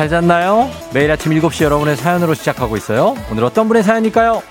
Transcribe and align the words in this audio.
잘 0.00 0.08
잤나요? 0.08 0.70
매일 0.94 1.10
아침 1.10 1.30
7시 1.32 1.62
여러분의 1.62 1.94
사연으로 1.94 2.32
시작하고 2.32 2.78
있어요. 2.78 3.14
오늘 3.30 3.44
어떤 3.44 3.68
분의 3.68 3.82
사연일까요? 3.82 4.42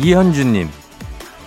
이현주님, 0.00 0.70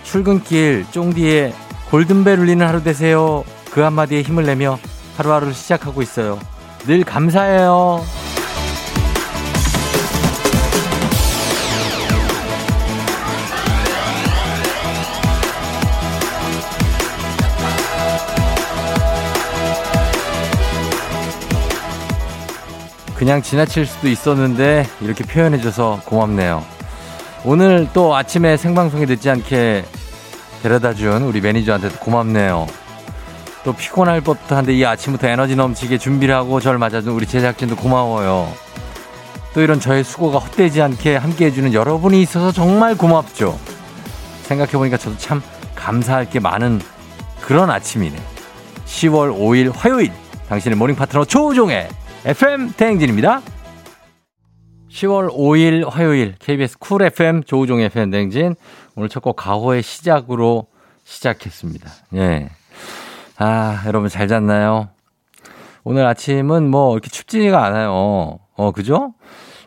출근길 0.02 0.84
쫑디에 0.90 1.54
골든벨 1.90 2.40
울리는 2.40 2.66
하루 2.66 2.82
되세요. 2.82 3.42
그 3.70 3.80
한마디에 3.80 4.20
힘을 4.20 4.44
내며 4.44 4.78
하루하루를 5.16 5.54
시작하고 5.54 6.02
있어요. 6.02 6.38
늘 6.80 7.04
감사해요. 7.04 8.21
그냥 23.22 23.40
지나칠 23.40 23.86
수도 23.86 24.08
있었는데 24.08 24.84
이렇게 25.00 25.22
표현해줘서 25.22 26.00
고맙네요. 26.06 26.64
오늘 27.44 27.88
또 27.92 28.16
아침에 28.16 28.56
생방송에 28.56 29.06
늦지 29.06 29.30
않게 29.30 29.84
데려다 30.60 30.92
준 30.92 31.22
우리 31.22 31.40
매니저한테 31.40 31.90
고맙네요. 32.00 32.66
또 33.62 33.72
피곤할 33.74 34.22
법도 34.22 34.56
한데 34.56 34.74
이 34.74 34.84
아침부터 34.84 35.28
에너지 35.28 35.54
넘치게 35.54 35.98
준비를 35.98 36.34
하고 36.34 36.58
절 36.58 36.78
맞아준 36.78 37.12
우리 37.12 37.24
제작진도 37.24 37.76
고마워요. 37.76 38.52
또 39.54 39.60
이런 39.60 39.78
저의 39.78 40.02
수고가 40.02 40.38
헛되지 40.38 40.82
않게 40.82 41.14
함께 41.14 41.46
해주는 41.46 41.72
여러분이 41.72 42.20
있어서 42.22 42.50
정말 42.50 42.96
고맙죠. 42.96 43.56
생각해보니까 44.48 44.96
저도 44.96 45.16
참 45.18 45.40
감사할 45.76 46.28
게 46.28 46.40
많은 46.40 46.80
그런 47.40 47.70
아침이네. 47.70 48.16
10월 48.84 49.32
5일 49.32 49.72
화요일 49.72 50.10
당신의 50.48 50.76
모닝 50.76 50.96
파트너 50.96 51.24
조우종의 51.24 51.88
FM 52.24 52.72
대행진입니다. 52.76 53.40
10월 54.90 55.30
5일 55.32 55.88
화요일 55.88 56.34
KBS 56.38 56.78
Cool 56.78 57.02
FM 57.02 57.42
조우종의 57.44 57.86
FM 57.86 58.10
대행진 58.10 58.54
오늘 58.94 59.08
첫 59.08 59.20
곡 59.22 59.36
가호의 59.36 59.82
시작으로 59.82 60.66
시작했습니다. 61.04 61.90
예. 62.14 62.50
아, 63.38 63.82
여러분 63.86 64.08
잘 64.08 64.28
잤나요? 64.28 64.90
오늘 65.84 66.06
아침은 66.06 66.70
뭐 66.70 66.92
이렇게 66.94 67.08
춥지가 67.08 67.64
않아요. 67.64 68.38
어, 68.54 68.70
그죠? 68.72 69.14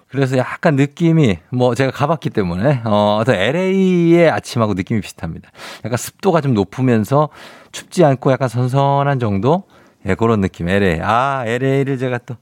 그래서 0.08 0.38
약간 0.38 0.76
느낌이 0.78 1.40
뭐 1.50 1.76
제가 1.76 1.92
가봤기 1.92 2.30
때문에 2.30 2.84
어, 2.86 3.22
LA의 3.28 4.30
아침하고 4.30 4.76
느낌이 4.76 5.02
비슷합니다. 5.02 5.50
약간 5.84 5.98
습도가 5.98 6.40
좀 6.40 6.54
높으면서 6.54 7.28
춥지 7.74 8.06
않고 8.06 8.32
약간 8.32 8.48
선선한 8.48 9.20
정도? 9.20 9.64
예, 10.06 10.16
그런 10.16 10.42
느낌. 10.42 10.70
LA. 10.70 11.00
아, 11.02 11.44
LA를 11.46 11.98
제가 11.98 12.20
또 12.20 12.38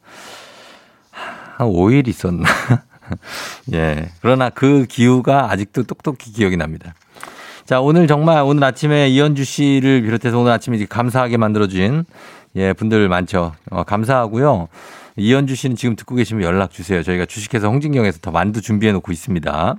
한 1.58 1.68
5일 1.68 2.08
있었나? 2.08 2.44
예. 3.74 4.10
그러나 4.22 4.50
그 4.50 4.86
기후가 4.88 5.52
아직도 5.52 5.84
똑똑히 5.84 6.32
기억이 6.32 6.58
납니다. 6.58 6.94
자, 7.66 7.80
오늘 7.80 8.08
정말 8.08 8.42
오늘 8.44 8.64
아침에 8.64 9.10
이현주 9.10 9.44
씨를 9.44 10.02
비롯해서 10.02 10.38
오늘 10.38 10.52
아침에 10.52 10.84
감사하게 10.86 11.38
만들어준 11.38 12.06
예, 12.56 12.74
분들 12.74 13.08
많죠. 13.08 13.54
어, 13.72 13.84
감사하고요. 13.84 14.68
이현주 15.16 15.56
씨는 15.56 15.76
지금 15.76 15.96
듣고 15.96 16.16
계시면 16.16 16.44
연락 16.44 16.72
주세요. 16.72 17.04
저희가 17.04 17.26
주식회사 17.26 17.68
홍진경에서 17.68 18.20
더 18.22 18.32
만두 18.32 18.62
준비해 18.62 18.92
놓고 18.94 19.12
있습니다. 19.12 19.76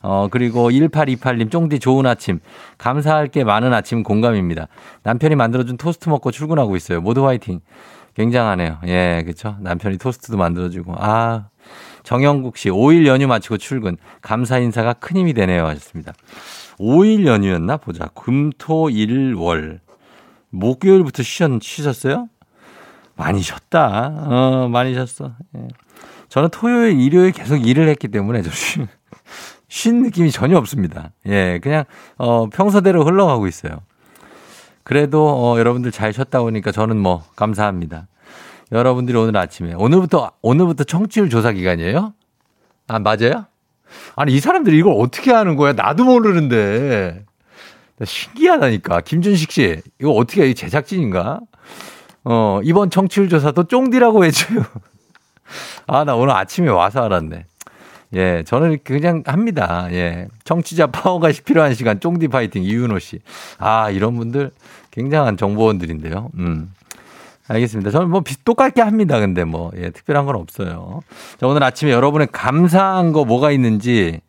어, 0.00 0.28
그리고 0.30 0.70
1828님, 0.70 1.50
쫑디 1.50 1.80
좋은 1.80 2.06
아침. 2.06 2.40
감사할 2.78 3.28
게 3.28 3.44
많은 3.44 3.72
아침 3.72 4.02
공감입니다. 4.02 4.68
남편이 5.02 5.34
만들어준 5.34 5.76
토스트 5.76 6.08
먹고 6.08 6.30
출근하고 6.30 6.76
있어요. 6.76 7.00
모두 7.00 7.26
화이팅. 7.26 7.60
굉장하네요. 8.14 8.78
예, 8.86 9.22
그쵸. 9.24 9.56
남편이 9.60 9.98
토스트도 9.98 10.36
만들어주고. 10.36 10.94
아, 10.98 11.48
정영국 12.02 12.56
씨, 12.56 12.70
5일 12.70 13.06
연휴 13.06 13.26
마치고 13.26 13.58
출근. 13.58 13.96
감사 14.22 14.58
인사가 14.58 14.92
큰 14.92 15.16
힘이 15.16 15.34
되네요. 15.34 15.66
하셨습니다. 15.66 16.12
5일 16.78 17.26
연휴였나? 17.26 17.76
보자. 17.76 18.08
금, 18.14 18.50
토, 18.58 18.90
일, 18.90 19.34
월. 19.34 19.80
목요일부터 20.50 21.22
쉬셨, 21.22 21.62
쉬셨어요? 21.62 22.28
많이 23.14 23.42
쉬었다. 23.42 24.12
어, 24.26 24.68
많이 24.68 24.94
쉬었어. 24.94 25.32
예. 25.56 25.68
저는 26.28 26.50
토요일, 26.50 27.00
일요일 27.00 27.32
계속 27.32 27.56
일을 27.66 27.88
했기 27.88 28.08
때문에 28.08 28.42
저 28.42 28.50
쉬, 28.50 28.86
쉰 29.68 30.02
느낌이 30.02 30.30
전혀 30.30 30.56
없습니다. 30.56 31.10
예, 31.26 31.60
그냥, 31.62 31.84
어, 32.16 32.48
평소대로 32.48 33.04
흘러가고 33.04 33.46
있어요. 33.46 33.80
그래도, 34.82 35.28
어, 35.28 35.58
여러분들 35.58 35.92
잘 35.92 36.12
쉬었다 36.12 36.40
보니까 36.40 36.72
저는 36.72 36.96
뭐, 36.96 37.24
감사합니다. 37.36 38.08
여러분들이 38.72 39.16
오늘 39.16 39.36
아침에, 39.36 39.74
오늘부터, 39.74 40.32
오늘부터 40.42 40.84
청취율 40.84 41.28
조사 41.28 41.52
기간이에요? 41.52 42.14
아, 42.88 42.98
맞아요? 42.98 43.46
아니, 44.16 44.34
이 44.34 44.40
사람들이 44.40 44.78
이걸 44.78 44.94
어떻게 44.98 45.32
하는 45.32 45.56
거야? 45.56 45.72
나도 45.74 46.04
모르는데. 46.04 47.24
신기하다니까. 48.02 49.02
김준식 49.02 49.50
씨, 49.50 49.82
이거 50.00 50.12
어떻게 50.12 50.42
해? 50.44 50.54
제작진인가? 50.54 51.40
어, 52.24 52.60
이번 52.62 52.90
청취율 52.90 53.28
조사도 53.28 53.64
쫑디라고 53.64 54.24
해줘요. 54.24 54.62
아, 55.86 56.04
나 56.04 56.14
오늘 56.14 56.34
아침에 56.34 56.68
와서 56.68 57.02
알았네. 57.02 57.46
예, 58.14 58.42
저는 58.46 58.78
그냥 58.84 59.22
합니다. 59.26 59.88
예. 59.90 60.28
청취자 60.44 60.86
파워가 60.88 61.30
필요한 61.44 61.74
시간, 61.74 62.00
쫑디 62.00 62.28
파이팅, 62.28 62.62
이윤호 62.62 62.98
씨. 62.98 63.18
아, 63.58 63.90
이런 63.90 64.16
분들 64.16 64.50
굉장한 64.90 65.36
정보원들인데요. 65.36 66.30
음. 66.38 66.72
알겠습니다. 67.48 67.90
저는 67.90 68.10
뭐 68.10 68.22
똑같게 68.44 68.82
합니다. 68.82 69.18
근데 69.20 69.44
뭐, 69.44 69.72
예, 69.76 69.90
특별한 69.90 70.26
건 70.26 70.36
없어요. 70.36 71.00
자, 71.38 71.46
오늘 71.46 71.62
아침에 71.62 71.90
여러분의 71.90 72.28
감사한 72.30 73.12
거 73.12 73.24
뭐가 73.24 73.50
있는지 73.50 74.20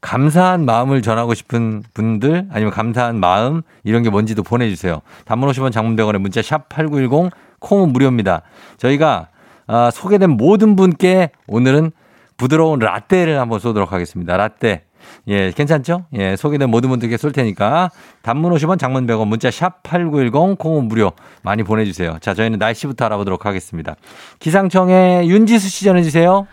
감사한 0.00 0.64
마음을 0.64 1.02
전하고 1.02 1.34
싶은 1.34 1.82
분들 1.94 2.48
아니면 2.50 2.72
감사한 2.72 3.20
마음 3.20 3.62
이런 3.84 4.02
게 4.02 4.10
뭔지도 4.10 4.42
보내주세요. 4.42 5.00
단문 5.26 5.48
50원 5.50 5.72
장문병원의 5.72 6.20
문자 6.20 6.42
샵 6.42 6.68
8910 6.68 7.30
콩은 7.60 7.92
무료입니다. 7.92 8.42
저희가 8.78 9.28
아, 9.66 9.90
소개된 9.92 10.30
모든 10.30 10.74
분께 10.74 11.30
오늘은 11.46 11.92
부드러운 12.40 12.78
라떼를 12.78 13.38
한번 13.38 13.60
쏘도록 13.60 13.92
하겠습니다. 13.92 14.34
라떼. 14.38 14.84
예, 15.28 15.50
괜찮죠? 15.50 16.06
예, 16.14 16.36
소개된 16.36 16.70
모든 16.70 16.88
분들께 16.88 17.18
쏠 17.18 17.32
테니까 17.32 17.90
단문 18.22 18.50
50원 18.54 18.78
장문 18.78 19.06
100원 19.06 19.26
문자 19.26 19.50
샵 19.50 19.82
8910 19.82 20.56
콩은 20.58 20.88
무료 20.88 21.12
많이 21.42 21.62
보내 21.62 21.84
주세요. 21.84 22.16
자, 22.22 22.32
저희는 22.32 22.58
날씨부터 22.58 23.04
알아보도록 23.04 23.44
하겠습니다. 23.44 23.96
기상청에 24.38 25.26
윤지수 25.26 25.68
씨 25.68 25.84
전해 25.84 26.02
주세요. 26.02 26.46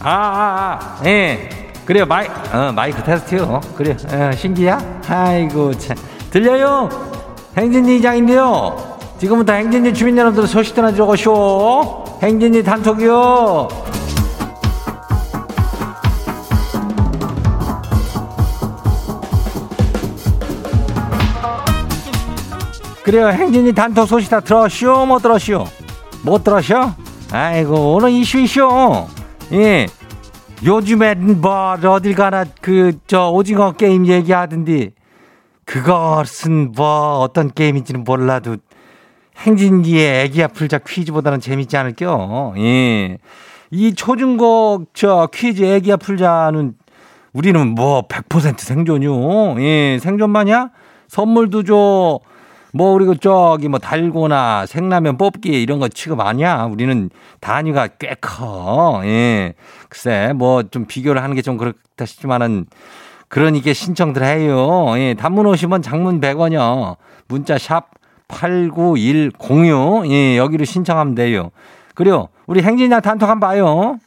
아, 0.00 0.08
아, 0.08 1.00
아, 1.00 1.02
예. 1.06 1.48
그래요, 1.84 2.06
마이, 2.06 2.28
어, 2.52 2.70
마이크 2.72 3.02
테스트요. 3.02 3.42
어, 3.42 3.60
그래, 3.76 3.96
어, 4.12 4.30
신기야? 4.30 5.00
아이고, 5.08 5.72
참. 5.74 5.96
들려요? 6.36 6.90
행진이 7.56 7.96
이장인데요. 7.96 8.76
지금부터 9.18 9.54
행진이 9.54 9.94
주민 9.94 10.18
여러분들 10.18 10.46
소식 10.46 10.74
전해 10.74 10.92
들어가쇼. 10.92 12.04
행진이 12.22 12.62
단톡이요. 12.62 13.68
그래요, 23.02 23.28
행진이 23.28 23.72
단톡 23.72 24.06
소식 24.06 24.28
다 24.28 24.40
들었쇼? 24.40 25.06
못 25.06 25.22
들었쇼? 25.22 25.64
못 26.22 26.44
들었쇼? 26.44 26.74
아이고, 27.32 27.94
오늘 27.94 28.10
이슈 28.10 28.38
이슈. 28.40 28.68
예. 29.52 29.86
요즘엔 30.64 31.40
뭐 31.40 31.76
어딜 31.82 32.14
가나 32.14 32.44
그 32.60 32.92
저 33.06 33.28
오징어 33.30 33.72
게임 33.72 34.06
얘기하던데 34.06 34.90
그것은 35.66 36.72
뭐 36.72 37.18
어떤 37.18 37.50
게임인지는 37.52 38.04
몰라도 38.04 38.56
행진기의 39.38 40.24
애기야 40.24 40.48
풀자 40.48 40.78
퀴즈보다는 40.78 41.40
재밌지 41.40 41.76
않을게요. 41.76 42.54
예. 42.56 43.18
이 43.70 43.94
초중고 43.94 44.86
저 44.94 45.28
퀴즈 45.34 45.62
애기야 45.62 45.96
풀자는 45.96 46.74
우리는 47.32 47.66
뭐 47.74 48.06
100% 48.08 48.58
생존이요. 48.60 49.60
예, 49.60 49.98
생존마냐? 50.00 50.70
선물도 51.08 51.64
줘. 51.64 52.20
뭐 52.72 52.92
우리 52.92 53.04
그 53.04 53.16
저기 53.18 53.68
뭐 53.68 53.78
달고나 53.78 54.66
생라면 54.66 55.16
뽑기 55.18 55.62
이런 55.62 55.78
거 55.78 55.88
취급 55.88 56.20
아니야. 56.20 56.64
우리는 56.64 57.10
단위가 57.40 57.88
꽤 57.88 58.14
커. 58.20 59.02
예. 59.04 59.54
글쎄 59.88 60.32
뭐 60.34 60.62
좀 60.62 60.86
비교를 60.86 61.22
하는 61.22 61.34
게 61.34 61.42
좀 61.42 61.56
그렇다 61.58 62.06
싶지만은 62.06 62.66
그러니까 63.28 63.72
신청들 63.72 64.24
해요. 64.24 64.94
예, 64.96 65.14
단문 65.14 65.46
50원, 65.46 65.82
장문 65.82 66.20
100원이요. 66.20 66.96
문자 67.28 67.58
샵 67.58 67.90
8910, 68.28 70.10
예, 70.10 70.36
여기로 70.36 70.64
신청하면 70.64 71.14
돼요. 71.14 71.50
그리고 71.94 72.28
우리 72.46 72.62
행진이랑 72.62 73.00
단톡 73.00 73.28
한번 73.28 73.48
봐요. 73.48 73.98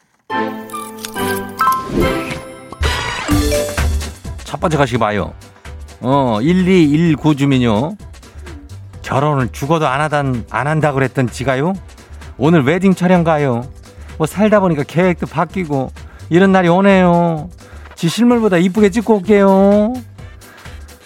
첫 4.43 4.59
번째 4.59 4.77
가시기 4.77 4.97
봐요. 4.97 5.33
어, 6.01 6.39
1219 6.41 7.35
주민요. 7.35 7.95
결혼을 9.01 9.49
죽어도 9.51 9.87
안 9.87 10.01
하단, 10.01 10.45
안 10.49 10.67
한다 10.67 10.91
그랬던 10.93 11.29
지가요? 11.29 11.73
오늘 12.37 12.63
웨딩 12.63 12.93
촬영 12.95 13.23
가요. 13.23 13.65
뭐 14.17 14.27
살다 14.27 14.59
보니까 14.59 14.83
계획도 14.83 15.27
바뀌고 15.27 15.91
이런 16.29 16.51
날이 16.51 16.67
오네요. 16.67 17.49
지 17.99 18.07
실물보다 18.07 18.55
이쁘게 18.55 18.91
찍고 18.91 19.15
올게요. 19.17 19.91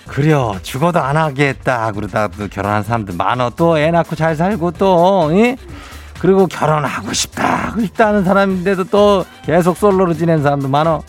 그래요. 0.06 0.56
죽어도 0.62 1.00
안 1.00 1.18
하겠다. 1.18 1.92
그러다 1.92 2.28
또 2.28 2.48
결혼한 2.48 2.84
사람들 2.84 3.16
많어. 3.16 3.50
또 3.50 3.80
애 3.80 3.90
낳고 3.90 4.16
잘 4.16 4.36
살고 4.36 4.72
또, 4.74 5.32
예? 5.34 5.58
그리고 6.20 6.46
결혼하고 6.46 7.12
싶다. 7.14 7.70
하고 7.70 7.82
싶다 7.82 8.10
하는 8.10 8.24
사람인데도 8.24 8.84
또 8.86 9.26
계속 9.44 9.76
솔로로 9.76 10.14
지낸 10.14 10.44
사람도 10.44 10.68
많어. 10.68 11.02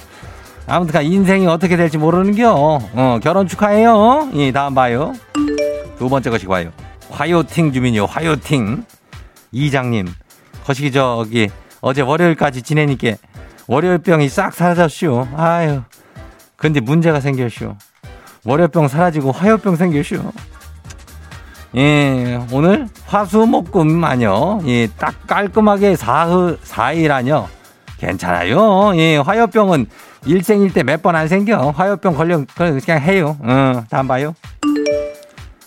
아무튼 0.67 1.03
인생이 1.05 1.47
어떻게 1.49 1.77
될지 1.77 1.99
모르는겨. 1.99 2.55
어, 2.95 3.19
결혼 3.23 3.47
축하해요. 3.47 4.31
예, 4.37 4.51
다음 4.53 4.75
봐요. 4.75 5.13
두 5.99 6.09
번째 6.09 6.31
것이 6.31 6.47
봐요. 6.47 6.71
화요팅 7.11 7.75
주민이요. 7.75 8.07
화요팅. 8.07 8.87
이장님. 9.53 10.09
거시기 10.65 10.91
저기 10.91 11.51
어제 11.83 12.01
월요일까지 12.01 12.63
지내니까 12.63 13.17
월요일병이 13.67 14.29
싹 14.29 14.55
사라졌슈. 14.55 15.27
아유. 15.37 15.83
근데 16.57 16.81
문제가 16.81 17.21
생겼슈. 17.21 17.75
월요병 18.45 18.89
사라지고 18.89 19.33
화요병 19.33 19.77
생겼슈. 19.77 20.23
예, 21.77 22.41
오늘 22.53 22.89
화수목금 23.07 23.91
마녀. 23.91 24.61
예, 24.67 24.87
딱 24.99 25.27
깔끔하게 25.27 25.97
사흘, 25.97 26.59
사일 26.63 27.11
아뇨. 27.11 27.49
괜찮아요. 27.99 28.95
예, 28.97 29.17
화요병은 29.17 29.87
일생일 30.27 30.73
때 30.73 30.83
몇 30.83 31.03
번 31.03 31.17
안 31.17 31.27
생겨. 31.27 31.71
화요병 31.71 32.15
걸려, 32.15 32.45
그냥 32.55 33.01
해요. 33.01 33.37
어, 33.41 33.85
다음 33.91 34.07
봐요. 34.09 34.35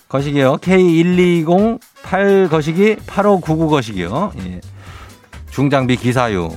거시기요. 0.07 0.57
K1208 0.57 2.49
거시기 2.49 2.95
8599 3.05 3.67
거시기요. 3.69 4.31
예. 4.45 4.61
중장비 5.51 5.97
기사요. 5.97 6.49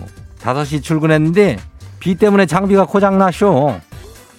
5시 0.42 0.82
출근했는데 0.82 1.58
비 1.98 2.14
때문에 2.14 2.46
장비가 2.46 2.86
고장나쇼. 2.86 3.78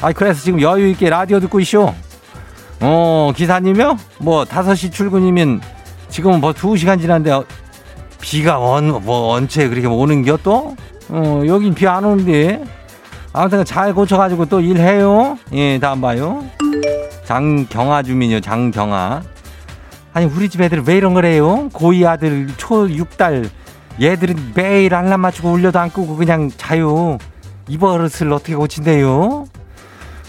아 0.01 0.12
그래서 0.13 0.42
지금 0.42 0.62
여유 0.62 0.88
있게 0.89 1.09
라디오 1.09 1.39
듣고 1.39 1.59
있쇼. 1.59 1.94
어, 2.80 3.31
기사님이요? 3.36 3.98
뭐 4.19 4.44
5시 4.44 4.92
출근이면 4.92 5.62
지금 6.09 6.42
뭐 6.42 6.51
2시간 6.51 7.00
지났는데 7.00 7.31
어, 7.31 7.45
비가 8.19 8.59
언, 8.59 9.03
뭐 9.03 9.33
언제 9.33 9.68
그렇게 9.69 9.88
오는 9.88 10.24
겨 10.24 10.38
또? 10.44 10.75
어, 11.09 11.44
여긴 11.45 11.74
비 11.74 11.86
안 11.88 12.03
오는데. 12.06 12.63
아무튼 13.33 13.63
잘 13.63 13.94
고쳐가지고 13.94 14.45
또 14.48 14.59
일해요. 14.59 15.38
예, 15.53 15.80
다음 15.80 16.01
봐요. 16.01 16.44
장경아 17.24 18.03
주민이요, 18.03 18.42
장경아. 18.42 19.21
아니, 20.13 20.25
우리 20.25 20.50
집 20.50 20.59
애들 20.59 20.81
왜 20.86 20.98
이런 20.98 21.13
거래요? 21.13 21.69
고2 21.69 22.06
아들 22.06 22.48
초 22.57 22.88
6달. 22.88 23.50
얘들은 24.00 24.54
매일 24.56 24.94
알람 24.94 25.20
맞추고 25.22 25.52
울려도 25.52 25.80
안 25.80 25.90
끄고 25.92 26.16
그냥 26.16 26.50
자요. 26.58 27.18
이 27.68 27.78
버릇을 27.78 28.32
어떻게 28.34 28.56
고친대요? 28.56 29.46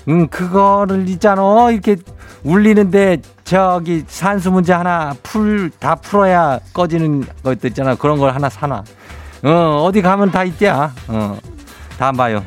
응, 0.08 0.28
그거를 0.28 1.08
있잖아. 1.08 1.70
이렇게 1.70 1.96
울리는데 2.44 3.18
저기 3.44 4.04
산수 4.06 4.50
문제 4.50 4.72
하나 4.72 5.14
풀, 5.22 5.70
다 5.78 5.94
풀어야 5.94 6.58
꺼지는 6.72 7.24
것도 7.42 7.68
있잖아. 7.68 7.94
그런 7.94 8.18
걸 8.18 8.34
하나 8.34 8.48
사놔. 8.48 8.82
어, 9.44 9.84
어디 9.84 10.02
가면 10.02 10.30
다 10.30 10.44
있대야. 10.44 10.92
어. 11.08 11.38
다음 11.98 12.16
봐요. 12.16 12.44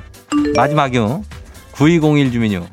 마지막이요. 0.56 1.24
9201 1.74 2.32
주민요. 2.32 2.66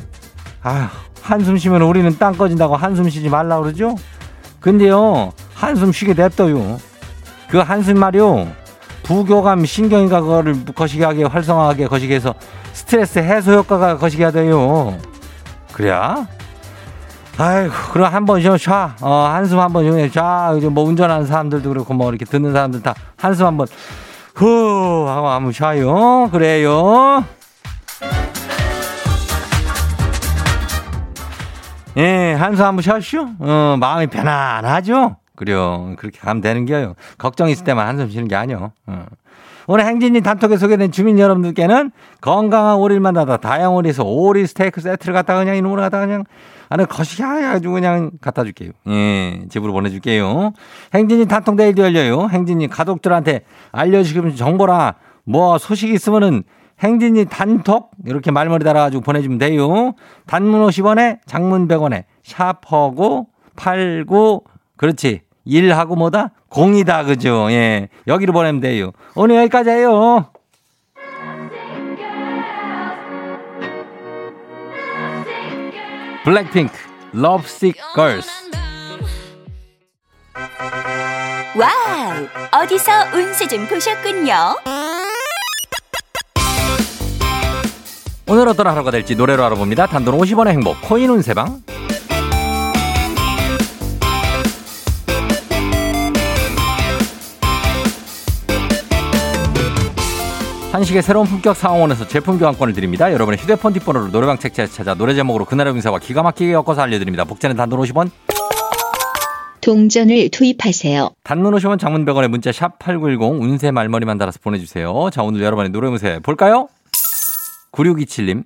아휴, 0.62 0.88
한숨 1.22 1.56
쉬면 1.56 1.82
우리는 1.82 2.16
땅 2.18 2.34
꺼진다고 2.34 2.76
한숨 2.76 3.08
쉬지 3.08 3.28
말라 3.28 3.60
그러죠? 3.60 3.96
근데요, 4.60 5.32
한숨 5.54 5.92
쉬게 5.92 6.14
냅둬요. 6.14 6.78
그 7.52 7.90
말이요. 7.92 8.50
부교감 9.02 9.66
신경인가 9.66 10.22
그거를 10.22 10.64
거시기하게 10.74 11.24
활성화하게 11.24 11.86
거시기 11.86 12.14
해서 12.14 12.34
스트레스 12.72 13.18
해소 13.18 13.52
효과가 13.52 13.98
거시기가 13.98 14.30
돼요. 14.30 14.96
그래야? 15.70 16.26
아이고, 17.36 17.74
그럼 17.92 18.10
한번 18.10 18.40
좀 18.40 18.56
쉬어. 18.56 18.92
어, 19.02 19.28
한숨 19.30 19.60
한번 19.60 19.84
쉬어. 19.84 20.08
자, 20.08 20.54
이제 20.56 20.66
뭐 20.68 20.84
운전하는 20.84 21.26
사람들도 21.26 21.68
그렇고 21.68 21.92
뭐 21.92 22.08
이렇게 22.08 22.24
듣는 22.24 22.52
사람들 22.52 22.80
다 22.82 22.94
한숨 23.18 23.46
한 23.46 23.58
번, 23.58 23.66
후, 24.34 25.04
하고 25.06 25.28
한번 25.28 25.52
쉬어요. 25.52 26.30
그래요. 26.32 27.22
예, 31.98 32.32
한숨 32.32 32.64
한번 32.64 32.80
쉬었슈? 32.82 33.28
어, 33.40 33.76
마음이 33.78 34.06
편안하죠? 34.06 35.16
그래요. 35.42 35.94
그렇게 35.98 36.20
가면 36.20 36.40
되는 36.40 36.66
거요. 36.66 36.94
걱정 37.18 37.48
있을 37.48 37.64
때만 37.64 37.84
한숨 37.84 38.08
쉬는 38.08 38.28
게 38.28 38.36
아니요. 38.36 38.70
어. 38.86 39.06
오늘 39.66 39.84
행진이 39.86 40.20
단톡에 40.20 40.56
소개된 40.56 40.92
주민 40.92 41.18
여러분들께는 41.18 41.90
건강한 42.20 42.76
오리를 42.76 43.00
만나다 43.00 43.38
다양오리에서 43.38 44.04
오리 44.04 44.46
스테이크 44.46 44.80
세트를 44.80 45.12
갖다가 45.12 45.40
그냥 45.40 45.56
이놈으로 45.56 45.82
갖다가 45.82 46.06
그냥 46.06 46.22
안에 46.68 46.84
거시기 46.84 47.24
해가지고 47.24 47.74
그냥 47.74 48.12
갖다 48.20 48.44
줄게요. 48.44 48.70
예, 48.86 49.42
집으로 49.48 49.72
보내줄게요. 49.72 50.52
행진이 50.94 51.26
단톡 51.26 51.56
내일도 51.56 51.82
열려요. 51.82 52.28
행진이 52.28 52.68
가족들한테 52.68 53.42
알려주시면 53.72 54.36
정보라 54.36 54.94
뭐 55.24 55.58
소식 55.58 55.90
있으면은 55.90 56.44
행진이 56.78 57.24
단톡 57.24 57.90
이렇게 58.06 58.30
말머리 58.30 58.64
달아가지고 58.64 59.02
보내주면 59.02 59.38
돼요. 59.38 59.94
단문 60.26 60.64
50원에 60.68 61.18
장문 61.26 61.66
100원에 61.66 62.04
샤퍼고 62.22 63.26
89 63.56 64.42
그렇지. 64.82 65.20
일하고 65.44 65.96
뭐다? 65.96 66.30
공이다 66.48 67.04
그죠? 67.04 67.50
예. 67.50 67.88
여기로 68.06 68.32
보내면 68.32 68.60
돼요. 68.60 68.92
오늘 69.14 69.36
여기까지 69.36 69.70
해요. 69.70 70.26
블랙핑크 76.24 76.72
Lovesick 77.14 77.80
Girls 77.94 78.28
와우! 81.54 82.62
어디서 82.62 82.92
운세 83.14 83.46
좀 83.48 83.66
보셨군요. 83.66 84.56
오늘 88.26 88.48
어떤 88.48 88.66
하루가 88.68 88.90
될지 88.90 89.14
노래로 89.14 89.44
알아봅니다. 89.44 89.86
단돈 89.88 90.16
50원의 90.16 90.48
행복 90.48 90.80
코인 90.82 91.10
운세방 91.10 91.62
한식의 100.72 101.02
새로운 101.02 101.26
품격 101.26 101.54
사옹원에서 101.54 102.08
제품 102.08 102.38
교환권을 102.38 102.72
드립니다. 102.72 103.12
여러분의 103.12 103.38
휴대폰 103.38 103.74
뒷번호로 103.74 104.10
노래방 104.10 104.38
책자에 104.38 104.66
찾아 104.66 104.94
노래 104.94 105.14
제목으로 105.14 105.44
그날의 105.44 105.70
운세와 105.74 105.98
기가 105.98 106.22
막히게 106.22 106.50
엮어서 106.54 106.80
알려드립니다. 106.80 107.24
복채는 107.24 107.56
단돈 107.56 107.78
50원, 107.80 108.10
동전을 109.60 110.30
투입하세요. 110.30 111.10
단문 111.24 111.52
50원 111.54 111.78
장문 111.78 112.06
100원의 112.06 112.28
문자 112.28 112.52
샵 112.52 112.78
8910 112.78 113.42
운세 113.42 113.70
말머리만 113.70 114.16
달아서 114.16 114.40
보내주세요. 114.42 115.10
자, 115.12 115.22
오늘 115.22 115.42
여러분의 115.42 115.72
노래 115.72 115.88
운세 115.88 116.20
볼까요? 116.20 116.68
9627님. 117.72 118.44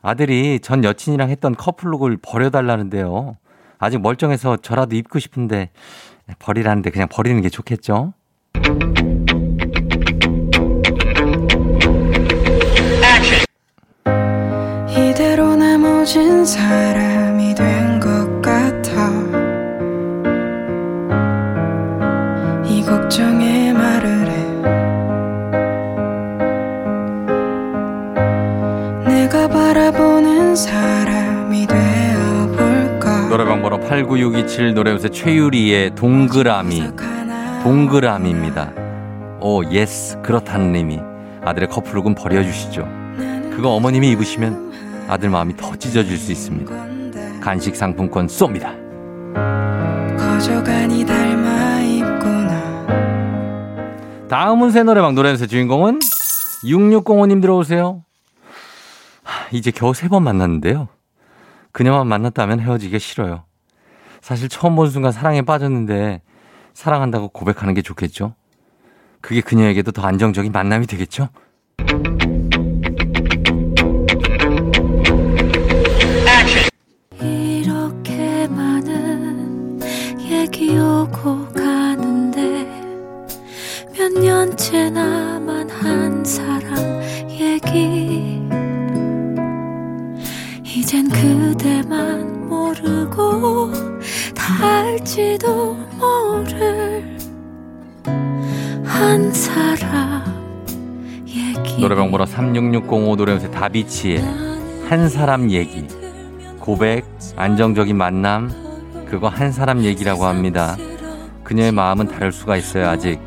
아들이 0.00 0.60
전 0.60 0.84
여친이랑 0.84 1.28
했던 1.28 1.56
커플룩을 1.56 2.18
버려달라는데요. 2.22 3.36
아직 3.78 4.00
멀쩡해서 4.00 4.58
저라도 4.58 4.94
입고 4.94 5.18
싶은데 5.18 5.70
버리라는데 6.38 6.90
그냥 6.90 7.08
버리는 7.10 7.40
게 7.42 7.48
좋겠죠? 7.48 8.14
모진 16.02 16.44
사람이 16.44 17.54
된 17.54 18.00
것 18.00 18.42
같아. 18.42 19.08
이 22.66 22.82
걱정에 22.84 23.72
말을 23.72 24.26
해. 24.26 24.32
내가 29.06 29.46
바라보는 29.46 30.56
사람이 30.56 31.68
되어볼까? 31.68 33.28
노래방 33.28 33.62
번호 33.62 33.78
89627 33.78 34.74
노래운세 34.74 35.08
최유리의 35.08 35.94
동그라미. 35.94 36.82
동그라미입니다. 37.62 38.72
Oh 39.40 39.64
yes. 39.70 40.20
그렇다는 40.20 40.74
의미. 40.74 40.98
아들의 41.44 41.68
커플룩은 41.68 42.16
버려주시죠. 42.16 42.88
그거 43.54 43.68
어머님이 43.76 44.10
입으시면 44.10 44.71
아들 45.08 45.30
마음이 45.30 45.56
더 45.56 45.74
찢어질 45.76 46.16
수 46.16 46.32
있습니다. 46.32 47.40
간식 47.40 47.76
상품권 47.76 48.26
쏩니다. 48.26 48.72
다음은 54.28 54.70
새 54.70 54.82
노래방 54.82 55.14
노래연세 55.14 55.46
주인공은 55.46 55.98
6605님 56.64 57.40
들어오세요. 57.42 58.04
하, 59.24 59.48
이제 59.52 59.70
겨우 59.70 59.92
세 59.94 60.08
번 60.08 60.22
만났는데요. 60.24 60.88
그녀만 61.72 62.06
만났다면 62.06 62.60
헤어지기 62.60 62.98
싫어요. 62.98 63.44
사실 64.20 64.48
처음 64.48 64.76
본 64.76 64.88
순간 64.90 65.10
사랑에 65.12 65.42
빠졌는데 65.42 66.22
사랑한다고 66.74 67.28
고백하는 67.28 67.74
게 67.74 67.82
좋겠죠? 67.82 68.34
그게 69.20 69.40
그녀에게도 69.40 69.92
더 69.92 70.02
안정적인 70.02 70.52
만남이 70.52 70.86
되겠죠? 70.86 71.28
년째 84.72 84.88
나만 84.88 85.68
한 85.68 86.24
사람 86.24 87.02
얘기 87.28 88.40
이젠 90.64 91.10
그대만 91.10 92.48
모르고 92.48 93.70
다 94.34 94.66
알지도 94.66 95.74
모를 95.98 97.18
한 98.82 99.30
사람 99.34 100.24
얘기 101.26 101.78
노래방 101.78 102.10
번호 102.10 102.24
36605 102.24 103.16
노래연세 103.16 103.50
다비치의 103.50 104.22
한 104.88 105.08
사람 105.08 105.50
얘기. 105.50 105.86
고백, 106.58 107.04
안정적인 107.36 107.96
만남, 107.96 108.50
그거 109.06 109.28
한 109.28 109.52
사람 109.52 109.82
얘기라고 109.84 110.24
합니다. 110.24 110.76
그녀의 111.44 111.72
마음은 111.72 112.08
다를 112.08 112.32
수가 112.32 112.56
있어요, 112.56 112.88
아직. 112.88 113.20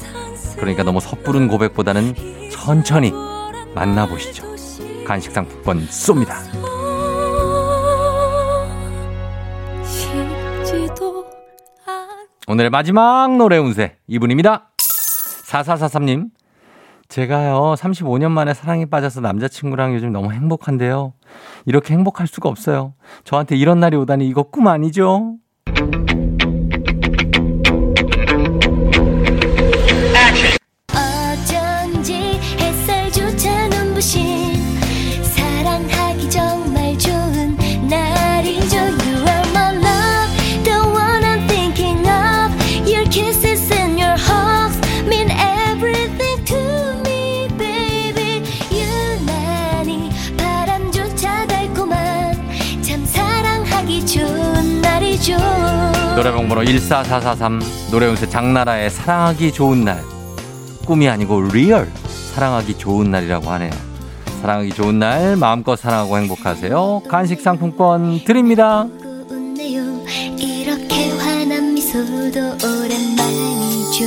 그러니까 0.57 0.83
너무 0.83 0.99
섣부른 0.99 1.47
고백보다는 1.47 2.13
천천히 2.51 3.11
만나보시죠. 3.73 4.43
간식 5.05 5.31
상품권 5.31 5.85
쏩니다. 5.87 6.35
오늘의 12.47 12.69
마지막 12.69 13.35
노래 13.37 13.57
운세 13.57 13.97
이분입니다. 14.07 14.69
4443님. 14.77 16.29
제가요, 17.07 17.75
35년 17.77 18.31
만에 18.31 18.53
사랑에 18.53 18.85
빠져서 18.87 19.21
남자친구랑 19.21 19.93
요즘 19.95 20.11
너무 20.11 20.31
행복한데요. 20.31 21.13
이렇게 21.65 21.93
행복할 21.93 22.27
수가 22.27 22.49
없어요. 22.49 22.93
저한테 23.23 23.55
이런 23.55 23.79
날이 23.79 23.95
오다니 23.95 24.27
이거 24.27 24.43
꿈 24.43 24.67
아니죠? 24.67 25.35
노래방 56.15 56.47
번호 56.47 56.63
14443 56.63 57.61
노래운세 57.91 58.29
장나라의 58.29 58.89
사랑하기 58.89 59.51
좋은 59.51 59.83
날. 59.83 60.01
꿈이 60.85 61.09
아니고 61.09 61.41
real 61.51 61.91
사랑하기 62.33 62.77
좋은 62.77 63.11
날이라고 63.11 63.49
하네요. 63.51 63.71
사랑하기 64.41 64.73
좋은 64.73 64.97
날 64.97 65.35
마음껏 65.35 65.75
사랑하고 65.75 66.17
행복하세요. 66.17 67.03
간식 67.09 67.41
상품권 67.41 68.23
드립니다. 68.23 68.87
웃네요. 69.29 70.05
이렇게 70.37 71.11
환한 71.17 71.73
미소도 71.73 72.39
오랜만이죠. 72.39 74.05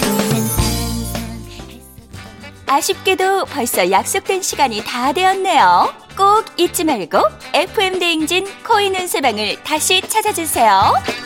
그만 0.00 0.46
상상 0.48 1.40
아쉽게도 2.66 3.44
벌써 3.46 3.90
약속된 3.90 4.40
시간이 4.40 4.82
다 4.84 5.12
되었네요. 5.12 5.92
꼭 6.16 6.46
잊지 6.56 6.84
말고 6.84 7.18
FM 7.52 7.98
대행진 7.98 8.46
코인 8.66 8.96
운세방을 8.96 9.62
다시 9.64 10.00
찾아주세요. 10.00 11.25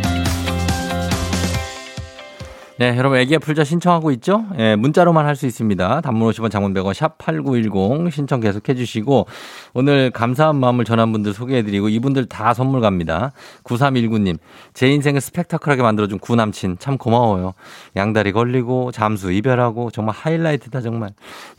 네, 2.81 2.97
여러분 2.97 3.19
애기야 3.19 3.37
풀자 3.37 3.63
신청하고 3.63 4.09
있죠? 4.13 4.43
예, 4.57 4.75
문자로만 4.75 5.23
할 5.27 5.35
수 5.35 5.45
있습니다. 5.45 6.01
단문 6.01 6.31
50원 6.31 6.49
장문 6.49 6.73
100원 6.73 6.95
샵 6.95 7.15
8910 7.19 8.11
신청 8.11 8.39
계속 8.39 8.67
해 8.69 8.73
주시고 8.73 9.27
오늘 9.75 10.09
감사한 10.09 10.55
마음을 10.55 10.83
전한 10.83 11.11
분들 11.11 11.31
소개해 11.35 11.61
드리고 11.61 11.89
이분들 11.89 12.25
다 12.25 12.55
선물 12.55 12.81
갑니다. 12.81 13.33
9319님. 13.65 14.39
제 14.73 14.87
인생을 14.87 15.21
스펙타클하게 15.21 15.83
만들어 15.83 16.07
준 16.07 16.17
구남친 16.17 16.77
참 16.79 16.97
고마워요. 16.97 17.53
양다리 17.95 18.31
걸리고 18.31 18.91
잠수 18.91 19.31
이별하고 19.31 19.91
정말 19.91 20.15
하이라이트다 20.15 20.81
정말. 20.81 21.11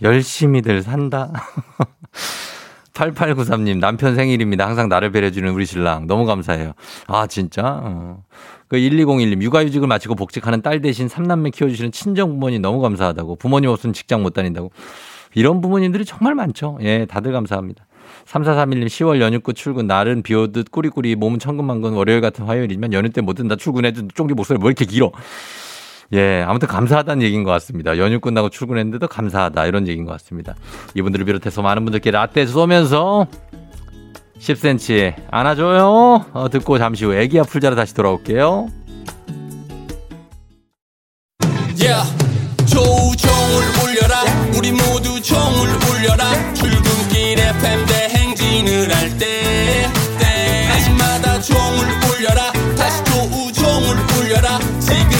열심히들 0.03 0.83
산다. 0.83 1.31
8893님, 2.95 3.79
남편 3.79 4.15
생일입니다. 4.15 4.67
항상 4.67 4.89
나를 4.89 5.13
배려주는 5.13 5.51
우리 5.53 5.65
신랑. 5.65 6.07
너무 6.07 6.27
감사해요. 6.27 6.73
아, 7.07 7.27
진짜? 7.27 7.81
어. 7.83 8.23
그 8.73 8.79
1201님, 8.79 9.43
육아휴직을 9.43 9.87
마치고 9.87 10.15
복직하는 10.15 10.63
딸 10.63 10.81
대신 10.81 11.07
삼남매 11.07 11.51
키워주시는 11.51 11.93
친정 11.93 12.31
부모님 12.31 12.63
너무 12.63 12.81
감사하다고. 12.81 13.37
부모님 13.37 13.69
없으면 13.69 13.93
직장 13.93 14.23
못 14.23 14.33
다닌다고. 14.33 14.73
이런 15.35 15.61
부모님들이 15.61 16.07
정말 16.07 16.35
많죠. 16.35 16.79
예, 16.81 17.05
다들 17.05 17.33
감사합니다. 17.33 17.85
3431님, 18.25 18.87
10월 18.87 19.21
연휴 19.21 19.41
끝 19.41 19.57
출근, 19.57 19.87
날은 19.87 20.23
비 20.23 20.35
오듯 20.35 20.71
꾸리꾸리, 20.71 21.17
몸은 21.17 21.39
천근만근, 21.39 21.93
월요일 21.93 22.23
같은 22.23 22.47
화요일이지만 22.47 22.95
연휴 22.95 23.11
때 23.11 23.21
뭐든 23.21 23.47
다 23.47 23.57
출근해도 23.57 24.09
쫑디 24.15 24.33
목소리 24.33 24.59
왜 24.63 24.69
이렇게 24.69 24.87
길어? 24.87 25.13
예, 26.15 26.43
아무튼 26.47 26.67
감사하다는 26.67 27.23
얘기인 27.25 27.45
것 27.45 27.51
같습니다. 27.51 27.99
연휴 27.99 28.21
끝나고 28.21 28.49
출근했는데도 28.49 29.07
감사하다. 29.07 29.67
이런 29.67 29.87
얘기인 29.87 30.07
것 30.07 30.13
같습니다. 30.13 30.55
이분들을 30.95 31.27
비롯해서 31.27 31.61
많은 31.61 31.85
분들께 31.85 32.11
라떼 32.11 32.47
쏘면서 32.47 33.27
10cm 34.43 35.15
안아줘요. 35.31 36.27
어, 36.33 36.49
듣고 36.51 36.79
잠시 36.79 37.05
후 37.05 37.15
애기야 37.15 37.45
풀자로 37.45 37.77
다시 37.77 37.95
돌아올게요. 37.95 38.69
Yeah. 41.79 42.03
조우종을 42.67 43.63
울려라 43.85 44.23
우리 44.57 44.73
모두 44.73 45.21
종을 45.21 45.69
울려라 45.91 46.33
출근길 46.55 47.39
FM 47.41 47.87
대행진을 47.87 48.95
할 48.95 49.19
때 49.19 49.87
때마다 50.19 51.41
종을 51.41 51.87
울려라 52.11 52.53
다시 52.77 53.03
조우종을 53.05 53.97
울려라 54.19 54.59
지금 54.81 55.12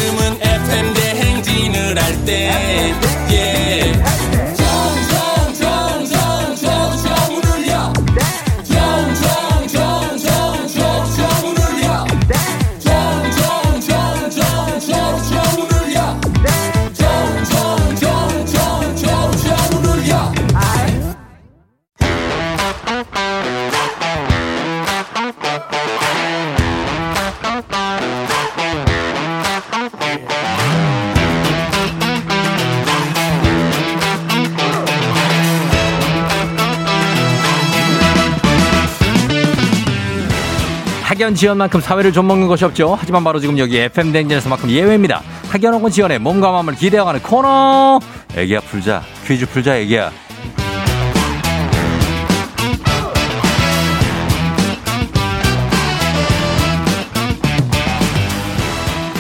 학연 41.23 41.37
지연만큼 41.37 41.81
사회를 41.81 42.13
좀 42.13 42.27
먹는 42.27 42.49
것이 42.49 42.65
없죠. 42.65 42.97
하지만 42.99 43.23
바로 43.23 43.39
지금 43.39 43.57
여기 43.57 43.79
FM 43.79 44.11
대행진에서만큼 44.11 44.69
예외입니다. 44.69 45.23
학연 45.51 45.73
혹은 45.73 45.89
지연의 45.89 46.19
몸과 46.19 46.51
마음을 46.51 46.75
기대어가는 46.75 47.23
코너. 47.23 48.01
애기야 48.35 48.59
풀자. 48.59 49.03
퀴즈 49.25 49.47
풀자 49.47 49.77
애기야. 49.77 50.11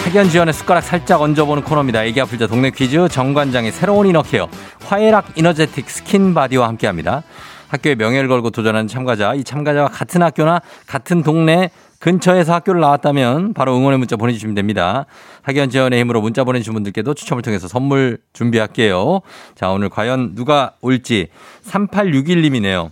학연 0.05 0.29
지연의 0.29 0.55
숟가락 0.55 0.83
살짝 0.83 1.23
얹어보는 1.23 1.62
코너입니다. 1.62 2.03
애기야 2.03 2.21
풀자 2.21 2.49
동네 2.49 2.71
퀴즈 2.71 3.07
정관장의 3.11 3.71
새로운 3.71 4.09
inner 4.09 4.31
care 4.31 4.49
화해락 4.87 5.38
이너제틱 5.38 5.88
스킨 5.88 6.35
바디와 6.35 6.67
함께합니다. 6.67 7.23
학교의 7.73 7.97
명예를 7.97 8.29
걸고 8.29 8.51
도전하는 8.51 8.87
참가자, 8.87 9.33
이 9.35 9.45
참가자와 9.45 9.88
같은 9.88 10.23
학교나 10.23 10.61
같은 10.87 11.23
동네 11.23 11.71
근처에서 12.03 12.53
학교를 12.55 12.81
나왔다면 12.81 13.55
바로 13.55 13.77
응원의 13.77 14.01
문자 14.01 14.17
보내주시면 14.17 14.57
됩니다. 14.57 15.07
학연 15.43 15.71
지원의 15.71 16.01
힘으로 16.01 16.21
문자 16.21 16.43
보내주신 16.43 16.73
분들께도 16.73 17.15
추첨을 17.15 17.43
통해서 17.43 17.69
선물 17.69 18.19
준비할게요. 18.33 19.21
자, 19.55 19.71
오늘 19.71 19.88
과연 19.88 20.35
누가 20.35 20.75
올지 20.81 21.29
3861님이네요. 21.62 22.91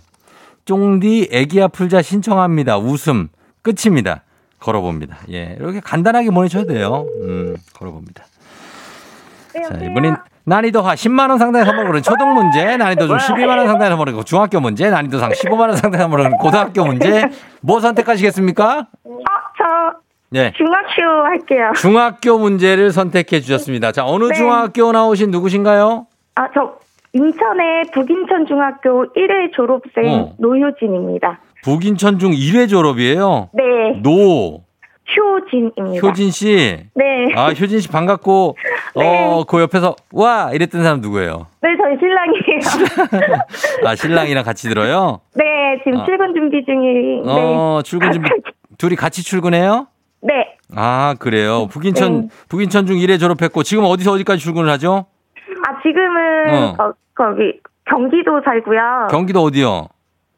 쫑디 0.63 1.27
애기야 1.29 1.67
풀자 1.67 2.01
신청합니다. 2.01 2.77
웃음 2.77 3.27
끝입니다. 3.61 4.23
걸어봅니다. 4.61 5.17
예, 5.29 5.57
이렇게 5.59 5.81
간단하게 5.81 6.29
보내셔도 6.29 6.67
돼요. 6.67 7.05
음, 7.21 7.57
걸어봅니다. 7.73 8.23
자, 9.67 9.75
이번엔 9.75 10.15
난이도하 10.45 10.95
10만원 10.95 11.37
상당의 11.37 11.65
선물을 11.65 11.87
거는 11.87 12.01
초등 12.01 12.33
문제, 12.33 12.77
난이도 12.77 13.07
좀 13.07 13.17
12만원 13.17 13.67
상당의 13.67 13.89
선물을 13.89 14.13
거는 14.13 14.25
중학교 14.25 14.59
문제, 14.59 14.89
난이도 14.89 15.19
상 15.19 15.31
15만원 15.31 15.75
상당의 15.75 15.99
선물을 15.99 16.23
거는 16.25 16.37
고등학교 16.37 16.85
문제, 16.85 17.29
뭐 17.61 17.79
선택하시겠습니까? 17.79 18.87
어, 19.03 19.17
저 19.57 19.99
예. 20.33 20.51
중학교 20.55 21.01
할게요. 21.25 21.71
중학교 21.75 22.39
문제를 22.39 22.91
선택해 22.91 23.41
주셨습니다. 23.41 23.91
자, 23.91 24.05
어느 24.05 24.25
네. 24.25 24.33
중학교 24.35 24.91
나오신 24.91 25.29
누구신가요? 25.31 26.07
아, 26.35 26.47
저 26.53 26.79
인천의 27.13 27.83
북인천 27.93 28.45
중학교 28.47 29.05
1회 29.13 29.53
졸업생 29.53 30.05
어. 30.07 30.33
노효진입니다. 30.39 31.39
북인천 31.63 32.19
중 32.19 32.31
1회 32.31 32.69
졸업이에요. 32.69 33.49
네, 33.53 33.99
노, 34.01 34.63
효진입니다. 35.17 36.07
효진 36.07 36.31
씨. 36.31 36.77
네, 36.95 37.33
아, 37.35 37.49
효진 37.49 37.79
씨 37.79 37.87
반갑고, 37.89 38.55
어, 38.95 39.43
그 39.45 39.61
옆에서, 39.61 39.95
와! 40.11 40.51
이랬던 40.53 40.83
사람 40.83 41.01
누구예요? 41.01 41.47
네, 41.61 41.69
저희 41.77 41.97
신랑이에요. 41.99 43.37
아, 43.87 43.95
신랑이랑 43.95 44.43
같이 44.43 44.67
들어요? 44.69 45.21
네, 45.35 45.43
지금 45.83 45.99
아. 46.01 46.05
출근 46.05 46.33
준비 46.33 46.63
중이. 46.65 47.21
네, 47.25 47.55
어, 47.55 47.81
출근 47.83 48.11
준비, 48.11 48.29
둘이 48.77 48.95
같이 48.95 49.23
출근해요? 49.23 49.87
네, 50.21 50.55
아, 50.75 51.15
그래요. 51.19 51.67
북인천, 51.67 52.21
네. 52.21 52.27
북인천 52.49 52.85
중 52.85 52.97
1회 52.97 53.19
졸업했고, 53.19 53.63
지금 53.63 53.83
어디서 53.85 54.11
어디까지 54.13 54.39
출근을 54.41 54.69
하죠? 54.71 55.05
아 55.67 55.81
지금은 55.81 56.49
어. 56.49 56.73
거, 56.75 56.93
거기 57.13 57.59
경기도 57.85 58.41
살고요. 58.43 59.07
경기도 59.11 59.41
어디요? 59.43 59.87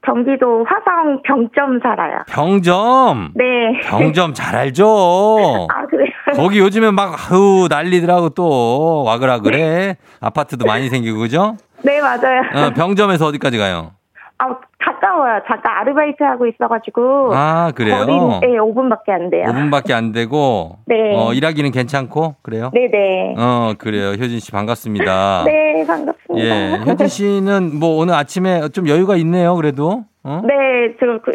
경기도 0.05 0.65
화성 0.65 1.21
병점 1.23 1.79
살아요. 1.81 2.19
병점. 2.27 3.31
네. 3.35 3.79
병점 3.83 4.33
잘 4.33 4.55
알죠? 4.55 4.87
아 5.73 5.85
그래요. 5.85 6.09
거기 6.35 6.59
요즘에 6.59 6.91
막, 6.91 7.15
아우, 7.31 7.67
난리더라고 7.69 8.29
또. 8.29 9.03
와글와글해. 9.05 9.97
아파트도 10.19 10.65
많이 10.65 10.89
생기고, 10.89 11.19
그죠? 11.19 11.55
네 11.83 12.01
맞아요. 12.01 12.41
어, 12.53 12.69
병점에서 12.73 13.27
어디까지 13.27 13.57
가요? 13.57 13.91
아 14.39 14.57
가까워요. 14.79 15.41
잠깐 15.47 15.77
아르바이트 15.77 16.23
하고 16.23 16.47
있어가지고. 16.47 17.31
아, 17.33 17.71
그래요? 17.73 17.99
거리는, 17.99 18.39
네, 18.41 18.47
5분밖에 18.57 19.09
안 19.09 19.29
돼요. 19.29 19.45
5분밖에 19.47 19.93
안 19.93 20.11
되고. 20.11 20.77
네. 20.85 21.15
어, 21.15 21.33
일하기는 21.33 21.71
괜찮고, 21.71 22.35
그래요? 22.41 22.71
네네. 22.73 23.35
어, 23.37 23.73
그래요. 23.77 24.09
효진 24.11 24.39
씨 24.39 24.51
반갑습니다. 24.51 25.43
네, 25.47 25.85
반갑습니다. 25.87 26.45
예. 26.45 26.79
효진 26.85 27.07
씨는 27.07 27.79
뭐 27.79 27.97
오늘 27.97 28.15
아침에 28.15 28.67
좀 28.69 28.87
여유가 28.87 29.15
있네요, 29.17 29.55
그래도. 29.55 30.03
어? 30.23 30.41
네, 30.43 30.95
저 30.99 31.19
그, 31.23 31.31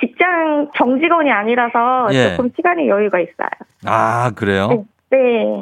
직장 0.00 0.70
정직원이 0.76 1.30
아니라서 1.30 2.08
예. 2.12 2.30
조금 2.30 2.50
시간이 2.56 2.88
여유가 2.88 3.18
있어요. 3.20 3.48
아, 3.84 4.30
그래요? 4.34 4.84
네. 5.10 5.18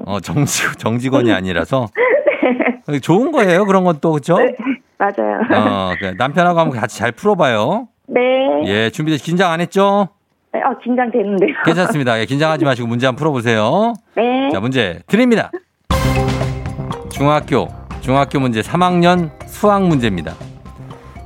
어, 0.06 0.20
정직, 0.20 0.78
정직원이 0.78 1.32
아니라서. 1.32 1.88
좋은 3.02 3.32
거예요, 3.32 3.64
그런 3.64 3.84
것도, 3.84 4.12
그죠? 4.12 4.38
네, 4.38 4.54
맞아요. 4.98 5.40
어, 5.54 5.94
그래. 5.98 6.14
남편하고 6.16 6.58
한번 6.58 6.78
같이 6.80 6.98
잘 6.98 7.12
풀어봐요. 7.12 7.88
네. 8.08 8.20
예, 8.66 8.90
준비돼 8.90 9.18
긴장 9.18 9.50
안 9.52 9.60
했죠? 9.60 10.08
네, 10.52 10.60
어, 10.62 10.76
긴장되는데요. 10.82 11.50
괜찮습니다. 11.66 12.18
예, 12.20 12.24
긴장하지 12.24 12.64
마시고 12.64 12.88
문제 12.88 13.06
한번 13.06 13.18
풀어보세요. 13.18 13.94
네. 14.16 14.48
자, 14.52 14.60
문제 14.60 15.00
드립니다. 15.06 15.50
중학교, 17.10 17.68
중학교 18.00 18.40
문제 18.40 18.60
3학년 18.60 19.30
수학 19.46 19.82
문제입니다. 19.82 20.34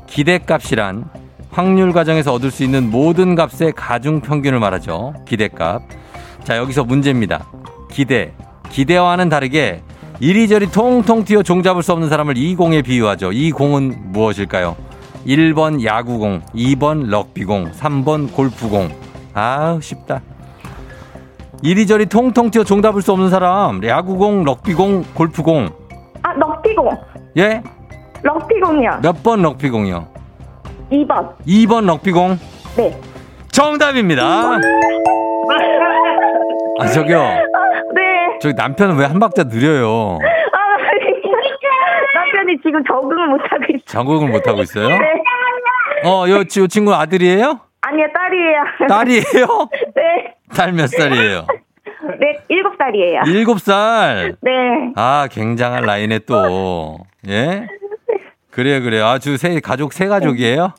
기대값이란 0.07 1.05
확률 1.51 1.93
과정에서 1.93 2.33
얻을 2.33 2.51
수 2.51 2.63
있는 2.65 2.91
모든 2.91 3.35
값의 3.35 3.73
가중 3.73 4.21
평균을 4.21 4.59
말하죠. 4.61 5.15
기대값. 5.27 5.83
자, 6.45 6.57
여기서 6.57 6.85
문제입니다. 6.85 7.47
기대. 7.91 8.33
기대와는 8.71 9.29
다르게 9.29 9.83
이리저리 10.21 10.71
통통 10.71 11.25
튀어 11.25 11.43
종잡을 11.43 11.83
수 11.83 11.93
없는 11.93 12.09
사람을 12.11 12.37
이 12.37 12.55
공에 12.55 12.83
비유하죠. 12.83 13.33
이 13.33 13.51
공은 13.51 14.13
무엇일까요? 14.13 14.77
1번 15.27 15.83
야구공, 15.85 16.43
2번 16.55 17.07
럭비공, 17.09 17.73
3번 17.73 18.33
골프공. 18.35 18.91
아우, 19.35 19.81
쉽다. 19.81 20.21
이리저리 21.63 22.07
통통 22.07 22.51
튀어 22.51 22.65
종잡을 22.65 23.03
수 23.03 23.13
없는 23.13 23.31
사람. 23.31 23.83
야구공, 23.85 24.45
럭비공, 24.45 25.05
골프공. 25.15 25.69
아, 26.23 26.33
럭비공. 26.35 26.89
예? 27.39 27.63
럭비공이요. 28.23 29.01
몇 29.03 29.23
번 29.23 29.43
럭비공이요? 29.43 30.07
2번. 30.93 31.35
2번 31.47 31.87
럭비공. 31.87 32.39
네. 32.77 33.01
정답입니다. 33.53 34.25
아, 36.79 36.87
저기요. 36.87 37.23
저기 38.41 38.55
남편은 38.55 38.97
왜 38.97 39.07
한 39.07 39.19
박자 39.19 39.45
느려요? 39.45 40.19
아, 40.53 40.59
남편이 42.15 42.57
지금 42.65 42.83
적응을 42.85 43.27
못하고 43.29 43.65
있어요. 43.69 43.85
적응을 43.87 44.29
못하고 44.31 44.63
있어요? 44.63 44.89
네. 44.89 44.99
어, 46.05 46.25
요, 46.29 46.37
요 46.39 46.45
친구 46.45 46.95
아들이에요? 46.95 47.61
아니요, 47.83 48.07
딸이에요. 48.15 48.63
딸이에요? 48.89 49.69
네. 49.95 50.35
딸 50.55 50.73
몇 50.73 50.87
살이에요? 50.89 51.47
네, 52.19 52.39
일곱 52.49 52.75
살이에요. 52.79 53.23
일곱 53.27 53.61
살? 53.61 54.37
네. 54.41 54.51
아, 54.97 55.29
굉장한 55.31 55.85
라인에 55.85 56.21
또. 56.21 56.99
예? 57.29 57.67
그래요, 58.51 58.83
그래요. 58.83 59.07
아, 59.07 59.19
주 59.19 59.37
세, 59.37 59.61
가족 59.61 59.93
세 59.93 60.07
가족이에요? 60.07 60.73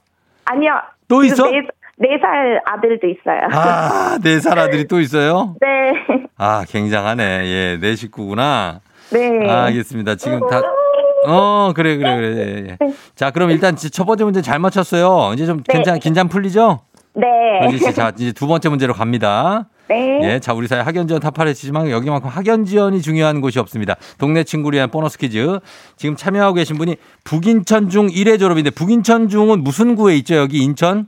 아니요. 0.45 0.81
또 1.07 1.23
있어? 1.23 1.49
매일, 1.49 1.67
4살 2.01 2.61
아들도 2.65 3.07
있어요. 3.07 3.41
아, 3.51 4.17
4살 4.23 4.57
아들이 4.57 4.87
또 4.87 4.99
있어요? 4.99 5.55
네. 5.61 5.67
아, 6.37 6.65
굉장하네. 6.67 7.23
예, 7.45 7.77
내 7.79 7.95
식구구나. 7.95 8.81
네. 9.11 9.49
아, 9.49 9.65
알겠습니다. 9.65 10.15
지금 10.15 10.39
다. 10.49 10.61
어, 11.27 11.71
그래, 11.75 11.97
그래, 11.97 12.15
그래. 12.15 12.35
예, 12.35 12.67
예. 12.71 12.77
자, 13.15 13.29
그럼 13.31 13.51
일단 13.51 13.75
첫 13.75 14.05
번째 14.05 14.23
문제 14.23 14.41
잘 14.41 14.57
맞췄어요. 14.59 15.33
이제 15.33 15.45
좀 15.45 15.61
긴장, 15.69 15.99
긴장 15.99 16.27
풀리죠? 16.27 16.79
네. 17.13 17.77
씨, 17.77 17.93
자, 17.93 18.11
이제 18.15 18.31
두 18.31 18.47
번째 18.47 18.69
문제로 18.69 18.93
갑니다. 18.93 19.67
네. 19.87 20.19
예, 20.23 20.39
자, 20.39 20.53
우리 20.53 20.67
사회 20.67 20.79
학연 20.79 21.07
지원 21.07 21.21
타파했지만 21.21 21.91
여기만큼 21.91 22.29
학연 22.29 22.65
지원이 22.65 23.01
중요한 23.01 23.41
곳이 23.41 23.59
없습니다. 23.59 23.95
동네 24.17 24.43
친구를 24.43 24.77
위한 24.77 24.89
보너스 24.89 25.17
퀴즈. 25.17 25.59
지금 25.97 26.15
참여하고 26.15 26.53
계신 26.55 26.77
분이 26.77 26.95
북인천 27.25 27.89
중 27.89 28.07
1회 28.07 28.39
졸업인데 28.39 28.69
북인천 28.71 29.27
중은 29.27 29.63
무슨 29.63 29.95
구에 29.95 30.15
있죠? 30.17 30.35
여기 30.35 30.59
인천? 30.63 31.07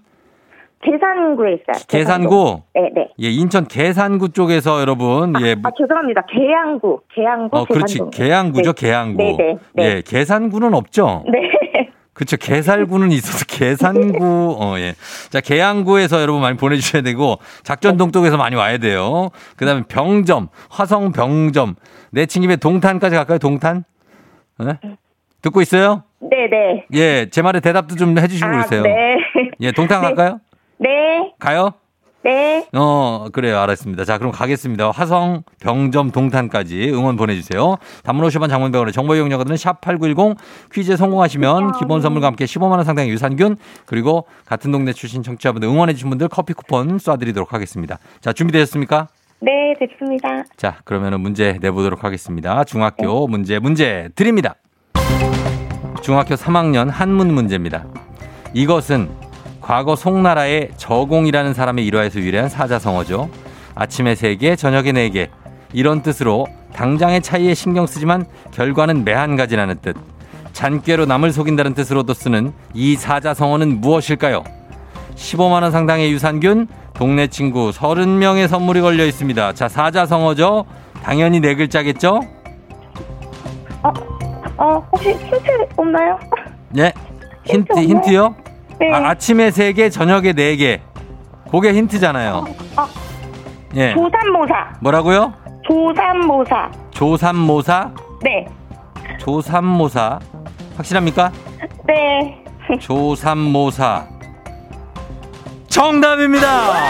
계산구에 0.83 1.53
있어요. 1.53 1.85
계산구? 1.87 2.61
네, 2.75 2.89
네. 2.93 3.07
예, 3.21 3.29
인천 3.29 3.65
계산구 3.67 4.29
쪽에서 4.29 4.81
여러분, 4.81 5.33
예, 5.41 5.55
아, 5.63 5.71
죄송합니다. 5.77 6.25
계양구. 6.29 7.01
계양구. 7.13 7.57
어, 7.57 7.65
그렇지. 7.65 7.95
계산동. 7.95 8.09
계양구죠, 8.11 8.73
네. 8.73 8.87
계양구. 8.87 9.17
네, 9.17 9.35
네, 9.37 9.57
네. 9.73 9.83
예, 9.83 10.01
계산구는 10.05 10.73
없죠? 10.73 11.23
네. 11.31 11.49
그렇죠. 12.13 12.37
계살구는 12.37 13.11
있어서 13.11 13.43
계산구, 13.47 14.57
어, 14.59 14.77
예. 14.77 14.93
자, 15.29 15.41
계양구에서 15.41 16.21
여러분 16.21 16.41
많이 16.41 16.57
보내 16.57 16.75
주셔야 16.75 17.01
되고, 17.01 17.37
작전동 17.63 18.11
쪽에서 18.11 18.37
많이 18.37 18.55
와야 18.55 18.77
돼요. 18.77 19.29
그 19.57 19.65
다음에 19.65 19.83
병점, 19.87 20.49
화성 20.69 21.11
병점, 21.11 21.75
내친 22.11 22.43
김에 22.43 22.55
동탄까지 22.57 23.15
갈까요? 23.15 23.39
동탄? 23.39 23.83
예? 24.61 24.77
듣고 25.41 25.61
있어요? 25.61 26.03
네, 26.19 26.47
네. 26.49 26.85
예, 26.93 27.29
제 27.29 27.41
말에 27.41 27.59
대답도 27.59 27.95
좀 27.95 28.17
해주시고 28.17 28.47
아, 28.47 28.51
그러세요. 28.51 28.83
네. 28.83 29.15
예, 29.59 29.71
동탄 29.71 30.01
네. 30.01 30.07
갈까요? 30.07 30.29
네. 30.33 30.52
가요? 31.39 31.73
네. 32.23 32.65
어, 32.73 33.27
그래요. 33.33 33.59
알았습니다. 33.59 34.05
자, 34.05 34.17
그럼 34.17 34.31
가겠습니다. 34.31 34.91
화성, 34.91 35.43
병점, 35.59 36.11
동탄까지 36.11 36.89
응원 36.93 37.17
보내주세요. 37.17 37.75
단문 38.03 38.25
50원 38.27 38.49
장문병원의 38.49 38.93
정보 38.93 39.15
이용료들은 39.15 39.55
샵8910 39.57 40.37
퀴즈에 40.71 40.95
성공하시면 40.95 41.73
기본 41.79 42.01
선물과 42.01 42.27
함께 42.27 42.45
15만원 42.45 42.85
상당의 42.85 43.11
유산균 43.11 43.57
그리고 43.85 44.25
같은 44.45 44.71
동네 44.71 44.93
출신 44.93 45.21
청취자분들 45.21 45.67
응원해주신 45.67 46.09
분들 46.09 46.29
커피 46.29 46.53
쿠폰 46.53 46.97
쏴드리도록 46.97 47.49
하겠습니다. 47.49 47.99
자, 48.21 48.31
준비되셨습니까? 48.31 49.09
네, 49.41 49.73
됐습니다. 49.77 50.43
자, 50.55 50.77
그러면 50.85 51.19
문제 51.19 51.57
내보도록 51.59 52.05
하겠습니다. 52.05 52.63
중학교 52.63 53.27
문제, 53.27 53.59
문제 53.59 54.07
드립니다. 54.15 54.55
중학교 56.01 56.35
3학년 56.35 56.89
한문 56.89 57.33
문제입니다. 57.33 57.85
이것은 58.53 59.09
과거 59.63 59.95
송나라의 59.95 60.71
저공이라는 60.75 61.53
사람의 61.53 61.85
일화에서 61.85 62.19
유래한 62.19 62.49
사자성어죠. 62.49 63.29
아침에 63.75 64.13
3개, 64.13 64.57
저녁에 64.57 64.91
4개. 64.91 65.29
이런 65.71 66.03
뜻으로 66.03 66.45
당장의 66.73 67.21
차이에 67.21 67.53
신경 67.53 67.87
쓰지만 67.87 68.25
결과는 68.51 69.05
매한 69.05 69.37
가지라는 69.37 69.77
뜻. 69.81 69.95
잔꾀로 70.51 71.05
남을 71.05 71.31
속인다는 71.31 71.75
뜻으로도 71.75 72.13
쓰는 72.13 72.51
이 72.73 72.97
사자성어는 72.97 73.79
무엇일까요? 73.79 74.43
15만원 75.15 75.71
상당의 75.71 76.11
유산균, 76.11 76.67
동네 76.93 77.27
친구 77.27 77.71
30명의 77.71 78.49
선물이 78.49 78.81
걸려 78.81 79.05
있습니다. 79.05 79.53
자, 79.53 79.69
사자성어죠? 79.69 80.65
당연히 81.01 81.39
네 81.39 81.55
글자겠죠? 81.55 82.19
어, 84.57 84.87
혹시 84.91 85.13
힌트 85.13 85.67
없나요? 85.77 86.19
예. 86.77 86.91
힌트, 87.45 87.71
없나요? 87.71 87.87
힌트요? 87.87 88.35
네. 88.83 88.91
아, 88.91 89.11
아침에 89.11 89.49
3개, 89.49 89.89
저녁에 89.89 90.33
4개. 90.33 90.81
그게 91.49 91.71
힌트잖아요. 91.73 92.43
어. 92.77 92.87
예. 93.75 93.93
조삼모사. 93.93 94.73
뭐라고요? 94.81 95.33
조삼모사. 95.65 96.69
조삼모사? 96.91 97.91
네. 98.23 98.45
조삼모사. 99.19 100.19
확실합니까? 100.75 101.31
네. 101.87 102.43
조삼모사. 102.81 104.05
정답입니다! 105.69 106.73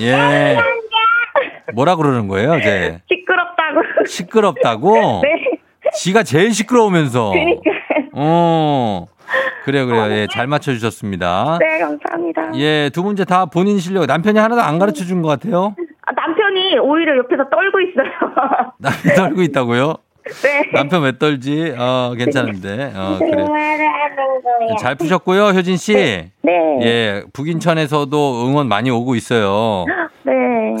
예. 0.00 0.56
뭐라 1.74 1.96
그러는 1.96 2.28
거예요, 2.28 2.56
이제? 2.56 2.98
시끄럽다고. 3.10 3.80
시끄럽다고? 4.06 4.94
네. 5.22 5.47
지가 5.96 6.22
제일 6.22 6.52
시끄러우면서. 6.54 7.30
그니까. 7.30 7.60
어. 8.12 9.06
그래요, 9.64 9.86
그래요. 9.86 10.10
예, 10.10 10.26
잘 10.30 10.46
맞춰주셨습니다. 10.46 11.58
네, 11.60 11.78
감사합니다. 11.78 12.52
예, 12.54 12.90
두 12.92 13.02
문제 13.02 13.24
다 13.24 13.44
본인 13.46 13.78
실력. 13.78 14.06
남편이 14.06 14.38
하나도 14.38 14.62
안 14.62 14.78
가르쳐 14.78 15.04
준 15.04 15.20
것 15.20 15.28
같아요? 15.28 15.74
아, 16.06 16.12
남편이 16.12 16.78
오히려 16.78 17.18
옆에서 17.18 17.44
떨고 17.50 17.80
있어요. 17.80 18.10
남편 18.78 19.14
떨고 19.14 19.42
있다고요? 19.42 19.94
네. 20.42 20.70
남편 20.72 21.02
왜 21.02 21.18
떨지? 21.18 21.74
어, 21.78 22.14
괜찮은데. 22.16 22.92
어, 22.94 23.16
그래요. 23.18 23.44
하는 23.46 24.42
거예요. 24.42 24.76
잘 24.80 24.94
푸셨고요, 24.94 25.48
효진 25.48 25.76
씨. 25.76 25.94
네. 25.94 26.32
예, 26.82 27.22
북인천에서도 27.34 28.46
응원 28.46 28.68
많이 28.68 28.90
오고 28.90 29.14
있어요. 29.16 29.84
네. 30.22 30.32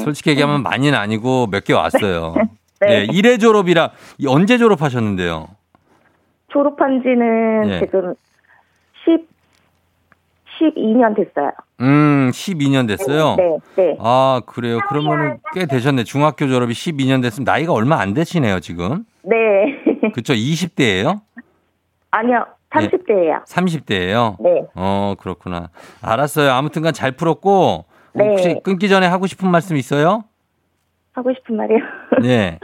솔직히 0.02 0.30
얘기하면 0.30 0.62
많이는 0.62 0.98
아니고 0.98 1.48
몇 1.50 1.64
개 1.64 1.74
왔어요. 1.74 2.34
네. 2.80 3.02
예, 3.02 3.06
1회 3.06 3.40
졸업이라 3.40 3.90
이 4.18 4.26
언제 4.26 4.58
졸업하셨는데요? 4.58 5.48
졸업한 6.48 7.02
지는 7.02 7.68
예. 7.68 7.80
지금 7.80 8.14
10, 9.04 9.26
12년 10.60 11.14
됐어요. 11.16 11.50
음, 11.80 12.30
12년 12.32 12.88
됐어요. 12.88 13.36
네, 13.36 13.58
네. 13.76 13.96
아, 14.00 14.40
그래요. 14.46 14.80
그러면은 14.88 15.38
꽤 15.54 15.66
되셨네. 15.66 16.04
중학교 16.04 16.48
졸업이 16.48 16.72
12년 16.72 17.22
됐으면 17.22 17.44
나이가 17.44 17.72
얼마 17.72 18.00
안 18.00 18.14
되시네요, 18.14 18.60
지금. 18.60 19.04
네. 19.22 19.36
그쵸? 20.14 20.32
20대예요? 20.34 21.20
아니요, 22.10 22.46
30대예요. 22.70 23.44
30대예요? 23.44 24.36
네. 24.40 24.62
어, 24.74 25.14
그렇구나. 25.18 25.68
알았어요. 26.02 26.50
아무튼간 26.52 26.92
잘 26.92 27.12
풀었고 27.12 27.84
네. 28.14 28.24
혹시 28.28 28.60
끊기 28.64 28.88
전에 28.88 29.06
하고 29.06 29.26
싶은 29.26 29.50
말씀 29.50 29.76
있어요? 29.76 30.24
하고 31.14 31.32
싶은 31.34 31.56
말이요. 31.56 31.78
네. 32.22 32.58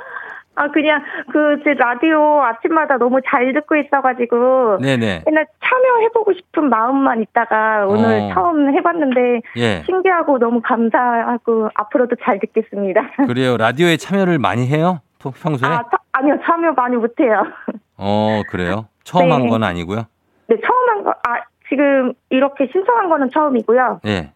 아, 0.56 0.68
그냥 0.70 1.02
그 1.32 1.62
제 1.64 1.74
라디오 1.74 2.40
아침마다 2.42 2.96
너무 2.96 3.20
잘 3.26 3.52
듣고 3.52 3.74
있어가지고 3.76 4.78
네, 4.80 4.96
네. 4.96 5.22
맨날 5.26 5.46
참여해보고 5.64 6.32
싶은 6.34 6.68
마음만 6.68 7.22
있다가 7.22 7.86
오늘 7.88 8.20
어. 8.30 8.30
처음 8.34 8.72
해봤는데 8.72 9.40
예. 9.56 9.82
신기하고 9.84 10.38
너무 10.38 10.60
감사하고 10.62 11.70
앞으로도 11.74 12.16
잘 12.22 12.38
듣겠습니다. 12.38 13.00
그래요. 13.26 13.56
라디오에 13.56 13.96
참여를 13.96 14.38
많이 14.38 14.68
해요? 14.68 15.00
평- 15.18 15.32
평소에? 15.32 15.68
아, 15.68 15.82
차- 15.90 15.98
아니요, 16.12 16.36
참여 16.44 16.72
많이 16.72 16.96
못해요. 16.96 17.42
어, 17.98 18.42
그래요. 18.48 18.86
처음 19.02 19.26
네. 19.26 19.32
한건 19.32 19.64
아니고요. 19.64 20.02
네, 20.46 20.56
처음 20.64 20.88
한 20.90 21.02
거, 21.02 21.10
아, 21.10 21.40
지금 21.68 22.12
이렇게 22.30 22.68
신청한 22.70 23.08
거는 23.08 23.30
처음이고요. 23.30 24.00
예. 24.06 24.30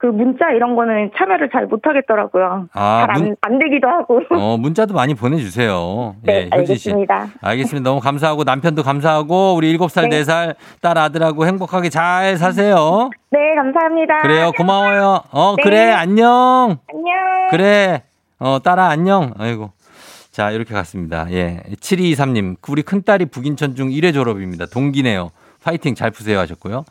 그 0.00 0.06
문자 0.06 0.50
이런 0.50 0.76
거는 0.76 1.10
참여를 1.14 1.50
잘 1.52 1.66
못하겠더라고요. 1.66 2.68
아, 2.72 3.06
잘안 3.06 3.58
되기도 3.58 3.86
하고. 3.86 4.22
어, 4.30 4.56
문자도 4.56 4.94
많이 4.94 5.12
보내주세요. 5.14 6.16
네, 6.24 6.46
예. 6.46 6.48
알겠습니다. 6.50 7.26
알겠습니다. 7.42 7.86
너무 7.90 8.00
감사하고 8.00 8.44
남편도 8.44 8.82
감사하고 8.82 9.54
우리 9.54 9.76
7살, 9.76 10.08
네. 10.08 10.22
4살 10.22 10.54
딸 10.80 10.96
아들하고 10.96 11.46
행복하게 11.46 11.90
잘 11.90 12.38
사세요. 12.38 13.10
네, 13.30 13.54
감사합니다. 13.56 14.22
그래요. 14.22 14.52
고마워요. 14.56 15.20
어, 15.32 15.54
네. 15.58 15.62
그래. 15.62 15.90
안녕. 15.90 16.78
안녕. 16.90 17.48
그래. 17.50 18.02
어, 18.38 18.58
딸아, 18.58 18.88
안녕. 18.88 19.34
아이고. 19.38 19.70
자, 20.30 20.50
이렇게 20.50 20.72
갔습니다. 20.72 21.26
예. 21.30 21.60
7223님, 21.78 22.56
우리 22.70 22.80
큰딸이 22.80 23.26
북인천 23.26 23.74
중 23.74 23.90
1회 23.90 24.14
졸업입니다. 24.14 24.64
동기네요. 24.72 25.30
파이팅 25.62 25.94
잘 25.94 26.10
푸세요 26.10 26.38
하셨고요. 26.38 26.84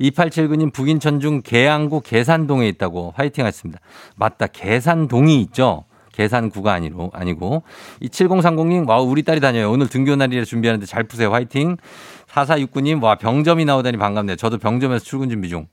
2879님, 0.00 0.72
북인 0.72 1.00
천 1.00 1.20
중 1.20 1.42
계양구 1.42 2.00
계산동에 2.00 2.66
있다고 2.68 3.12
파이팅 3.16 3.44
하셨습니다. 3.44 3.80
맞다. 4.16 4.46
계산동이 4.46 5.40
있죠? 5.42 5.84
계산구가 6.12 6.72
아니고, 6.72 7.10
아니고. 7.14 7.62
이 8.00 8.08
7030님, 8.08 8.86
와, 8.88 9.00
우리 9.00 9.22
딸이 9.22 9.40
다녀요. 9.40 9.70
오늘 9.70 9.88
등교 9.88 10.16
날이라 10.16 10.44
준비하는데 10.44 10.84
잘 10.86 11.04
푸세요. 11.04 11.32
화이팅. 11.32 11.76
4469님, 12.28 13.02
와, 13.02 13.14
병점이 13.16 13.64
나오다니 13.64 13.96
반갑네요. 13.96 14.36
저도 14.36 14.58
병점에서 14.58 15.04
출근 15.04 15.30
준비 15.30 15.48
중. 15.48 15.66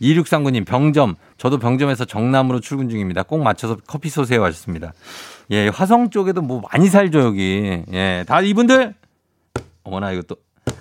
2639님, 0.00 0.66
병점. 0.66 1.14
저도 1.38 1.58
병점에서 1.58 2.04
정남으로 2.06 2.60
출근 2.60 2.88
중입니다. 2.88 3.22
꼭 3.22 3.42
맞춰서 3.42 3.76
커피 3.86 4.08
쏘세요 4.10 4.42
하셨습니다. 4.44 4.92
예, 5.50 5.68
화성 5.68 6.10
쪽에도 6.10 6.42
뭐 6.42 6.62
많이 6.72 6.88
살죠, 6.88 7.20
여기. 7.20 7.82
예, 7.92 8.24
다 8.26 8.40
이분들. 8.40 8.94
어머나, 9.84 10.10
또. 10.26 10.36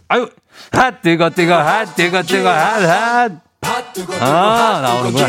아유, 0.08 0.30
핫, 0.72 1.02
뜨거, 1.02 1.30
뜨거, 1.30 1.56
핫, 1.56 1.96
뜨거, 1.96 2.22
뜨거, 2.24 2.50
핫, 2.50 2.82
핫. 2.84 3.32
핫 3.62 4.22
아, 4.22 4.82
나오는구나. 4.82 5.28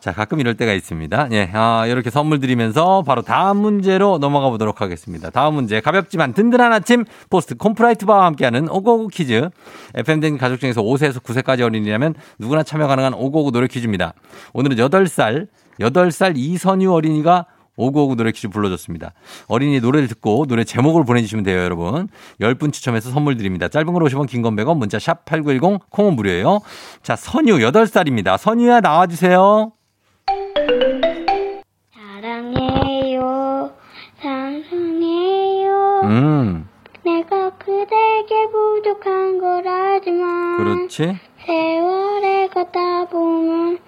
자, 0.00 0.12
가끔 0.12 0.40
이럴 0.40 0.54
때가 0.56 0.72
있습니다. 0.72 1.28
예, 1.30 1.48
아, 1.52 1.86
이렇게 1.86 2.10
선물 2.10 2.40
드리면서 2.40 3.02
바로 3.02 3.22
다음 3.22 3.58
문제로 3.58 4.18
넘어가 4.18 4.50
보도록 4.50 4.80
하겠습니다. 4.80 5.30
다음 5.30 5.54
문제. 5.54 5.80
가볍지만 5.80 6.34
든든한 6.34 6.72
아침 6.72 7.04
포스트 7.30 7.54
콘푸라이트 7.54 8.04
바와 8.06 8.26
함께하는 8.26 8.68
오고오고 8.68 9.08
퀴즈. 9.08 9.48
FM된 9.94 10.38
가족 10.38 10.58
중에서 10.58 10.82
5세에서 10.82 11.22
9세까지 11.22 11.62
어린이라면 11.62 12.14
누구나 12.38 12.64
참여 12.64 12.88
가능한 12.88 13.14
오고오고 13.14 13.52
노래 13.52 13.68
퀴즈입니다. 13.68 14.14
오늘은 14.52 14.76
8살, 14.76 15.46
8살 15.80 16.32
이선유 16.36 16.92
어린이가 16.92 17.46
오구오구 17.76 18.16
노래 18.16 18.32
퀴즈 18.32 18.48
불러줬습니다. 18.48 19.12
어린이 19.48 19.80
노래를 19.80 20.08
듣고 20.08 20.46
노래 20.46 20.64
제목을 20.64 21.04
보내주시면 21.04 21.44
돼요, 21.44 21.60
여러분. 21.62 22.08
10분 22.40 22.72
추첨해서 22.72 23.10
선물 23.10 23.36
드립니다. 23.36 23.68
짧은 23.68 23.92
걸 23.92 24.02
50원, 24.04 24.26
긴 24.28 24.42
건 24.42 24.56
100원, 24.56 24.76
문자 24.76 24.98
샵 24.98 25.24
8910, 25.24 25.88
콩은 25.90 26.14
무료예요. 26.16 26.60
자, 27.02 27.16
선유 27.16 27.56
8살입니다. 27.58 28.36
선유야 28.38 28.80
나와주세요. 28.80 29.72
사랑해요 31.92 33.70
사랑해요 34.20 36.00
음, 36.04 36.68
내가 37.04 37.50
그대에게 37.56 38.48
부족한 38.52 39.38
걸 39.40 39.66
알지만 39.66 40.56
그렇지. 40.58 41.16
세월에 41.46 42.48
걷다 42.48 43.06
보면 43.06 43.78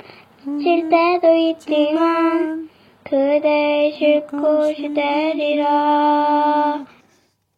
질 0.60 0.88
때도 0.88 1.34
있지만 1.36 2.68
그대 3.04 3.92
싫고 3.98 4.74
시대리라 4.74 6.84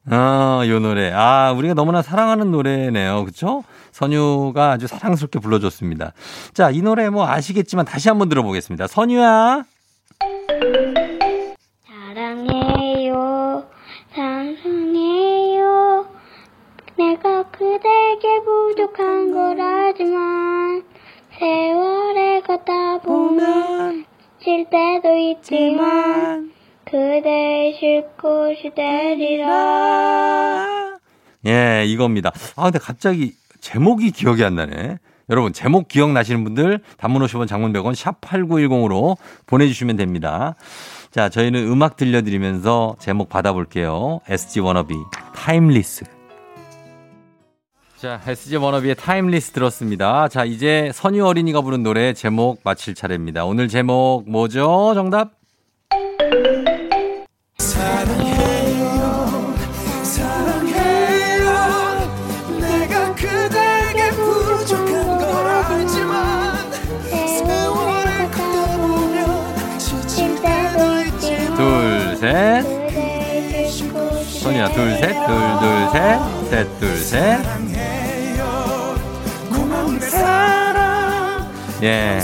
아, 0.08 0.62
요 0.68 0.78
노래. 0.78 1.10
아, 1.12 1.52
우리가 1.56 1.74
너무나 1.74 2.00
사랑하는 2.00 2.52
노래네요. 2.52 3.24
그쵸? 3.24 3.64
선유가 3.90 4.70
아주 4.72 4.86
사랑스럽게 4.86 5.40
불러줬습니다. 5.40 6.12
자, 6.54 6.70
이 6.70 6.80
노래 6.80 7.10
뭐 7.10 7.26
아시겠지만 7.28 7.84
다시 7.86 8.08
한번 8.08 8.28
들어보겠습니다. 8.28 8.86
선유야. 8.86 9.64
사랑해요 11.86 13.64
사랑해요 14.14 16.06
내가 16.96 17.42
그대에게 17.50 18.40
부족한 18.44 19.32
걸 19.32 19.60
알지만 19.60 20.82
세월에 21.38 22.40
걷다 22.40 22.98
보면 23.00 24.05
질 24.46 24.64
때도 24.70 25.16
있지만 25.16 26.52
그대 26.84 27.76
싫고 27.80 28.54
시대리라 28.62 29.48
예, 31.46 31.84
이겁니다. 31.84 32.30
아, 32.54 32.62
근데 32.62 32.78
갑자기 32.78 33.34
제목이 33.60 34.12
기억이 34.12 34.44
안 34.44 34.54
나네. 34.54 34.98
여러분, 35.30 35.52
제목 35.52 35.88
기억나시는 35.88 36.44
분들 36.44 36.78
단문 36.96 37.22
50원 37.22 37.48
장문 37.48 37.72
100원 37.72 37.96
샵 37.96 38.20
8910으로 38.20 39.16
보내주시면 39.46 39.96
됩니다. 39.96 40.54
자, 41.10 41.28
저희는 41.28 41.66
음악 41.66 41.96
들려드리면서 41.96 42.94
제목 43.00 43.28
받아볼게요. 43.28 44.20
SG 44.28 44.60
워너비 44.60 44.94
Timeless. 45.34 46.15
자, 47.96 48.20
SG 48.26 48.56
워너비의 48.56 48.96
Timeless 48.96 49.52
들었습니다. 49.52 50.28
자, 50.28 50.44
이제 50.44 50.90
선유 50.92 51.24
어린이가 51.26 51.62
부른 51.62 51.82
노래 51.82 52.12
제목 52.12 52.60
맞힐 52.62 52.94
차례입니다. 52.94 53.46
오늘 53.46 53.68
제목 53.68 54.24
뭐죠? 54.28 54.92
정답? 54.94 55.32
내가 62.60 63.14
그대에게 63.14 64.10
부족한 64.10 65.18
걸 65.18 65.46
알지만 65.46 66.70
세월에 67.10 68.30
걷다 68.30 68.76
보면 68.78 69.78
지칠 69.78 70.34
때도 70.42 71.02
있지만 71.06 71.56
둘, 71.56 72.16
셋. 72.16 72.76
선이야, 74.42 74.68
둘, 74.72 74.92
셋, 74.98 75.12
둘, 75.26 75.36
둘, 75.60 75.90
셋, 75.92 76.50
셋, 76.50 76.78
둘, 76.80 76.96
셋. 76.96 77.75
예. 81.82 82.20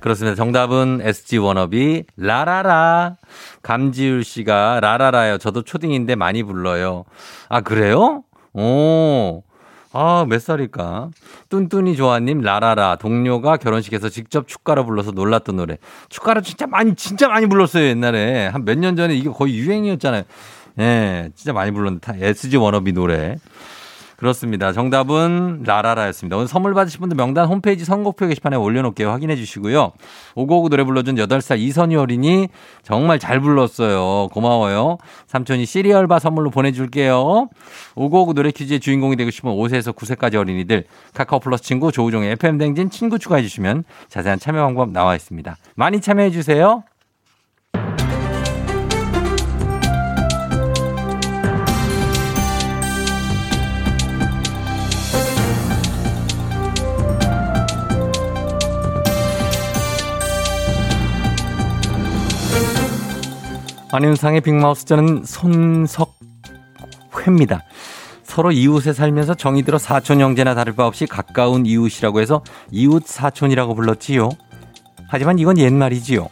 그렇습니다. 0.00 0.34
정답은 0.34 1.00
SG 1.02 1.38
워너비 1.38 2.04
라라라. 2.16 3.16
감지율 3.62 4.24
씨가 4.24 4.80
라라라요. 4.80 5.38
저도 5.38 5.62
초딩인데 5.62 6.16
많이 6.16 6.42
불러요. 6.42 7.04
아, 7.48 7.60
그래요? 7.60 8.24
오. 8.52 9.42
아, 9.92 10.24
몇 10.28 10.40
살일까? 10.42 11.10
뚠뚠이 11.50 11.94
조아님, 11.96 12.40
라라라. 12.40 12.96
동료가 12.96 13.58
결혼식에서 13.58 14.08
직접 14.08 14.48
축가로 14.48 14.86
불러서 14.86 15.12
놀랐던 15.12 15.56
노래. 15.56 15.76
축가로 16.08 16.40
진짜 16.40 16.66
많이, 16.66 16.94
진짜 16.96 17.28
많이 17.28 17.46
불렀어요, 17.46 17.84
옛날에. 17.84 18.46
한 18.48 18.64
몇 18.64 18.78
년 18.78 18.96
전에 18.96 19.14
이게 19.14 19.28
거의 19.28 19.56
유행이었잖아요. 19.58 20.22
예, 20.80 21.30
진짜 21.36 21.52
많이 21.52 21.70
불렀는데, 21.70 22.26
SG 22.26 22.56
워너비 22.56 22.92
노래. 22.92 23.36
그렇습니다. 24.22 24.72
정답은 24.72 25.64
라라라였습니다. 25.64 26.36
오늘 26.36 26.46
선물 26.46 26.74
받으실 26.74 27.00
분들 27.00 27.16
명단 27.16 27.48
홈페이지 27.48 27.84
선곡표 27.84 28.28
게시판에 28.28 28.54
올려놓을게요. 28.54 29.10
확인해 29.10 29.34
주시고요. 29.34 29.90
오고오고 30.36 30.68
노래 30.68 30.84
불러준 30.84 31.16
8살 31.16 31.58
이선희 31.58 31.96
어린이 31.96 32.46
정말 32.84 33.18
잘 33.18 33.40
불렀어요. 33.40 34.28
고마워요. 34.28 34.98
삼촌이 35.26 35.66
시리얼바 35.66 36.20
선물로 36.20 36.50
보내줄게요. 36.50 37.48
오고오고 37.96 38.34
노래 38.34 38.52
퀴즈의 38.52 38.78
주인공이 38.78 39.16
되고 39.16 39.28
싶은 39.32 39.50
5세에서 39.50 39.92
9세까지 39.92 40.36
어린이들 40.36 40.84
카카오 41.14 41.40
플러스 41.40 41.64
친구 41.64 41.90
조우종의 41.90 42.30
FM 42.34 42.58
댕진 42.58 42.90
친구 42.90 43.18
추가해 43.18 43.42
주시면 43.42 43.82
자세한 44.08 44.38
참여 44.38 44.62
방법 44.62 44.92
나와 44.92 45.16
있습니다. 45.16 45.56
많이 45.74 46.00
참여해 46.00 46.30
주세요. 46.30 46.84
안윤상의 63.92 64.40
빅마우스 64.40 64.86
저는 64.86 65.22
손석회입니다. 65.26 66.14
서로 68.24 68.50
이웃에 68.50 68.94
살면서 68.94 69.34
정이 69.34 69.64
들어 69.64 69.76
사촌 69.76 70.18
형제나 70.22 70.54
다를 70.54 70.72
바 70.72 70.86
없이 70.86 71.04
가까운 71.06 71.66
이웃이라고 71.66 72.20
해서 72.22 72.42
이웃 72.70 73.06
사촌이라고 73.06 73.74
불렀지요. 73.74 74.30
하지만 75.08 75.38
이건 75.38 75.58
옛말이지요. 75.58 76.26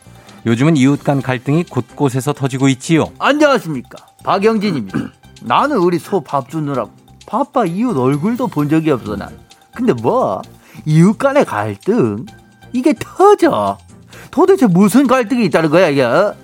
요즘은 0.46 0.78
이웃 0.78 1.04
간 1.04 1.20
갈등이 1.20 1.64
곳곳에서 1.64 2.32
터지고 2.32 2.68
있지요. 2.68 3.04
안녕하십니까 3.18 4.06
박영진입니다 4.24 4.98
나는 5.44 5.76
우리 5.76 5.98
소 5.98 6.20
밥 6.22 6.48
주느라고 6.48 6.90
바빠 7.26 7.66
이웃 7.66 7.94
얼굴도 7.94 8.46
본 8.46 8.70
적이 8.70 8.92
없어 8.92 9.16
난 9.16 9.38
근데 9.74 9.92
뭐 9.92 10.40
이웃 10.86 11.18
간의 11.18 11.44
갈등 11.44 12.24
이게 12.72 12.94
터져 12.98 13.76
도대체 14.30 14.66
무슨 14.66 15.06
갈등이 15.06 15.44
있다는 15.44 15.68
거야 15.68 15.88
이게 15.88 16.02
어? 16.02 16.34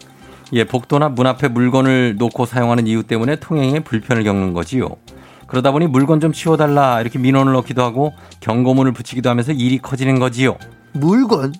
예, 0.53 0.65
복도나 0.65 1.09
문 1.09 1.27
앞에 1.27 1.49
물건을 1.49 2.17
놓고 2.19 2.47
사용하는 2.47 2.87
이유 2.87 3.03
때문에 3.03 3.37
통행에 3.37 3.81
불편을 3.81 4.25
겪는 4.25 4.53
거지요. 4.53 4.89
그러다 5.47 5.71
보니 5.73 5.87
물건 5.87 6.21
좀 6.21 6.33
치워달라 6.33 7.01
이렇게 7.01 7.19
민원을 7.19 7.53
넣기도 7.53 7.83
하고 7.83 8.13
경고문을 8.41 8.93
붙이기도 8.93 9.31
하면서 9.31 9.53
일이 9.53 9.79
커지는 9.79 10.19
거지요. 10.19 10.57
물건 10.93 11.55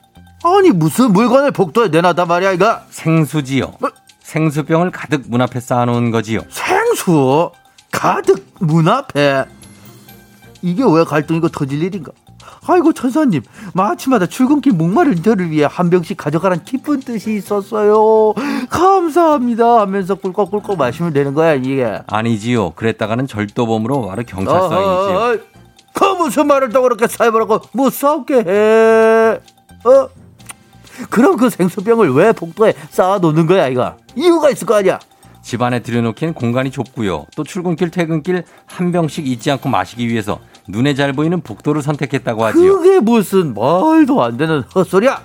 아니 0.45 0.71
무슨 0.71 1.13
물건을 1.13 1.51
복도에 1.51 1.89
내놔단 1.89 2.29
말이야 2.29 2.53
이거 2.53 2.81
생수지요. 2.91 3.75
생수병을 4.21 4.91
가득 4.91 5.25
문 5.29 5.41
앞에 5.41 5.61
쌓아놓은 5.61 6.11
거지요. 6.11 6.41
생수 6.49 7.51
가득 7.91 8.47
문 8.61 8.89
앞에 8.89 9.45
이게 10.63 10.83
왜 10.85 11.05
갈등이고 11.05 11.49
터질 11.49 11.83
일인가 11.83 12.13
아이고 12.67 12.93
천사님 12.93 13.43
마침마다 13.75 14.27
출근길 14.27 14.73
목마른 14.73 15.23
저를 15.23 15.51
위해 15.51 15.67
한 15.71 15.91
병씩 15.91 16.17
가져가란 16.17 16.65
기쁜 16.65 17.01
뜻이 17.01 17.35
있었어요 17.35 18.35
감사합니다 18.69 19.81
하면서 19.81 20.15
꿀꺽꿀꺽 20.15 20.77
마시면 20.79 21.13
되는 21.13 21.35
거야 21.35 21.55
이게 21.55 22.01
아니지요. 22.07 22.71
그랬다가는 22.71 23.27
절도범으로 23.27 24.07
바로 24.07 24.23
경찰서이지요. 24.25 25.19
어허, 25.19 25.39
그 25.93 26.05
무슨 26.05 26.47
말을 26.47 26.71
또 26.71 26.83
그렇게 26.83 27.07
못 27.73 27.93
싸우게 27.93 28.35
해 28.35 29.41
어? 29.85 30.09
그럼 31.11 31.37
그 31.37 31.51
생수병을 31.51 32.13
왜 32.15 32.33
복도에 32.33 32.75
쌓아놓는 32.91 33.47
거야 33.47 33.69
이거 33.69 33.97
이유가 34.15 34.51
있을 34.51 34.67
거 34.67 34.75
아니야 34.75 34.99
집 35.47 35.63
안에 35.63 35.79
들여놓기엔 35.79 36.35
공간이 36.35 36.73
좁고요. 36.73 37.27
또 37.37 37.45
출근길 37.45 37.93
퇴근길 37.93 38.43
한 38.67 38.91
병씩 38.91 39.29
잊지 39.29 39.49
않고 39.53 39.69
마시기 39.69 40.09
위해서 40.09 40.41
눈에 40.67 40.95
잘 40.95 41.13
보이는 41.13 41.41
복도를 41.41 41.83
선택했다고 41.83 42.45
하지요. 42.45 42.79
그게 42.79 42.99
무슨 42.99 43.55
말도 43.55 44.25
안 44.25 44.39
되는 44.39 44.63
헛소리야 44.75 45.23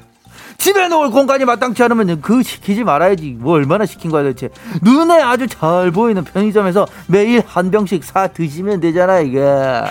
집에 0.61 0.87
놓을 0.89 1.09
공간이 1.09 1.43
마땅치 1.43 1.81
않으면 1.81 2.21
그 2.21 2.43
시키지 2.43 2.83
말아야지. 2.83 3.35
뭐 3.39 3.53
얼마나 3.53 3.87
시킨 3.87 4.11
거야 4.11 4.21
도대체. 4.21 4.49
눈에 4.83 5.19
아주 5.19 5.47
잘 5.47 5.89
보이는 5.89 6.23
편의점에서 6.23 6.85
매일 7.07 7.41
한 7.47 7.71
병씩 7.71 8.03
사 8.03 8.27
드시면 8.27 8.79
되잖아 8.79 9.21
이게. 9.21 9.39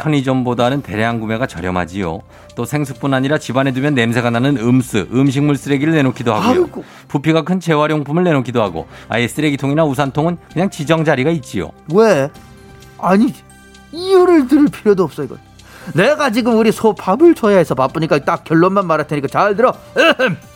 편의점보다는 0.01 0.83
대량 0.83 1.19
구매가 1.19 1.49
저렴하지요. 1.49 2.21
또 2.55 2.65
생수뿐 2.65 3.13
아니라 3.15 3.37
집안에 3.39 3.73
두면 3.73 3.95
냄새가 3.95 4.31
나는 4.31 4.59
음스, 4.59 5.09
음식물 5.13 5.57
쓰레기를 5.57 5.93
내놓기도 5.93 6.33
하고요. 6.33 6.63
아이고. 6.63 6.85
부피가 7.09 7.43
큰 7.43 7.59
재활용품을 7.59 8.23
내놓기도 8.23 8.63
하고 8.63 8.87
아예 9.09 9.27
쓰레기통이나 9.27 9.85
우산통은 9.85 10.39
그냥 10.53 10.71
지정 10.71 11.05
자리가 11.05 11.31
있지요. 11.31 11.73
왜? 11.93 12.31
아니 12.99 13.35
이유를 13.91 14.47
들을 14.47 14.67
필요도 14.67 15.03
없어 15.03 15.25
이건. 15.25 15.39
내가 15.95 16.31
지금 16.31 16.57
우리 16.57 16.71
소 16.71 16.95
밥을 16.95 17.35
줘야 17.35 17.57
해서 17.59 17.75
바쁘니까 17.75 18.21
딱 18.21 18.45
결론만 18.45 18.87
말할 18.87 19.09
테니까 19.09 19.27
잘 19.27 19.57
들어. 19.57 19.73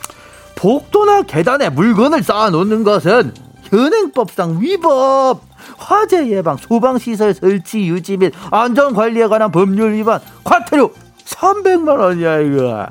복도나 0.65 1.21
계단에 1.21 1.69
물건을 1.69 2.23
쌓아놓는 2.23 2.83
것은 2.83 3.31
현행법상 3.69 4.59
위법. 4.59 5.41
화재 5.77 6.27
예방, 6.29 6.57
소방시설 6.57 7.35
설치 7.35 7.85
유지 7.85 8.17
및 8.17 8.33
안전관리에 8.49 9.27
관한 9.27 9.51
법률 9.51 9.93
위반, 9.93 10.19
과태료 10.43 10.91
300만 11.23 11.99
원이야 11.99 12.39
이거. 12.39 12.87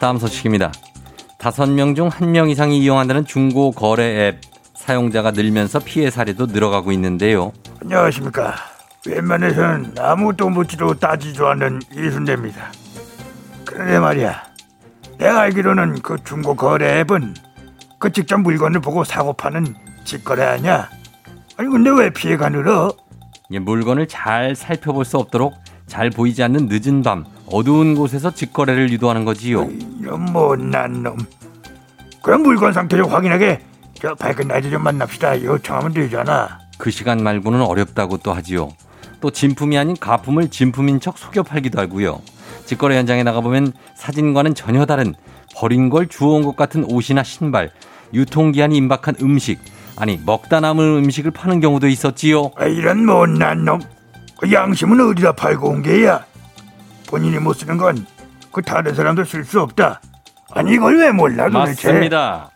다음 0.00 0.18
소식입니다. 0.18 0.72
다섯 1.38 1.68
명 1.68 1.94
중 1.94 2.08
한 2.08 2.30
명 2.30 2.50
이상이 2.50 2.78
이용한다는 2.78 3.24
중고 3.24 3.72
거래 3.72 4.28
앱 4.28 4.40
사용자가 4.74 5.32
늘면서 5.32 5.80
피해 5.80 6.08
사례도 6.10 6.46
늘어가고 6.46 6.92
있는데요. 6.92 7.52
안녕하십니까. 7.82 8.71
웬만해서는 9.06 9.94
아무것도 9.98 10.48
묻지도 10.50 10.94
따지지도 10.94 11.48
않는 11.48 11.80
이순대입니다. 11.92 12.70
그런데 13.64 13.98
말이야, 13.98 14.42
내가 15.18 15.40
알기로는 15.40 16.02
그 16.02 16.16
중고 16.24 16.54
거래 16.54 17.00
앱은 17.00 17.34
그 17.98 18.12
직접 18.12 18.38
물건을 18.38 18.80
보고 18.80 19.02
사고 19.04 19.32
파는 19.32 19.74
직거래 20.04 20.44
아니야? 20.44 20.88
아니 21.56 21.68
근데 21.68 21.90
왜 21.90 22.10
피해가 22.10 22.48
늘어? 22.50 22.92
예, 23.50 23.58
물건을 23.58 24.08
잘 24.08 24.54
살펴볼 24.54 25.04
수 25.04 25.18
없도록 25.18 25.54
잘 25.86 26.10
보이지 26.10 26.42
않는 26.44 26.68
늦은 26.70 27.02
밤 27.02 27.24
어두운 27.46 27.94
곳에서 27.94 28.30
직거래를 28.30 28.90
유도하는 28.90 29.24
거지요. 29.24 29.68
이런 30.00 30.24
못난 30.32 31.02
놈. 31.02 31.18
그럼 32.22 32.42
물건 32.42 32.72
상태를 32.72 33.12
확인하게 33.12 33.60
저 33.94 34.14
밝은 34.14 34.48
낮에 34.48 34.70
좀 34.70 34.82
만납시다 34.82 35.42
요청하면 35.42 35.92
되잖아. 35.92 36.60
그 36.78 36.90
시간 36.90 37.22
말고는 37.22 37.60
어렵다고 37.60 38.16
또 38.18 38.32
하지요. 38.32 38.70
또 39.22 39.30
진품이 39.30 39.78
아닌 39.78 39.96
가품을 39.98 40.50
진품인 40.50 41.00
척 41.00 41.16
속여 41.16 41.44
팔기도 41.44 41.80
하고요. 41.80 42.20
직거래 42.66 42.98
현장에 42.98 43.22
나가보면 43.22 43.72
사진과는 43.94 44.54
전혀 44.54 44.84
다른 44.84 45.14
버린 45.54 45.88
걸 45.88 46.08
주워온 46.08 46.42
것 46.42 46.56
같은 46.56 46.84
옷이나 46.84 47.22
신발, 47.22 47.70
유통기한이 48.12 48.76
임박한 48.76 49.14
음식, 49.22 49.60
아니 49.96 50.20
먹다 50.26 50.60
남은 50.60 50.84
음식을 51.04 51.30
파는 51.30 51.60
경우도 51.60 51.86
있었지요. 51.88 52.50
아, 52.56 52.66
이런 52.66 53.06
못난 53.06 53.64
놈. 53.64 53.80
그 54.38 54.52
양심은 54.52 55.00
어디다 55.10 55.32
팔고 55.32 55.68
온 55.68 55.82
게야? 55.82 56.24
본인이 57.06 57.38
못 57.38 57.54
쓰는 57.54 57.78
건 57.78 58.04
그 58.52 58.60
다른 58.60 58.94
사람도 58.94 59.24
쓸 59.24 59.44
수 59.44 59.60
없다. 59.62 60.00
아니 60.50 60.74
이걸 60.74 60.98
왜 60.98 61.10
몰라 61.10 61.48
도대체? 61.48 61.88
맞습니다. 61.88 62.50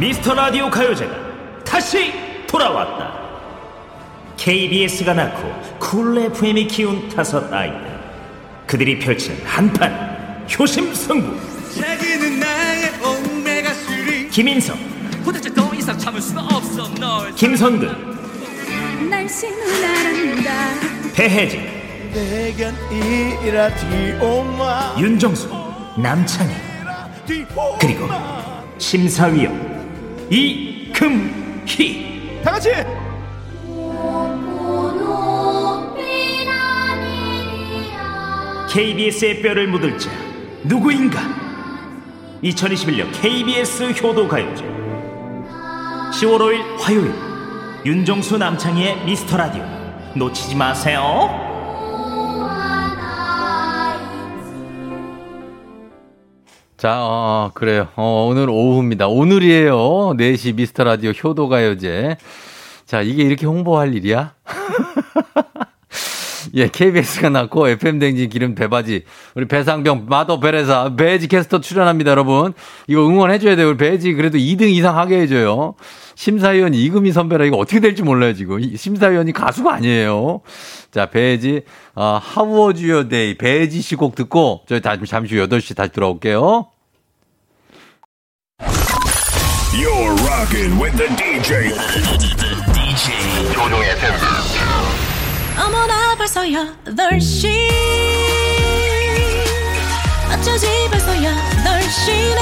미스터 0.00 0.32
라디오 0.32 0.70
가요제가 0.70 1.14
다시 1.62 2.10
돌아왔다. 2.46 3.20
KBS가 4.38 5.12
낳고 5.12 5.78
쿨 5.78 6.16
FM이 6.16 6.66
키운 6.68 7.06
다섯 7.10 7.52
아이들. 7.52 8.00
그들이 8.66 8.98
펼치는 8.98 9.44
한판 9.44 10.46
효심승부. 10.58 11.38
자기는 11.78 12.40
나의 12.40 12.92
오메가 13.04 13.74
3 13.74 14.30
김인성, 14.30 14.78
도대체 15.22 15.52
더 15.52 15.70
이상 15.74 15.98
참을 15.98 16.18
수 16.18 16.38
없어 16.38 16.88
널. 16.94 17.34
나른다. 19.82 20.50
배혜진, 21.12 21.60
내겐 22.14 22.74
이 22.90 23.50
라디오만 23.50 24.98
윤정수, 24.98 25.50
남창희, 25.98 26.54
그리고 27.78 28.08
심사위원 28.78 29.69
이금희. 30.30 32.10
다 32.44 32.52
같이 32.52 32.70
KBS의 38.72 39.42
뼈를 39.42 39.66
묻을 39.66 39.98
자 39.98 40.08
누구인가? 40.62 41.20
2021년 42.44 43.10
KBS 43.20 43.90
효도가요제 44.00 44.64
10월 44.64 46.38
5일 46.38 46.62
화요일 46.78 47.12
윤정수 47.84 48.38
남창희의 48.38 49.04
미스터 49.04 49.36
라디오 49.36 49.64
놓치지 50.14 50.54
마세요. 50.54 51.49
자, 56.80 56.96
어, 56.98 57.50
그래요. 57.52 57.88
어, 57.96 58.24
오늘 58.26 58.48
오후입니다. 58.48 59.06
오늘이에요. 59.06 60.14
4시 60.16 60.54
미스터 60.54 60.82
라디오 60.82 61.10
효도가요제. 61.10 62.16
자, 62.86 63.02
이게 63.02 63.22
이렇게 63.22 63.44
홍보할 63.44 63.94
일이야? 63.94 64.32
예, 66.54 66.68
KBS가 66.68 67.28
났고, 67.28 67.68
FM댕진 67.68 68.28
기름 68.28 68.54
배바지, 68.54 69.04
우리 69.34 69.46
배상병, 69.46 70.06
마더 70.08 70.40
베레사, 70.40 70.96
배지 70.96 71.28
캐스터 71.28 71.60
출연합니다, 71.60 72.10
여러분. 72.10 72.52
이거 72.86 73.06
응원해줘야 73.06 73.56
돼요. 73.56 73.68
우리 73.68 73.76
배지 73.76 74.12
그래도 74.14 74.38
2등 74.38 74.70
이상 74.70 74.98
하게 74.98 75.20
해줘요. 75.20 75.74
심사위원 76.14 76.74
이금희 76.74 77.12
선배라 77.12 77.44
이거 77.44 77.56
어떻게 77.56 77.80
될지 77.80 78.02
몰라요, 78.02 78.34
지금. 78.34 78.60
이 78.60 78.76
심사위원이 78.76 79.32
가수가 79.32 79.72
아니에요. 79.72 80.40
자, 80.90 81.06
배지, 81.06 81.62
어, 81.94 82.20
How 82.36 82.68
was 82.68 82.82
your 82.82 83.08
day? 83.08 83.34
배지 83.36 83.80
씨곡 83.80 84.14
듣고, 84.16 84.62
저희 84.68 84.80
다시, 84.80 85.00
잠시 85.06 85.36
후 85.36 85.46
8시 85.46 85.76
다시 85.76 85.92
돌아올게요. 85.92 86.66
You're 89.72 90.14
rocking 90.26 90.82
with 90.82 90.96
the 90.96 91.08
DJ. 91.16 91.70
DJ 92.74 93.52
조종의 93.54 93.96
팬. 93.98 94.10
어머나 95.56 96.09
벌써 96.20 96.42
8시 96.42 97.48
어쩌지 100.30 100.66
벌써 100.90 101.12
8시네 101.12 102.40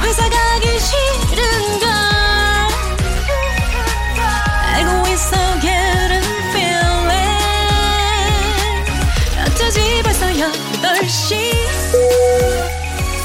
회사 0.00 0.30
가기 0.30 0.78
싫은걸 0.80 1.88
알고 4.72 5.08
있어 5.10 5.36
getting 5.60 6.26
feeling 6.52 7.10
어쩌지 9.46 10.02
벌써 10.02 10.26
8시 10.26 11.36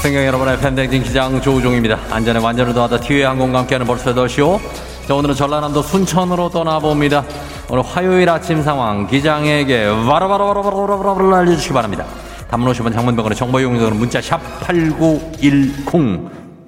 승경 0.02 0.26
여러분의 0.26 0.60
팬댕진 0.60 1.02
기장 1.02 1.40
조우종입니다. 1.40 1.98
안전에 2.10 2.40
완전을 2.40 2.74
더하다 2.74 3.00
티웨이 3.00 3.22
항공과 3.22 3.60
함께하는 3.60 3.86
벌써 3.86 4.14
8시오. 4.14 4.60
자, 5.08 5.14
오늘은 5.14 5.34
전라남도 5.34 5.82
순천으로 5.82 6.50
떠나봅니다. 6.50 7.24
오늘 7.68 7.82
화요일 7.82 8.28
아침 8.30 8.62
상황 8.62 9.08
기장에게 9.08 9.86
바로바로바로바로바로 9.86 11.34
알려주시기 11.34 11.74
바랍니다. 11.74 12.04
단문 12.48 12.72
50원 12.72 12.92
장문병원의 12.92 13.36
정보 13.36 13.58
이용료는 13.58 13.96
문자 13.96 14.20
샵 14.20 14.40
8910 14.60 15.84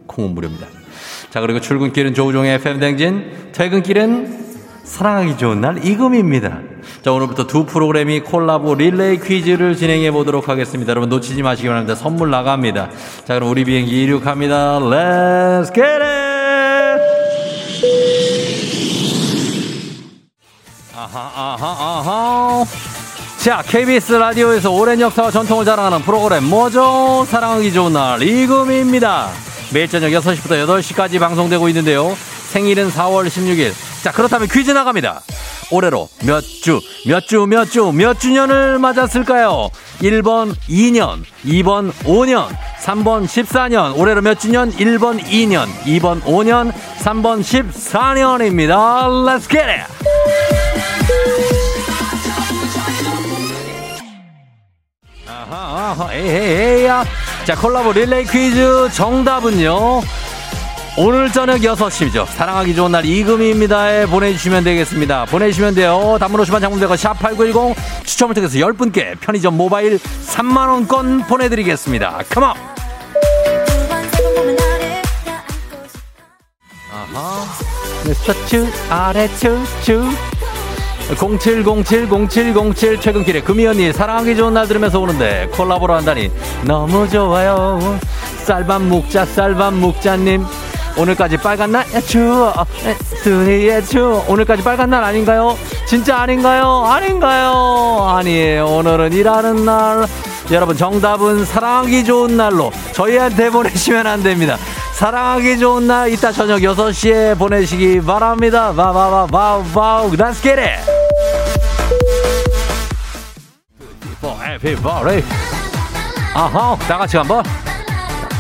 콩은 0.09 0.35
무료입니다. 0.35 0.67
자, 1.31 1.41
그리고 1.41 1.61
출근길은 1.61 2.15
조우종의 2.15 2.55
FM댕진, 2.55 3.51
퇴근길은 3.53 4.47
사랑하기 4.83 5.37
좋은 5.37 5.61
날 5.61 5.85
이금입니다. 5.85 6.59
자, 7.03 7.13
오늘부터 7.13 7.47
두 7.47 7.65
프로그램이 7.65 8.21
콜라보 8.21 8.75
릴레이 8.75 9.21
퀴즈를 9.21 9.77
진행해 9.77 10.11
보도록 10.11 10.49
하겠습니다. 10.49 10.91
여러분 10.91 11.11
놓치지 11.11 11.43
마시기 11.43 11.69
바랍니다. 11.69 11.95
선물 11.95 12.31
나갑니다. 12.31 12.89
자, 13.25 13.35
그럼 13.35 13.51
우리 13.51 13.65
비행기 13.65 14.03
이륙합니다. 14.03 14.81
Let's 14.81 15.73
get 15.73 16.03
it! 16.03 16.38
아하, 21.19 21.57
아하, 21.61 21.99
아하. 21.99 22.65
자, 23.39 23.63
KBS 23.67 24.13
라디오에서 24.13 24.71
오랜 24.71 25.01
역사와 25.01 25.33
전통을 25.33 25.65
자랑하는 25.65 26.03
프로그램 26.03 26.45
뭐죠? 26.45 27.27
사랑하기 27.29 27.73
좋은 27.73 27.93
날 27.93 28.23
이금입니다. 28.23 29.31
매일 29.73 29.89
저녁 29.89 30.11
6시부터 30.11 30.65
8시까지 30.65 31.19
방송되고 31.19 31.69
있는데요. 31.71 32.17
생일은 32.51 32.91
4월 32.91 33.27
16일. 33.27 33.73
자, 34.03 34.13
그렇다면 34.13 34.47
퀴즈 34.49 34.71
나갑니다. 34.71 35.23
올해로 35.71 36.09
몇 36.25 36.41
주, 36.41 36.81
몇 37.07 37.27
주, 37.27 37.47
몇 37.47 37.69
주, 37.69 37.91
몇 37.93 38.21
주년을 38.21 38.79
맞았을까요? 38.79 39.71
1번 40.01 40.55
2년, 40.69 41.25
2번 41.45 41.93
5년, 42.05 42.47
3번 42.85 43.25
14년, 43.27 43.99
올해로 43.99 44.23
몇 44.23 44.39
주년? 44.39 44.71
1번 44.71 45.21
2년, 45.21 45.67
2번 45.85 46.23
5년, 46.23 46.73
3번 47.01 47.41
14년입니다. 47.43 49.09
Let's 49.27 49.51
get 49.51 49.69
it! 49.69 50.68
아하, 55.27 55.93
아하, 56.01 56.13
에헤이야. 56.15 57.05
자, 57.45 57.55
콜라보 57.57 57.93
릴레이 57.93 58.25
퀴즈 58.25 58.89
정답은요. 58.93 60.03
오늘 60.97 61.31
저녁 61.31 61.59
6시죠. 61.59 62.27
사랑하기 62.27 62.75
좋은 62.75 62.91
날 62.91 63.05
이금희입니다에 63.05 64.07
보내주시면 64.07 64.65
되겠습니다. 64.65 65.27
보내주시면 65.27 65.75
돼요. 65.77 66.17
단문 66.19 66.41
50만 66.43 66.61
장문대가 66.61 66.97
샵8910 66.97 67.77
추첨을 68.05 68.35
통해서 68.35 68.59
10분께 68.59 69.19
편의점 69.21 69.57
모바일 69.57 69.99
3만원권 69.99 71.29
보내드리겠습니다. 71.29 72.25
컴온! 72.31 72.53
아하. 76.93 77.45
네, 78.05 78.15
셔츠 78.15 78.67
아래 78.91 79.29
츄츄 79.37 80.03
07070707 81.15 83.01
최근길에 83.01 83.41
금이 83.43 83.67
언니 83.67 83.93
사랑하기 83.93 84.37
좋은 84.37 84.55
날 84.55 84.69
들으면서 84.69 85.01
오는데 85.01 85.49
콜라보로 85.53 85.95
한다니 85.95 86.31
너무 86.65 87.09
좋아요. 87.09 87.99
쌀밥 88.45 88.83
묵자 88.83 89.25
쌀밥 89.25 89.75
묵자님. 89.75 90.45
오늘까지 90.97 91.37
빨간 91.37 91.71
날? 91.73 91.87
추워 92.07 92.53
드디어 93.23 93.81
추워 93.83 94.25
오늘까지 94.27 94.65
빨간 94.65 94.91
날 94.91 95.05
아닌가요? 95.05 95.57
진짜 95.87 96.17
아닌가요? 96.19 96.85
아닌가요? 96.87 98.05
아니에요 98.09 98.67
오늘은 98.67 99.13
일하는 99.13 99.65
날. 99.65 100.07
여러분 100.51 100.77
정답은 100.77 101.45
사랑하기 101.45 102.05
좋은 102.05 102.37
날로 102.37 102.73
저희한테 102.93 103.51
보내시면 103.51 104.07
안 104.07 104.23
됩니다. 104.23 104.57
사랑하기 104.95 105.59
좋은 105.59 105.87
날 105.87 106.11
이따 106.11 106.33
저녁 106.33 106.59
6시에 106.61 107.39
보내시기 107.39 108.01
바랍니다. 108.01 108.73
Let's 108.75 110.43
get 110.43 110.59
it. 110.59 110.81
for 110.81 110.98
everybody 114.65 115.23
아하 116.35 116.77
다 116.87 116.99
같이 116.99 117.17
한번 117.17 117.43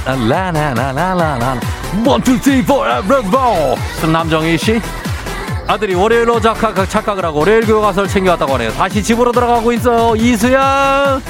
라라라라라라 0.04 1.60
One, 2.06 2.22
two, 2.22 2.38
three, 2.38 2.64
남정희 4.12 4.58
씨 4.58 4.80
아들이 5.66 5.94
월요일로 5.94 6.40
착각, 6.40 6.88
착각을 6.88 7.24
하고 7.24 7.40
월요일 7.40 7.66
교과서를 7.66 8.08
챙겨왔다고 8.08 8.54
하네요 8.54 8.72
다시 8.72 9.02
집으로 9.02 9.32
들어가고 9.32 9.72
있어요 9.72 10.16
이수야 10.16 11.20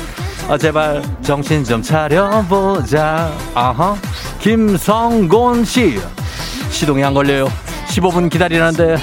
아, 0.51 0.57
제발 0.57 1.03
정신 1.20 1.62
좀 1.62 1.82
차려보자. 1.82 3.30
아하. 3.55 3.95
김성곤 4.41 5.62
씨. 5.66 6.01
시동이 6.70 7.05
안 7.05 7.12
걸려요. 7.12 7.49
15분 7.89 8.30
기다리는데 8.30 8.97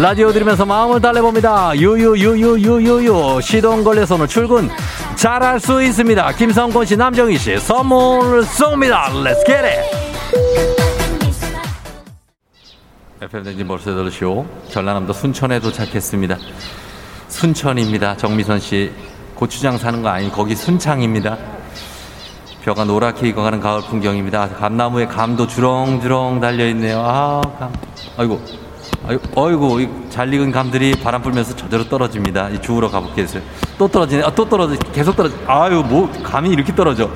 라디오 0.00 0.32
들으면서 0.32 0.64
마음을 0.64 1.00
달래봅니다. 1.00 1.76
유유유유유유유. 1.76 3.40
시동 3.42 3.82
걸려서 3.82 4.14
오늘 4.14 4.28
출근 4.28 4.70
잘할 5.16 5.60
수 5.60 5.82
있습니다. 5.82 6.32
김성곤 6.32 6.86
씨, 6.86 6.96
남정희 6.96 7.38
씨 7.38 7.58
선물 7.58 8.42
쏩니다. 8.42 9.06
Let's 9.10 9.44
get 9.46 9.64
it. 9.64 10.04
FM댕진 13.22 13.66
벌써 13.66 13.94
들으시오. 13.94 14.44
전라남도 14.70 15.12
순천에 15.12 15.60
도착했습니다. 15.60 16.36
순천입니다. 17.28 18.16
정미선 18.16 18.60
씨. 18.60 18.92
고추장 19.34 19.78
사는 19.78 20.02
거 20.02 20.08
아닌 20.08 20.30
거기 20.30 20.54
순창입니다. 20.54 21.36
벼가 22.62 22.84
노랗게 22.84 23.28
익어가는 23.28 23.60
가을 23.60 23.82
풍경입니다. 23.82 24.50
감나무에 24.50 25.06
감도 25.06 25.46
주렁주렁 25.46 26.40
달려있네요. 26.40 27.00
아, 27.00 27.40
감. 27.58 27.72
아이고, 28.16 28.40
어이구, 29.34 29.82
이잘 29.82 30.32
익은 30.32 30.50
감들이 30.50 30.92
바람 30.92 31.20
불면서 31.20 31.54
저절로 31.54 31.84
떨어집니다. 31.88 32.48
이 32.50 32.60
주우러 32.62 32.90
가볼게요. 32.90 33.26
또 33.76 33.86
떨어지네. 33.86 34.22
아, 34.24 34.30
또 34.34 34.48
떨어져. 34.48 34.76
계속 34.92 35.14
떨어져. 35.14 35.34
아유, 35.46 35.84
뭐, 35.86 36.10
감이 36.22 36.48
이렇게 36.50 36.74
떨어져. 36.74 37.10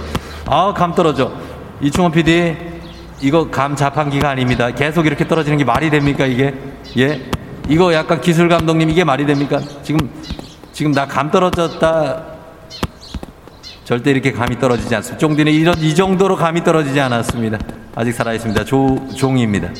아, 0.44 0.72
감 0.74 0.94
떨어져. 0.94 1.32
이충원 1.80 2.12
PD, 2.12 2.56
이거 3.22 3.48
감 3.50 3.74
자판기가 3.74 4.28
아닙니다. 4.28 4.70
계속 4.70 5.06
이렇게 5.06 5.26
떨어지는 5.26 5.56
게 5.56 5.64
말이 5.64 5.88
됩니까, 5.88 6.26
이게? 6.26 6.54
예? 6.98 7.30
이거 7.68 7.92
약간 7.94 8.20
기술 8.20 8.48
감독님, 8.48 8.90
이게 8.90 9.04
말이 9.04 9.24
됩니까? 9.24 9.60
지금 9.82 10.10
지금 10.72 10.92
나 10.92 11.06
감 11.06 11.30
떨어졌다. 11.30 12.22
절대 13.84 14.10
이렇게 14.10 14.32
감이 14.32 14.58
떨어지지 14.58 14.94
않습니다. 14.96 15.18
쫑디는 15.18 15.52
이런, 15.52 15.78
이 15.78 15.94
정도로 15.94 16.36
감이 16.36 16.62
떨어지지 16.62 17.00
않았습니다. 17.00 17.58
아직 17.94 18.12
살아있습니다. 18.12 18.64
조, 18.64 19.08
종입니다. 19.16 19.70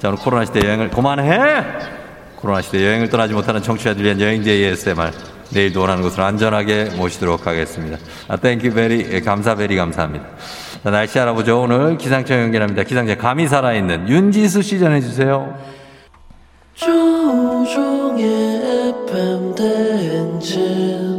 자, 0.00 0.08
오늘 0.08 0.18
코로나 0.18 0.44
시대 0.44 0.60
여행을, 0.60 0.90
그만해! 0.90 1.64
코로나 2.36 2.60
시대 2.60 2.84
여행을 2.84 3.08
떠나지 3.08 3.32
못하는 3.32 3.62
청취자들 3.62 4.04
위한 4.04 4.20
여행제 4.20 4.50
ASMR. 4.50 5.10
내일도 5.50 5.80
원하는 5.80 6.02
곳으로 6.02 6.24
안전하게 6.24 6.90
모시도록 6.96 7.46
하겠습니다. 7.46 7.96
아, 8.28 8.36
thank 8.36 8.74
you 8.74 8.87
very, 8.87 9.08
예, 9.10 9.20
감사 9.20 9.54
very 9.54 9.74
감사합니다. 9.76 10.26
자, 10.84 10.90
날씨 10.90 11.18
알아보죠. 11.18 11.62
오늘 11.62 11.96
기상청 11.96 12.40
연결합니다. 12.42 12.82
기상청 12.82 13.16
감이 13.16 13.48
살아있는 13.48 14.08
윤지수 14.08 14.60
씨 14.62 14.78
전해주세요. 14.78 15.56
조우종의 16.74 18.26
FM 19.08 19.54
대행진 19.54 21.15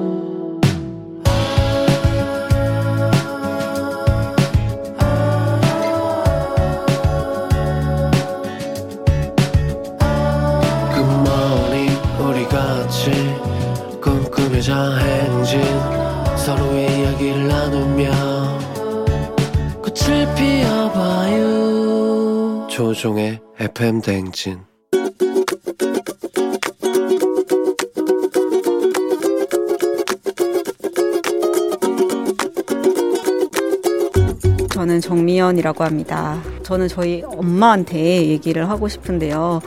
조종의 22.97 23.39
FM 23.59 24.01
대행진 24.01 24.57
저는 34.71 34.99
정미연이라고 34.99 35.83
합니다. 35.83 36.41
저는 36.63 36.87
저희 36.87 37.21
엄마한테 37.21 38.29
얘기를 38.29 38.67
하고 38.67 38.87
싶은데요. 38.87 39.61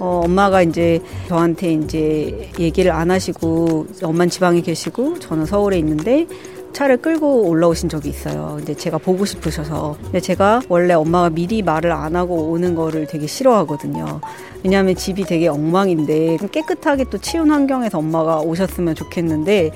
어, 0.00 0.22
엄마가 0.24 0.62
이제 0.62 1.02
저한테 1.28 1.74
이제 1.74 2.50
얘기를 2.58 2.90
안 2.90 3.10
하시고 3.10 3.86
엄마는 4.02 4.30
지방에 4.30 4.62
계시고 4.62 5.18
저는 5.18 5.44
서울에 5.44 5.78
있는데 5.78 6.26
차를 6.72 6.96
끌고 6.98 7.48
올라오신 7.48 7.88
적이 7.88 8.08
있어요. 8.08 8.54
근데 8.56 8.74
제가 8.74 8.98
보고 8.98 9.24
싶으셔서. 9.24 9.96
근데 10.02 10.20
제가 10.20 10.62
원래 10.68 10.94
엄마가 10.94 11.30
미리 11.30 11.62
말을 11.62 11.92
안 11.92 12.16
하고 12.16 12.50
오는 12.50 12.74
거를 12.74 13.06
되게 13.06 13.26
싫어하거든요. 13.26 14.20
왜냐하면 14.64 14.94
집이 14.94 15.24
되게 15.24 15.48
엉망인데 15.48 16.38
깨끗하게 16.50 17.04
또 17.10 17.18
치운 17.18 17.50
환경에서 17.50 17.98
엄마가 17.98 18.40
오셨으면 18.40 18.94
좋겠는데 18.94 19.70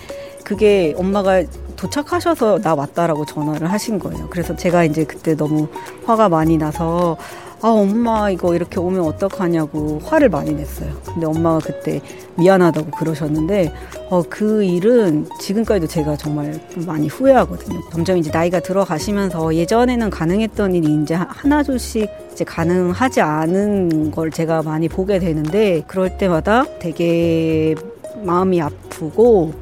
그게 0.44 0.94
엄마가 0.96 1.42
도착하셔서 1.76 2.60
나 2.60 2.74
왔다라고 2.74 3.26
전화를 3.26 3.70
하신 3.70 3.98
거예요. 3.98 4.28
그래서 4.30 4.56
제가 4.56 4.84
이제 4.84 5.04
그때 5.04 5.34
너무 5.34 5.68
화가 6.06 6.28
많이 6.28 6.56
나서 6.56 7.16
아 7.62 7.68
엄마 7.68 8.30
이거 8.30 8.54
이렇게 8.54 8.78
오면 8.78 9.00
어떡하냐고 9.00 10.00
화를 10.04 10.28
많이 10.28 10.52
냈어요. 10.52 10.92
근데 11.04 11.26
엄마가 11.26 11.58
그때 11.60 12.00
미안하다고 12.36 12.90
그러셨는데 12.90 13.72
어, 14.10 14.22
그 14.28 14.62
일은 14.62 15.26
지금까지도 15.40 15.86
제가 15.86 16.16
정말 16.16 16.60
많이 16.86 17.08
후회하거든요. 17.08 17.80
점점 17.90 18.18
이제 18.18 18.30
나이가 18.30 18.60
들어가시면서 18.60 19.54
예전에는 19.54 20.10
가능했던 20.10 20.74
일이 20.74 21.02
이제 21.02 21.14
하나둘씩 21.14 22.10
이제 22.32 22.44
가능하지 22.44 23.22
않은 23.22 24.10
걸 24.10 24.30
제가 24.30 24.62
많이 24.62 24.88
보게 24.88 25.18
되는데 25.18 25.82
그럴 25.86 26.18
때마다 26.18 26.66
되게 26.78 27.74
마음이 28.22 28.60
아프고 28.60 29.54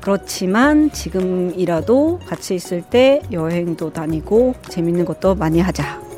그렇지만 0.00 0.90
지금이라도 0.90 2.20
같이 2.26 2.54
있을 2.54 2.82
때 2.82 3.22
여행도 3.30 3.92
다니고 3.92 4.54
재밌는 4.68 5.04
것도 5.04 5.34
많이 5.34 5.60
하자. 5.60 6.11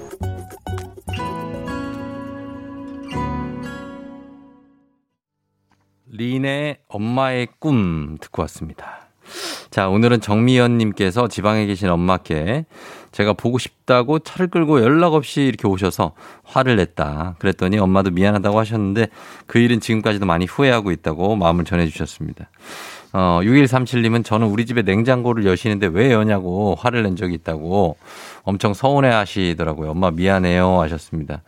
린의 6.17 6.79
엄마의 6.89 7.49
꿈 7.59 8.17
듣고 8.21 8.43
왔습니다. 8.43 9.09
자, 9.71 9.89
오늘은 9.89 10.21
정미연님께서 10.21 11.29
지방에 11.29 11.67
계신 11.67 11.89
엄마께 11.89 12.67
제가 13.11 13.33
보고 13.33 13.59
싶다고 13.59 14.21
차를 14.21 14.49
끌고 14.49 14.83
연락 14.83 15.15
없이 15.15 15.43
이렇게 15.43 15.67
오셔서 15.67 16.13
화를 16.45 16.77
냈다. 16.77 17.37
그랬더니 17.39 17.79
엄마도 17.79 18.11
미안하다고 18.11 18.59
하셨는데 18.59 19.09
그 19.47 19.59
일은 19.59 19.81
지금까지도 19.81 20.27
많이 20.27 20.45
후회하고 20.45 20.93
있다고 20.93 21.37
마음을 21.37 21.65
전해주셨습니다. 21.65 22.51
어, 23.13 23.41
6137님은 23.43 24.25
저는 24.25 24.49
우리 24.49 24.67
집에 24.67 24.83
냉장고를 24.83 25.47
여시는데 25.47 25.89
왜 25.89 26.13
여냐고 26.13 26.77
화를 26.79 27.03
낸 27.05 27.17
적이 27.17 27.35
있다고 27.35 27.97
엄청 28.43 28.75
서운해 28.75 29.09
하시더라고요. 29.09 29.93
엄마 29.93 30.11
미안해요 30.11 30.81
하셨습니다. 30.81 31.43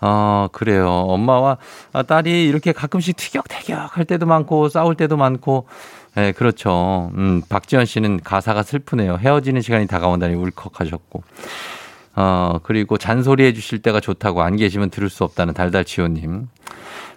아, 0.00 0.48
그래요. 0.52 0.88
엄마와 0.88 1.58
딸이 2.06 2.46
이렇게 2.46 2.72
가끔씩 2.72 3.16
티격태격 3.16 3.96
할 3.96 4.04
때도 4.04 4.26
많고 4.26 4.68
싸울 4.68 4.94
때도 4.94 5.16
많고 5.16 5.66
네, 6.14 6.32
그렇죠. 6.32 7.12
음, 7.14 7.42
박지현 7.48 7.84
씨는 7.84 8.20
가사가 8.24 8.62
슬프네요. 8.62 9.18
헤어지는 9.18 9.60
시간이 9.60 9.86
다가온다니 9.86 10.34
울컥하셨고. 10.34 11.22
어, 12.16 12.58
그리고 12.64 12.98
잔소리 12.98 13.44
해주실 13.44 13.82
때가 13.82 14.00
좋다고 14.00 14.42
안 14.42 14.56
계시면 14.56 14.90
들을 14.90 15.08
수 15.08 15.22
없다는 15.22 15.54
달달치호님. 15.54 16.48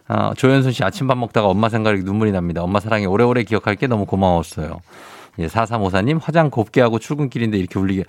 어, 0.09 0.31
조현순 0.35 0.71
씨 0.71 0.83
아침밥 0.83 1.17
먹다가 1.17 1.47
엄마 1.47 1.69
생각이 1.69 2.03
눈물이 2.03 2.31
납니다. 2.31 2.61
엄마 2.61 2.79
사랑에 2.79 3.05
오래오래 3.05 3.43
기억할게 3.43 3.87
너무 3.87 4.05
고마웠어요. 4.05 4.81
예, 5.39 5.47
4354님, 5.47 6.19
화장 6.21 6.49
곱게 6.49 6.81
하고 6.81 6.99
출근길인데 6.99 7.57
이렇게 7.57 7.79
울리게. 7.79 8.03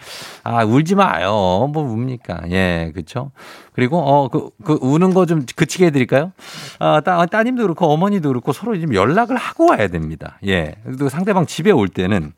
아, 0.45 0.65
울지 0.65 0.95
마요. 0.97 1.71
뭐 1.73 1.83
웁니까. 1.85 2.43
예, 2.51 2.91
그쵸. 2.95 3.31
그리고, 3.75 3.99
어, 3.99 4.29
그, 4.29 4.51
그, 4.65 4.79
우는 4.83 5.15
거 5.15 5.25
좀 5.27 5.45
그치게 5.57 5.87
해드릴까요? 5.87 6.33
아, 6.79 7.01
따, 7.01 7.25
따님도 7.27 7.63
그렇고 7.63 7.87
어머니도 7.87 8.29
그렇고 8.29 8.53
서로 8.53 8.79
좀 8.81 8.93
연락을 8.95 9.37
하고 9.37 9.71
와야 9.71 9.89
됩니다. 9.89 10.39
예. 10.47 10.75
그리고 10.85 11.09
상대방 11.09 11.47
집에 11.47 11.71
올 11.71 11.89
때는, 11.89 12.33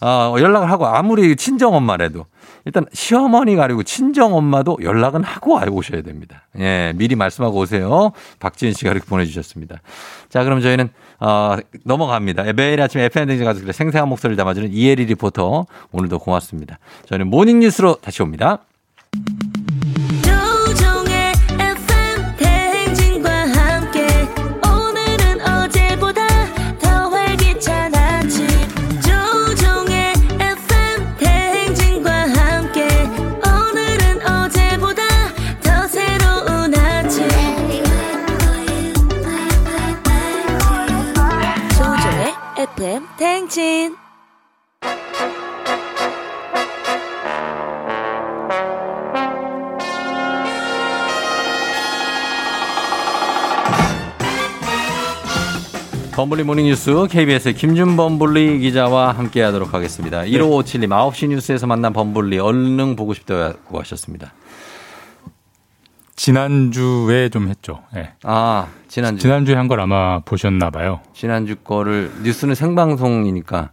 어, 0.00 0.34
연락을 0.36 0.68
하고 0.68 0.86
아무리 0.86 1.36
친정 1.36 1.74
엄마라도 1.74 2.26
일단 2.64 2.86
시어머니가 2.92 3.64
아니고 3.64 3.84
친정 3.84 4.34
엄마도 4.34 4.78
연락은 4.82 5.22
하고 5.22 5.60
오셔야 5.70 6.02
됩니다. 6.02 6.48
예, 6.58 6.92
미리 6.96 7.14
말씀하고 7.14 7.60
오세요. 7.60 8.10
박지은 8.40 8.72
씨가 8.72 8.90
이렇게 8.90 9.06
보내주셨습니다. 9.06 9.76
자, 10.28 10.42
그럼 10.42 10.60
저희는 10.60 10.90
어, 11.22 11.56
넘어갑니다. 11.84 12.52
매일 12.54 12.82
아침 12.82 13.00
FM대행진 13.00 13.44
가족들의 13.44 13.72
생생한 13.72 14.08
목소리를 14.08 14.36
담아주는 14.36 14.72
이혜리 14.72 15.04
리포터 15.04 15.66
오늘도 15.92 16.18
고맙습니다. 16.18 16.80
저희는 17.06 17.28
모닝 17.28 17.60
뉴스로 17.60 17.94
다시 18.02 18.22
옵니다. 18.22 18.58
대행진 43.52 43.96
범블리 56.12 56.44
모닝뉴스 56.44 57.08
KBS의 57.10 57.54
김준범 57.54 58.18
블리 58.18 58.58
기자와 58.58 59.12
함께하도록 59.12 59.72
하겠습니다. 59.74 60.22
1557님 60.22 60.88
9시 60.88 61.28
뉴스에서 61.28 61.66
만난 61.66 61.92
범블리 61.92 62.38
얼른 62.38 62.96
보고 62.96 63.14
싶다고 63.14 63.80
하셨습니다. 63.80 64.32
지난주에 66.16 67.28
좀 67.30 67.48
했죠. 67.48 67.80
예. 67.96 68.10
아, 68.22 68.66
지난주. 68.88 69.22
지난주에 69.22 69.54
한 69.54 69.68
걸 69.68 69.80
아마 69.80 70.20
보셨나 70.20 70.70
봐요. 70.70 71.00
지난주 71.14 71.56
거를 71.56 72.10
뉴스는 72.22 72.54
생방송이니까 72.54 73.70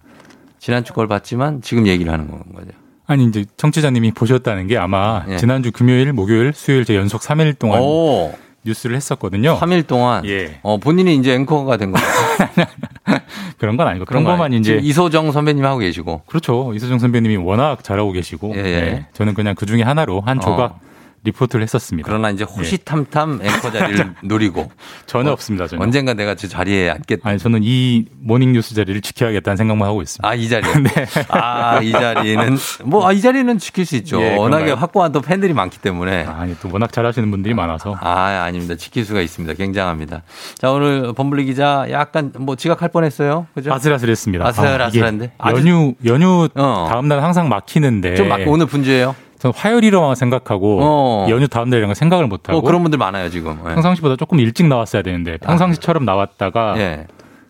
지난주 0.60 0.94
걸 0.94 1.08
봤지만 1.08 1.62
지금 1.62 1.88
얘기를 1.88 2.12
하는 2.12 2.28
거죠. 2.28 2.72
아니 3.08 3.26
이제 3.26 3.44
청취자님이 3.58 4.12
보셨다는 4.12 4.68
게 4.68 4.78
아마 4.78 5.24
예. 5.30 5.38
지난주 5.38 5.72
금요일, 5.72 6.14
목요일, 6.14 6.54
수요일 6.54 6.86
제 6.86 6.96
연속 6.96 7.22
3일 7.22 7.58
동안 7.58 7.82
오. 7.82 8.32
뉴스를 8.64 8.96
했었거든요. 8.96 9.58
3일 9.60 9.88
동안 9.88 10.26
예. 10.26 10.60
어, 10.62 10.78
본인이 10.78 11.16
이제 11.16 11.34
앵커가 11.34 11.78
된 11.78 11.92
거예요. 11.92 12.08
그런 13.58 13.78
건 13.78 13.88
아니고 13.88 14.06
그런 14.06 14.24
거 14.24 14.32
것만 14.32 14.46
아니에요. 14.46 14.60
이제 14.60 14.80
이소정 14.82 15.32
선배님 15.32 15.66
하고 15.66 15.80
계시고. 15.80 16.22
그렇죠. 16.28 16.72
이소정 16.76 17.00
선배님이 17.00 17.38
워낙 17.38 17.84
잘하고 17.84 18.12
계시고 18.12 18.54
예, 18.56 18.60
예. 18.60 18.64
예. 18.74 19.06
저는 19.14 19.34
그냥 19.34 19.56
그 19.56 19.66
중에 19.66 19.82
하나로 19.82 20.22
한 20.22 20.40
조각 20.40 20.72
어. 20.74 20.80
리포트를 21.24 21.64
했었습니다. 21.64 22.08
그러나 22.08 22.30
이제 22.30 22.44
호시탐탐 22.44 23.40
앵커 23.44 23.72
자리를 23.72 24.16
노리고 24.24 24.72
전혀 25.06 25.30
어, 25.30 25.34
없습니다. 25.34 25.68
전혀. 25.68 25.84
언젠가 25.84 26.14
내가 26.14 26.36
저 26.36 26.48
자리에 26.48 26.90
앉겠다. 26.90 27.30
아니 27.30 27.40
저는 27.40 27.62
이 27.64 28.06
모닝 28.20 28.54
뉴스 28.54 28.74
자리를 28.76 29.02
지켜야겠다는 29.02 29.58
생각만 29.58 29.88
하고 29.88 30.02
있습니다. 30.02 30.28
아, 30.28 30.34
이 30.36 30.48
자리. 30.48 30.64
네. 30.84 31.06
아, 31.30 31.80
이 31.82 31.92
자리는 31.92 32.58
뭐, 32.86 33.08
아, 33.08 33.12
이 33.12 33.22
자리는 33.22 33.58
지킬 33.58 33.86
수 33.86 33.96
있죠. 33.98 34.22
예, 34.22 34.36
워낙에 34.36 34.66
그런가요? 34.66 34.76
확고한 34.76 35.12
또 35.12 35.22
팬들이 35.22 35.54
많기 35.54 35.80
때문에. 35.80 36.24
아니 36.24 36.56
또 36.60 36.70
워낙 36.72 36.92
잘하시는 36.92 37.30
분들이 37.32 37.54
많아서 37.54 37.96
아, 38.00 38.44
아닙니다. 38.44 38.76
지킬 38.76 39.06
수가 39.06 39.22
있습니다. 39.22 39.56
굉장합니다. 39.56 40.24
자, 40.58 40.72
오늘 40.72 41.14
범블리 41.14 41.46
기자 41.46 41.86
약간 41.90 42.32
뭐 42.38 42.56
지각할 42.56 42.90
뻔했어요. 42.90 43.48
그죠? 43.54 43.74
아슬아슬했습니다. 43.74 44.46
아슬아슬한데? 44.48 45.34
아, 45.38 45.52
연휴 45.52 45.94
연휴 46.06 46.48
어. 46.56 46.88
다음 46.90 47.08
날 47.08 47.22
항상 47.22 47.50
막히는데 47.50 48.16
좀 48.16 48.30
막, 48.30 48.40
오늘 48.48 48.66
분주해요. 48.66 49.16
저는 49.40 49.54
화요일이라고 49.56 50.16
생각하고 50.16 50.80
어. 50.82 51.28
연휴 51.30 51.48
다음 51.48 51.70
날이라는 51.70 51.88
걸 51.88 51.96
생각을 51.96 52.28
못 52.28 52.50
하고 52.50 52.60
어, 52.60 52.62
그런 52.62 52.82
분들 52.84 53.00
많아요, 53.00 53.30
지금. 53.30 53.60
예. 53.68 53.74
평상시보다 53.74 54.16
조금 54.18 54.40
일찍 54.40 54.68
나왔어야 54.68 55.02
되는데 55.02 55.38
평상시처럼 55.38 56.06
나왔다가 56.06 56.76
예. 56.78 57.08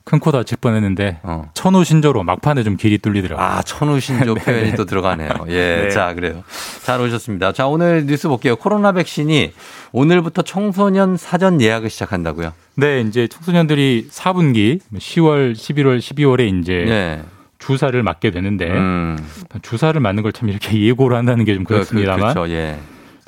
큰코 0.10 0.32
다칠 0.32 0.58
뻔했는데 0.60 1.20
어. 1.22 1.52
천우 1.54 1.84
신조로 1.84 2.24
막판에 2.24 2.64
좀 2.64 2.78
길이 2.78 2.98
뚫리더라고요. 2.98 3.46
아, 3.46 3.62
천우신조 3.62 4.34
네, 4.36 4.42
표현이 4.42 4.70
네. 4.72 4.76
또 4.76 4.86
들어가네요. 4.86 5.30
예. 5.50 5.84
네. 5.84 5.90
자, 5.90 6.16
그래요. 6.16 6.44
잘 6.84 7.00
오셨습니다. 7.00 7.52
자, 7.52 7.68
오늘 7.68 8.06
뉴스 8.08 8.28
볼게요. 8.28 8.56
코로나 8.56 8.92
백신이 8.92 9.54
오늘부터 9.92 10.42
청소년 10.42 11.16
사전 11.16 11.62
예약을 11.62 11.92
시작한다고요? 11.92 12.54
네, 12.76 13.02
이제 13.02 13.28
청소년들이 13.28 14.08
4분기 14.10 14.80
10월, 14.96 15.54
11월, 15.54 16.00
12월에 16.00 16.60
이제 16.60 16.86
네. 16.88 17.22
주사를 17.60 18.01
맞게 18.01 18.32
되는데 18.32 18.70
음. 18.72 19.18
주사를 19.62 19.99
맞는 19.99 20.24
걸 20.24 20.32
참 20.32 20.49
이렇게 20.49 20.80
예고를 20.82 21.16
한다는 21.18 21.45
게 21.45 21.53
좀 21.55 21.64
그, 21.66 21.74
그렇습니다만 21.76 22.30
그, 22.30 22.34
그렇죠. 22.34 22.53
예. 22.53 22.78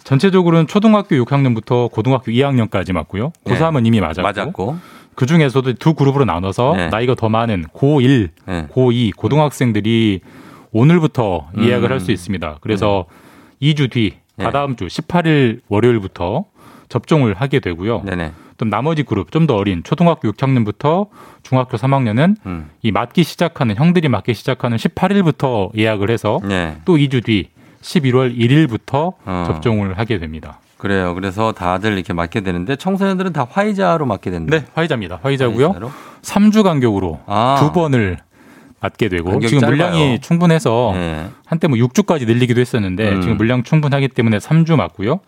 전체적으로는 0.03 0.65
초등학교 0.67 1.15
6학년부터 1.17 1.91
고등학교 1.91 2.31
2학년까지 2.31 2.91
맞고요. 2.93 3.31
네. 3.45 3.53
고3은 3.53 3.85
이미 3.85 3.99
맞았고, 4.01 4.21
맞았고. 4.23 4.77
그 5.13 5.25
중에서도 5.27 5.73
두 5.73 5.93
그룹으로 5.93 6.25
나눠서 6.25 6.73
네. 6.75 6.87
나이가 6.89 7.13
더 7.13 7.29
많은 7.29 7.65
고1, 7.73 8.29
네. 8.47 8.67
고2 8.73 9.15
고등학생들이 9.15 10.21
오늘부터 10.71 11.49
음. 11.57 11.63
예약을 11.63 11.91
할수 11.91 12.11
있습니다. 12.11 12.57
그래서 12.61 13.05
2주 13.61 13.91
뒤 13.91 14.13
네. 14.37 14.45
다다음 14.45 14.75
주 14.75 14.87
18일 14.87 15.59
월요일부터 15.67 16.45
접종을 16.91 17.33
하게 17.33 17.59
되고요. 17.59 18.01
네네. 18.05 18.31
또 18.57 18.65
나머지 18.65 19.01
그룹 19.01 19.31
좀 19.31 19.47
더 19.47 19.55
어린 19.55 19.81
초등학교 19.83 20.31
6학년부터 20.31 21.07
중학교 21.41 21.77
3학년은 21.77 22.35
음. 22.45 22.69
이 22.83 22.91
맞기 22.91 23.23
시작하는 23.23 23.75
형들이 23.75 24.07
맞기 24.07 24.35
시작하는 24.35 24.77
18일부터 24.77 25.75
예약을 25.75 26.11
해서 26.11 26.39
네. 26.43 26.77
또 26.85 26.97
2주 26.97 27.25
뒤 27.25 27.49
11월 27.81 28.37
1일부터 28.37 29.13
어. 29.25 29.43
접종을 29.47 29.97
하게 29.97 30.19
됩니다. 30.19 30.59
그래요. 30.77 31.15
그래서 31.15 31.51
다들 31.51 31.93
이렇게 31.93 32.13
맞게 32.13 32.41
되는데 32.41 32.75
청소년들은 32.75 33.33
다 33.33 33.47
화이자로 33.49 34.05
맞게 34.05 34.29
된다. 34.31 34.57
네, 34.59 34.65
화이자입니다. 34.75 35.19
화이자고요. 35.23 35.65
화이자로? 35.67 35.91
3주 36.21 36.63
간격으로 36.63 37.19
아. 37.25 37.57
두 37.59 37.71
번을 37.71 38.17
맞게 38.79 39.09
되고 39.09 39.39
지금 39.39 39.59
짧아요. 39.59 39.75
물량이 39.75 40.19
충분해서 40.21 40.91
네. 40.95 41.29
한때 41.45 41.67
뭐 41.67 41.77
6주까지 41.77 42.25
늘리기도 42.27 42.59
했었는데 42.61 43.11
음. 43.13 43.21
지금 43.21 43.37
물량 43.37 43.63
충분하기 43.63 44.07
때문에 44.09 44.37
3주 44.39 44.75
맞고요. 44.75 45.19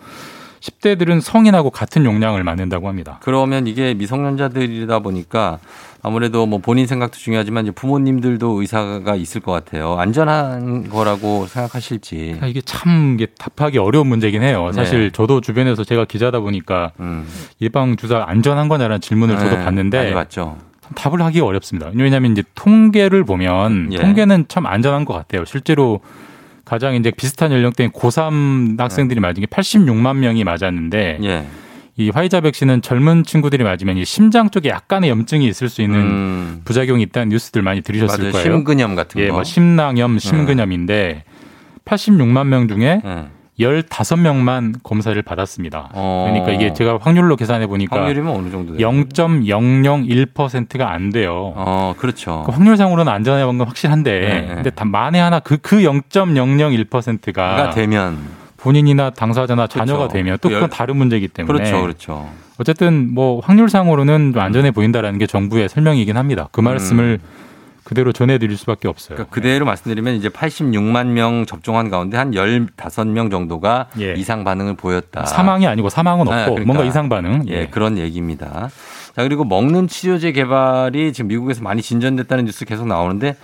10대들은 0.64 1.20
성인하고 1.20 1.72
같은 1.72 2.06
용량을 2.06 2.44
맞는다고 2.46 2.88
합니다. 2.88 3.20
그러면 3.22 3.68
이게 3.68 3.94
미성년자들이다 3.96 5.00
보니까 5.00 5.60
아무래도 6.02 6.46
뭐 6.46 6.60
본인 6.60 6.88
생각도 6.88 7.18
중요하지만 7.18 7.66
이제 7.66 7.72
부모님들도 7.72 8.62
의사가 8.62 9.16
있을 9.16 9.42
것 9.42 9.52
같아요. 9.52 9.96
안전한 10.00 10.90
거라고 10.90 11.48
생각하실지. 11.48 12.40
아, 12.42 12.48
이게 12.48 12.62
참 12.62 13.16
이게 13.16 13.28
답하기 13.38 13.78
어려운 13.78 14.08
문제긴 14.08 14.42
해요. 14.42 14.72
사실 14.74 15.06
네. 15.06 15.10
저도 15.12 15.42
주변에서 15.42 15.84
제가 15.84 16.06
기자다 16.06 16.40
보니까 16.40 16.92
음. 17.02 17.28
예방 17.62 17.98
주사 17.98 18.24
안전한 18.26 18.70
거냐라는 18.70 19.02
질문을 19.02 19.38
저도 19.38 19.58
네, 19.58 19.64
받는데 19.66 19.98
많이 19.98 20.14
봤죠. 20.14 20.58
답을 20.96 21.22
하기가 21.22 21.46
어렵습니다. 21.46 21.90
왜냐하면 21.94 22.32
이제 22.32 22.44
통계를 22.56 23.26
보면 23.26 23.90
예. 23.92 23.98
통계는 23.98 24.46
참 24.48 24.66
안전한 24.66 25.04
것 25.04 25.14
같아요. 25.14 25.44
실제로 25.44 26.02
가장 26.66 26.96
이제 26.96 27.12
비슷한 27.12 27.52
연령대인 27.52 27.92
고3 27.92 28.80
학생들이 28.80 29.20
맞은 29.20 29.42
게 29.42 29.48
86만 29.48 30.18
명이 30.18 30.44
맞았는데 30.44 31.20
예. 31.24 31.46
이 31.96 32.10
화이자 32.10 32.42
백신은 32.42 32.82
젊은 32.82 33.24
친구들이 33.24 33.64
맞으면 33.64 33.98
이 33.98 34.06
심장 34.06 34.50
쪽에 34.50 34.70
약간의 34.70 35.10
염증이 35.10 35.48
있을 35.48 35.70
수 35.70 35.82
있는 35.82 36.62
부작용이 36.66 37.04
있다는 37.04 37.30
뉴스들 37.30 37.62
많이 37.62 37.82
들으셨을 37.82 38.20
음. 38.20 38.22
맞아요. 38.24 38.32
거예요. 38.32 38.58
심근염 38.58 38.96
같은 38.96 39.22
예, 39.22 39.28
거. 39.28 39.34
뭐 39.34 39.44
심낭염, 39.44 40.18
심근염인데 40.18 41.24
86만 41.86 42.48
명 42.48 42.68
중에 42.68 43.02
네. 43.04 43.26
15명만 43.60 44.76
검사를 44.84 45.20
받았습니다. 45.22 45.90
어. 45.94 46.28
그러니까 46.30 46.52
이게 46.54 46.74
제가 46.74 46.98
확률로 47.02 47.36
계산해 47.36 47.68
보니까 47.68 47.98
확률이면 47.98 48.36
어느 48.36 48.50
정도 48.50 48.76
돼요? 48.76 48.90
0.001%가 48.90 50.92
안 50.92 51.12
돼요. 51.12 51.54
어, 51.56 51.94
그렇죠. 51.98 52.44
그 52.46 52.52
확률상으로는 52.52 53.12
안전한 53.12 53.58
건 53.58 53.68
확실한데, 53.68 54.20
네. 54.20 54.52
근데 54.56 54.70
단 54.70 54.90
만에 54.90 55.20
하나 55.20 55.40
그, 55.40 55.58
그 55.58 55.82
0.001%가 55.82 57.56
가 57.56 57.70
되면 57.72 58.18
본인이나 58.58 59.10
당사자나 59.12 59.68
자녀가 59.68 60.00
그렇죠. 60.08 60.14
되면 60.14 60.38
또그 60.40 60.54
그건 60.54 60.62
열- 60.64 60.70
다른 60.70 60.98
문제이기 60.98 61.28
때문에. 61.28 61.58
그렇죠, 61.58 61.82
그렇죠. 61.82 62.30
어쨌든 62.58 63.14
뭐 63.14 63.40
확률상으로는 63.42 64.34
좀 64.34 64.42
안전해 64.42 64.72
보인다라는 64.72 65.20
게 65.20 65.28
정부의 65.28 65.70
설명이긴 65.70 66.18
합니다. 66.18 66.48
그 66.52 66.62
말씀을 66.62 67.20
그대로 67.84 68.12
전해드릴 68.12 68.58
수밖에 68.58 68.88
없어요. 68.88 69.16
음. 69.16 69.18
그러니까 69.18 69.34
그대로 69.34 69.66
말씀드리면 69.66 70.16
이제 70.16 70.30
86만 70.30 71.08
명 71.08 71.46
접종한 71.46 71.90
가운데 71.90 72.18
한 72.18 72.32
15명 72.32 73.30
정도가 73.30 73.88
이상 74.18 74.44
반응을 74.44 74.76
보였다. 74.76 75.26
사망이 75.26 75.68
아니고 75.68 75.90
사망은 75.90 76.22
없고 76.22 76.36
네, 76.36 76.44
그러니까. 76.46 76.66
뭔가 76.66 76.84
이상 76.86 77.10
반응. 77.10 77.44
예, 77.48 77.68
그런 77.68 77.98
얘기입니다. 77.98 78.70
자, 79.16 79.22
그리고 79.22 79.44
먹는 79.44 79.88
치료제 79.88 80.32
개발이 80.32 81.14
지금 81.14 81.28
미국에서 81.28 81.62
많이 81.62 81.82
진전됐다는 81.82 82.46
뉴스 82.46 82.66
계속 82.66 82.88
나오는데 82.88 83.36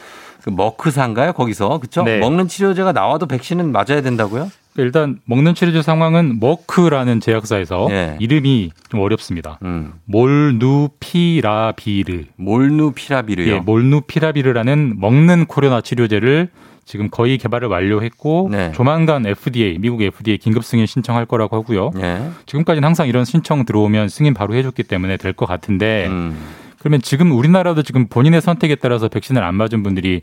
그 0.44 0.50
머크사인가요? 0.50 1.34
거기서. 1.34 1.80
그쵸? 1.80 2.04
네. 2.04 2.20
먹는 2.20 2.48
치료제가 2.48 2.92
나와도 2.92 3.26
백신은 3.26 3.72
맞아야 3.72 4.02
된다고요? 4.02 4.50
일단 4.78 5.20
먹는 5.26 5.56
치료제 5.56 5.82
상황은 5.82 6.40
머크라는 6.40 7.20
제약사에서 7.20 7.88
예. 7.92 8.16
이름이 8.20 8.72
좀 8.90 9.02
어렵습니다. 9.02 9.60
음. 9.64 9.94
몰누피라비르. 10.06 12.24
몰누피라비르요. 12.38 13.54
예, 13.56 13.60
몰누피라비르라는 13.60 14.96
먹는 15.00 15.46
코로나 15.48 15.82
치료제를 15.82 16.50
지금 16.86 17.10
거의 17.10 17.38
개발을 17.38 17.68
완료했고 17.68 18.50
네. 18.52 18.72
조만간 18.72 19.26
FDA 19.26 19.78
미국 19.80 20.02
FDA 20.02 20.38
긴급 20.38 20.64
승인 20.66 20.86
신청할 20.86 21.26
거라고 21.26 21.58
하고요. 21.58 21.92
예. 22.02 22.30
지금까지는 22.46 22.86
항상 22.86 23.08
이런 23.08 23.26
신청 23.26 23.66
들어오면 23.66 24.10
승인 24.10 24.34
바로 24.34 24.54
해줬기 24.56 24.84
때문에 24.84 25.18
될 25.18 25.34
것 25.34 25.46
같은데 25.46 26.08
음. 26.08 26.36
그러면 26.80 27.02
지금 27.02 27.32
우리나라도 27.32 27.84
지금 27.84 28.08
본인의 28.08 28.42
선택에 28.42 28.76
따라서 28.76 29.08
백신을 29.10 29.44
안 29.44 29.56
맞은 29.56 29.84
분들이 29.84 30.22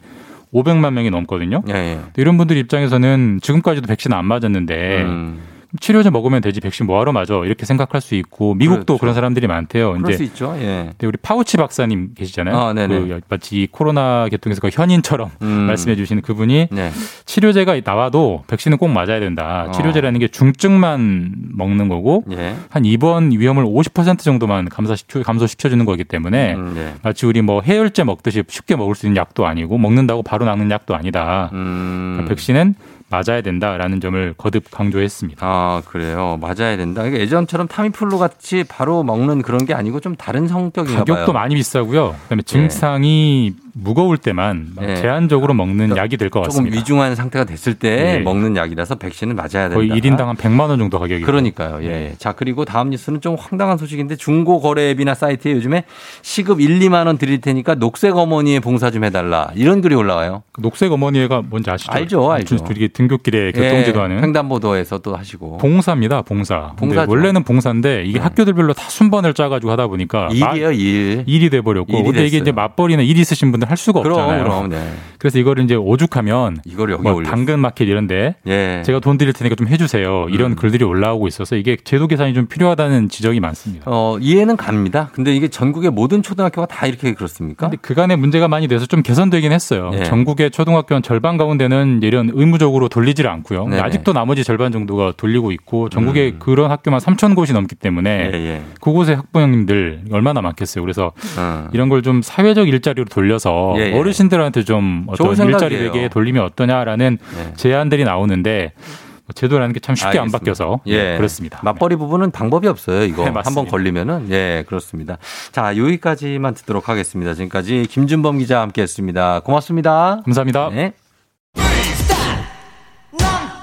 500만 0.53 0.93
명이 0.93 1.11
넘거든요. 1.11 1.63
예, 1.69 1.75
예. 1.75 2.01
이런 2.17 2.39
분들 2.39 2.57
입장에서는 2.57 3.41
지금까지도 3.43 3.87
백신 3.87 4.13
안 4.13 4.25
맞았는데 4.25 5.03
음. 5.03 5.39
치료제 5.81 6.11
먹으면 6.11 6.41
되지 6.41 6.61
백신 6.61 6.87
뭐하러 6.87 7.12
맞아 7.12 7.35
이렇게 7.45 7.66
생각할 7.66 8.01
수 8.01 8.14
있고 8.14 8.55
미국도 8.55 8.85
그렇죠. 8.85 9.01
그런 9.01 9.14
사람들이 9.14 9.47
많대요. 9.47 9.95
그럴 9.95 10.14
수 10.14 10.22
있죠. 10.24 10.55
예. 10.59 10.89
근데 10.91 11.07
우리 11.07 11.16
파우치 11.16 11.57
박사님 11.57 12.11
계시잖아요. 12.14 12.57
아, 12.57 12.72
네네. 12.72 12.99
그 12.99 13.20
마치 13.29 13.62
이 13.62 13.66
코로나 13.66 14.29
계통에서 14.29 14.61
그 14.61 14.68
현인처럼 14.72 15.31
음. 15.43 15.49
말씀해 15.66 15.97
주시는 15.97 16.22
그분이 16.22 16.68
네. 16.70 16.91
치료제가 17.24 17.81
나와도 17.85 18.45
백신은 18.47 18.79
꼭 18.79 18.89
맞아야 18.89 19.20
된다. 19.20 19.66
어. 19.68 19.70
치료제라는 19.72 20.20
게 20.20 20.29
중증만 20.29 21.35
먹는 21.53 21.89
거고 21.89 22.24
예. 22.33 22.55
한 22.70 22.85
입원 22.85 23.31
위험을 23.31 23.64
50% 23.64 24.18
정도만 24.18 24.68
감소시켜, 24.68 25.22
감소시켜 25.22 25.68
주는 25.68 25.85
거기 25.85 26.05
때문에 26.05 26.55
음, 26.55 26.74
네. 26.74 26.95
마치 27.03 27.27
우리 27.27 27.43
뭐 27.43 27.62
해열제 27.62 28.05
먹듯이 28.05 28.43
쉽게 28.49 28.77
먹을 28.77 28.95
수 28.95 29.07
있는 29.07 29.16
약도 29.16 29.47
아니고 29.47 29.79
먹는다고 29.79 30.22
바로 30.22 30.45
낫는 30.47 30.70
약도 30.70 30.95
아니다. 30.95 31.51
음. 31.53 32.12
그러니까 32.14 32.29
백신은 32.35 32.74
맞아야 33.09 33.41
된다라는 33.41 34.01
점을 34.01 34.35
거듭 34.37 34.71
강조했습니다. 34.71 35.47
아, 35.47 35.83
그래요. 35.87 36.39
맞아야 36.41 36.77
된다. 36.77 37.03
그러니까 37.03 37.21
예전처럼 37.23 37.69
타미플루 37.69 38.19
같이 38.19 38.65
바로 38.65 39.03
먹는 39.05 39.43
그런 39.43 39.65
게 39.65 39.75
아니고 39.75 40.01
좀 40.01 40.17
다른 40.17 40.49
성격인가 40.49 41.01
가격도 41.01 41.33
봐요. 41.33 41.33
많이 41.33 41.55
비싸고요. 41.55 42.17
그다음에 42.25 42.43
증상이 42.43 43.55
무거울 43.79 44.16
때만 44.16 44.68
네. 44.81 44.97
제한적으로 44.97 45.53
먹는 45.53 45.97
약이 45.97 46.16
될것 46.16 46.45
조금 46.45 46.49
같습니다. 46.64 46.77
위중한 46.79 47.14
상태가 47.14 47.45
됐을 47.45 47.74
때 47.74 47.97
네. 47.97 48.18
먹는 48.20 48.57
약이라서 48.57 48.95
백신을 48.95 49.35
맞아야 49.35 49.68
된다. 49.68 49.74
거의 49.74 49.91
1인당 49.91 50.24
한 50.24 50.37
100만 50.37 50.68
원 50.70 50.79
정도 50.79 50.99
가격이 50.99 51.22
그러니까요. 51.22 51.85
예. 51.85 52.14
자, 52.18 52.33
그리고 52.33 52.64
다음 52.64 52.89
뉴스는 52.89 53.20
좀 53.20 53.37
황당한 53.39 53.77
소식인데 53.77 54.16
중고 54.16 54.61
거래 54.61 54.91
앱이나 54.91 55.14
사이트에 55.14 55.53
요즘에 55.53 55.85
시급 56.22 56.61
1, 56.62 56.79
2만 56.81 57.07
원 57.07 57.18
드릴 57.18 57.41
테니까 57.43 57.74
녹색 57.74 58.16
어머니의 58.16 58.61
봉사 58.61 58.91
좀 58.91 59.05
해달라. 59.05 59.51
이런 59.55 59.83
글이 59.83 59.95
올라와요. 59.95 60.43
녹색 60.59 60.91
어머니가 60.91 61.43
뭔지 61.43 61.70
아시죠? 61.70 61.93
알죠, 61.93 62.33
알죠. 62.33 62.57
이게 62.70 62.89
등굣길에 62.89 63.53
예, 63.57 63.93
하는 63.95 64.22
횡단보도에서 64.22 64.99
또 64.99 65.16
하시고. 65.16 65.59
봉사입니다, 65.59 66.22
봉사. 66.22 66.72
봉사죠. 66.77 67.11
원래는 67.11 67.45
봉사인데 67.45 68.05
이게 68.07 68.18
학교들별로 68.18 68.72
다 68.72 68.89
순번을 68.89 69.35
짜가지고 69.35 69.70
하다 69.72 69.89
보니까 69.89 70.29
일이에요, 70.33 70.72
일. 70.72 71.24
일이 71.27 71.51
돼버렸고. 71.51 71.93
일이 71.93 72.05
근데 72.05 72.27
이게. 72.27 72.39
이제 72.39 72.53
맞벌이나 72.53 73.03
일 73.03 73.18
있으신 73.18 73.51
분들 73.51 73.66
할 73.67 73.77
수가 73.77 74.03
그럼, 74.03 74.19
없잖아요. 74.21 74.43
그럼, 74.45 74.69
네. 74.71 74.93
그래서 75.19 75.39
이거를 75.39 75.64
이제 75.64 75.75
오죽하면 75.75 76.59
이걸 76.64 76.91
여기 76.91 77.03
뭐. 77.03 77.23
당근 77.23 77.59
마켓 77.59 77.89
이런데 77.89 78.37
예. 78.47 78.83
제가 78.85 79.01
돈 79.01 79.19
드릴 79.19 79.33
테니까 79.33 79.55
좀 79.57 79.67
해주세요. 79.69 80.29
이런 80.31 80.53
음. 80.53 80.57
글들이 80.57 80.85
올라오고 80.85 81.27
있어서 81.29 81.57
이게 81.57 81.77
제도 81.83 82.07
계산이 82.07 82.33
좀 82.35 82.47
필요하다는 82.47 83.09
지적이 83.09 83.41
많습니다. 83.41 83.85
어, 83.87 84.17
이해는 84.21 84.57
갑니다. 84.57 85.11
근데 85.12 85.35
이게 85.35 85.49
전국의 85.49 85.91
모든 85.91 86.23
초등학교가 86.23 86.67
다 86.67 86.87
이렇게 86.87 87.12
그렇습니까? 87.14 87.69
근데 87.69 87.77
그간에 87.81 88.14
문제가 88.17 88.49
많이 88.49 88.69
돼서 88.69 88.87
좀 88.87 89.03
개선되긴 89.03 89.53
했어요. 89.53 89.91
예. 89.95 90.05
전국의 90.05 90.51
초등학교 90.51 90.95
한 90.95 91.03
절반 91.03 91.37
가운데는 91.37 92.01
이런 92.03 92.31
의무적으로 92.33 92.89
돌리지를 92.89 93.29
않고요. 93.31 93.69
아직도 93.81 94.12
나머지 94.12 94.45
절반 94.45 94.71
정도가 94.73 95.14
돌리고 95.17 95.51
있고 95.53 95.89
전국에 95.89 96.35
그런 96.39 96.71
학교만 96.71 97.01
3천 97.01 97.35
곳이 97.35 97.53
넘기 97.53 97.75
때문에 97.75 98.27
음. 98.29 98.31
예, 98.35 98.39
예. 98.39 98.62
그곳의 98.81 99.17
학부형님들 99.17 100.05
얼마나 100.12 100.41
많겠어요. 100.41 100.83
그래서 100.83 101.12
어. 101.39 101.69
이런 101.73 101.89
걸 101.89 101.97
좀 102.07 102.21
사회적 102.23 102.69
일자리로 102.69 103.07
돌려서 103.07 103.56
예, 103.79 103.93
예. 103.93 103.99
어르신들한테 103.99 104.65
좀 104.65 105.07
좋은 105.17 105.31
어떤 105.33 105.49
일자리 105.49 105.77
생각이에요. 105.77 105.93
외에 105.93 106.09
돌리면 106.09 106.45
어떠냐라는 106.45 107.19
네. 107.37 107.53
제안들이 107.57 108.05
나오는데 108.05 108.73
뭐 108.77 109.33
제도라는 109.35 109.73
게 109.73 109.81
참 109.81 109.95
쉽게 109.97 110.19
안 110.19 110.25
알겠습니다. 110.27 110.39
바뀌어서 110.39 110.81
예. 110.87 111.03
네, 111.03 111.17
그렇습니다. 111.17 111.59
맞벌이 111.63 111.97
부분은 111.97 112.31
방법이 112.31 112.69
없어요. 112.69 113.03
이거 113.05 113.25
네. 113.29 113.33
한번 113.45 113.67
걸리면은 113.67 114.29
예 114.31 114.65
그렇습니다. 114.69 115.19
자 115.53 115.77
여기까지만 115.77 116.55
듣도록 116.55 116.89
하겠습니다. 116.89 117.35
지금까지 117.35 117.87
김준범 117.91 118.39
기자 118.39 118.61
함께했습니다. 118.61 119.41
고맙습니다. 119.41 120.21
감사합니다. 120.25 120.71
네. 120.71 120.93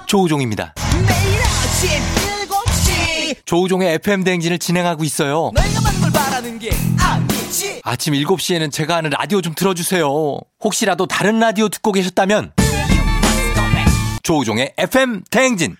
조우종입니다. 0.08 0.74
매일 3.44 3.44
아침 3.44 3.44
7시 3.44 3.46
조우종의 3.46 3.94
FM 3.96 4.24
대행진을 4.24 4.60
진행하고 4.60 5.04
있어요. 5.04 5.52
아침 7.84 8.14
7시에는 8.14 8.72
제가 8.72 8.96
하는 8.98 9.10
라디오 9.10 9.42
좀 9.42 9.54
틀어주세요. 9.56 10.40
혹시라도 10.64 11.06
다른 11.06 11.40
라디오 11.40 11.70
듣고 11.70 11.92
계셨다면 11.92 12.54
조우종의 14.24 14.74
FM 14.78 15.24
대행진. 15.30 15.76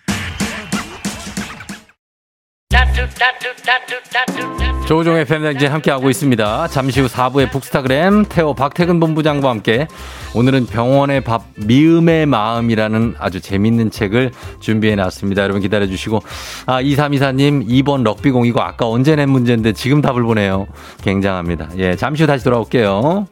조우종의 4.86 5.24
팬댕진 5.24 5.70
함께하고 5.70 6.10
있습니다. 6.10 6.68
잠시 6.68 7.00
후 7.00 7.06
4부의 7.06 7.50
북스타그램 7.50 8.26
태호 8.26 8.54
박태근 8.54 9.00
본부장과 9.00 9.48
함께 9.48 9.86
오늘은 10.34 10.66
병원의 10.66 11.22
밥 11.22 11.44
미음의 11.56 12.26
마음이라는 12.26 13.14
아주 13.18 13.40
재밌는 13.40 13.90
책을 13.90 14.32
준비해 14.60 14.94
놨습니다. 14.96 15.42
여러분 15.42 15.62
기다려 15.62 15.86
주시고 15.86 16.20
아 16.66 16.82
2324님 16.82 17.66
2번 17.66 18.02
럭비공 18.02 18.46
이거 18.46 18.60
아까 18.60 18.86
언제 18.86 19.16
낸 19.16 19.30
문제인데 19.30 19.72
지금 19.72 20.02
답을 20.02 20.22
보내요. 20.22 20.66
굉장합니다. 21.02 21.70
예 21.78 21.96
잠시 21.96 22.24
후 22.24 22.26
다시 22.26 22.44
돌아올게요. 22.44 23.26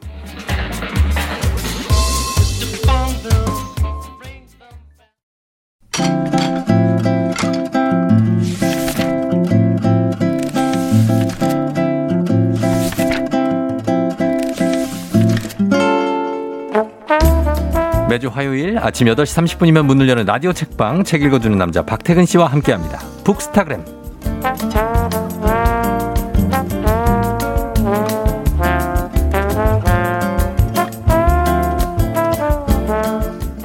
매주 18.23 18.29
화요일 18.29 18.79
아침 18.79 19.07
8시 19.07 19.59
30분이면 19.59 19.85
문을 19.85 20.07
여는 20.07 20.25
라디오 20.25 20.53
책방 20.53 21.03
책 21.03 21.23
읽어주는 21.23 21.57
남자 21.57 21.83
박태근 21.83 22.25
씨와 22.25 22.47
함께합니다. 22.47 22.99
북스타그램 23.25 23.83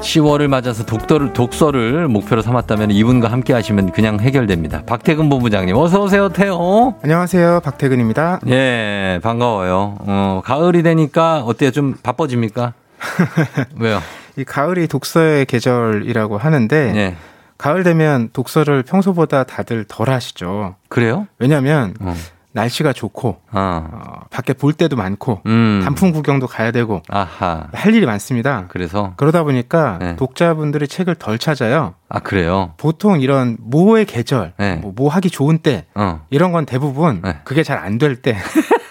10월을 0.00 0.48
맞아서 0.48 0.84
독서를, 0.86 1.32
독서를 1.34 2.08
목표로 2.08 2.42
삼았다면 2.42 2.90
이분과 2.90 3.30
함께 3.30 3.52
하시면 3.52 3.92
그냥 3.92 4.18
해결됩니다. 4.18 4.82
박태근 4.86 5.28
본부장님, 5.28 5.76
어서오세요, 5.76 6.30
태호. 6.30 6.94
안녕하세요. 7.02 7.60
박태근입니다. 7.62 8.40
예, 8.48 9.20
반가워요. 9.22 9.98
어, 10.00 10.40
가을이 10.44 10.82
되니까 10.82 11.42
어때요? 11.44 11.70
좀 11.70 11.94
바빠집니까? 12.02 12.72
왜요? 13.78 14.00
이 14.38 14.44
가을이 14.44 14.86
독서의 14.86 15.46
계절이라고 15.46 16.38
하는데 16.38 16.92
예. 16.94 17.16
가을 17.58 17.82
되면 17.82 18.30
독서를 18.32 18.84
평소보다 18.84 19.42
다들 19.42 19.84
덜 19.88 20.10
하시죠. 20.10 20.76
그래요? 20.88 21.26
왜냐하면 21.40 21.94
어. 22.00 22.14
날씨가 22.52 22.92
좋고 22.92 23.40
아. 23.50 23.88
어, 23.92 24.20
밖에 24.30 24.52
볼 24.52 24.72
때도 24.72 24.94
많고 24.94 25.40
음. 25.46 25.80
단풍 25.82 26.12
구경도 26.12 26.46
가야 26.46 26.70
되고 26.70 27.02
아하. 27.08 27.66
할 27.72 27.94
일이 27.94 28.06
많습니다. 28.06 28.66
그래서 28.68 29.12
그러다 29.16 29.42
보니까 29.42 29.98
네. 30.00 30.16
독자분들이 30.16 30.86
책을 30.86 31.16
덜 31.16 31.38
찾아요. 31.38 31.94
아 32.08 32.20
그래요. 32.20 32.74
보통 32.76 33.20
이런 33.20 33.56
모의 33.60 34.06
계절, 34.06 34.52
네. 34.56 34.76
뭐, 34.76 34.92
뭐 34.94 35.10
하기 35.10 35.28
좋은 35.30 35.58
때 35.58 35.86
어. 35.96 36.20
이런 36.30 36.52
건 36.52 36.64
대부분 36.64 37.22
네. 37.24 37.40
그게 37.44 37.64
잘 37.64 37.78
안 37.78 37.98
될 37.98 38.14
때. 38.22 38.36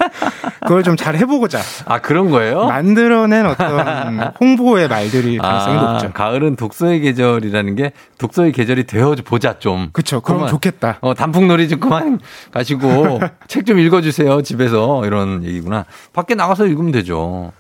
그걸 0.62 0.84
좀 0.84 0.96
잘 0.98 1.16
해보고자 1.16 1.60
아 1.86 2.00
그런 2.00 2.30
거예요? 2.32 2.66
만들어낸 2.66 3.46
어떤 3.46 4.20
홍보의 4.40 4.88
말들이 4.88 5.38
가능성이 5.38 5.78
아, 5.78 5.92
높죠. 5.94 6.12
가을은 6.14 6.56
독서의 6.56 7.00
계절이라는 7.02 7.76
게 7.76 7.92
독서의 8.18 8.52
계절이 8.52 8.86
되어 8.86 9.16
보자 9.24 9.60
좀. 9.60 9.90
그쵸. 9.94 10.20
그럼 10.22 10.40
그러면, 10.40 10.50
좋겠다. 10.50 10.98
어, 11.02 11.14
단풍놀이 11.14 11.70
좀 11.70 11.80
그만 11.80 12.20
가시고 12.52 13.20
책 13.48 13.66
좀 13.68 13.80
읽어주세요 13.80 14.42
집에서 14.44 15.06
이런 15.06 15.44
얘기구나. 15.44 15.86
밖에 16.14 16.36
나가서 16.36 16.66
읽으면 16.68 16.92
되죠. 16.92 17.52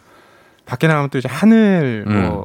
밖에 0.65 0.87
나가면 0.87 1.09
또 1.09 1.17
이제 1.17 1.27
하늘 1.31 2.05
음. 2.07 2.41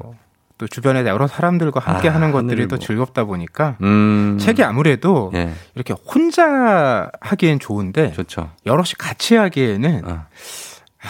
뭐. 0.63 0.67
또 0.67 0.69
주변에 0.69 1.05
여러 1.07 1.27
사람들과 1.27 1.81
함께 1.81 2.09
아, 2.09 2.15
하는 2.15 2.31
것들이 2.33 2.69
또 2.69 2.77
뭐. 2.77 2.79
즐겁다 2.79 3.25
보니까 3.25 3.77
음. 3.83 4.39
책이 4.41 4.63
아무래도 4.63 5.31
예, 5.35 5.53
이렇게 5.75 5.93
혼자 5.93 7.11
하기엔 7.21 7.59
좋은데 7.59 8.13
좋죠. 8.13 8.51
여럿이 8.67 8.93
같이 8.99 9.35
하기에는 9.35 10.03
어. 10.05 10.25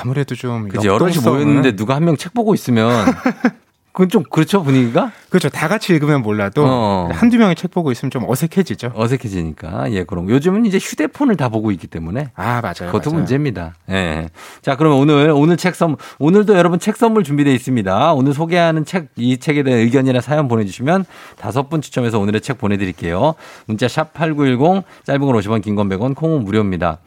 아무래도 0.00 0.34
좀 0.34 0.68
그치 0.68 0.86
여럿이 0.86 1.18
모였는데 1.24 1.76
누가 1.76 1.94
한 1.96 2.04
명 2.04 2.16
책 2.16 2.32
보고 2.34 2.54
있으면 2.54 3.04
그건 3.92 4.08
좀 4.08 4.22
그렇죠 4.30 4.62
분위기가 4.62 5.12
그렇죠. 5.28 5.48
다 5.50 5.68
같이 5.68 5.92
읽으면 5.92 6.22
몰라도 6.22 6.64
어. 6.66 7.08
한두 7.12 7.36
명이 7.36 7.54
책 7.54 7.70
보고 7.70 7.92
있으면 7.92 8.10
좀 8.10 8.24
어색해지죠. 8.28 8.92
어색해지니까 8.94 9.92
예 9.92 10.04
그럼 10.04 10.30
요즘은 10.30 10.64
이제 10.66 10.78
휴대폰을 10.78 11.36
다 11.36 11.48
보고 11.50 11.70
있기 11.72 11.86
때문에 11.86 12.30
아, 12.34 12.60
맞아요. 12.62 12.90
그것도 12.90 13.10
맞아요. 13.10 13.18
문제입니다. 13.18 13.74
예. 13.90 14.28
자, 14.62 14.76
그러면 14.76 14.98
오늘, 14.98 15.30
오늘 15.30 15.56
책 15.56 15.74
선물, 15.74 15.98
오늘도 16.18 16.56
여러분 16.56 16.78
책 16.78 16.96
선물 16.96 17.22
준비되어 17.24 17.52
있습니다. 17.52 18.12
오늘 18.14 18.32
소개하는 18.32 18.84
책, 18.84 19.08
이 19.16 19.38
책에 19.38 19.62
대한 19.62 19.80
의견이나 19.80 20.20
사연 20.20 20.48
보내주시면 20.48 21.04
다섯 21.38 21.68
분 21.68 21.80
추첨해서 21.82 22.18
오늘의 22.18 22.40
책 22.40 22.58
보내드릴게요. 22.58 23.34
문자 23.66 23.88
샵 23.88 24.12
8910, 24.14 24.84
짧은 25.04 25.20
건 25.20 25.36
50원, 25.36 25.62
긴 25.62 25.76
건 25.76 25.88
100원, 25.88 26.14
콩은 26.14 26.44
무료입니다. 26.44 26.98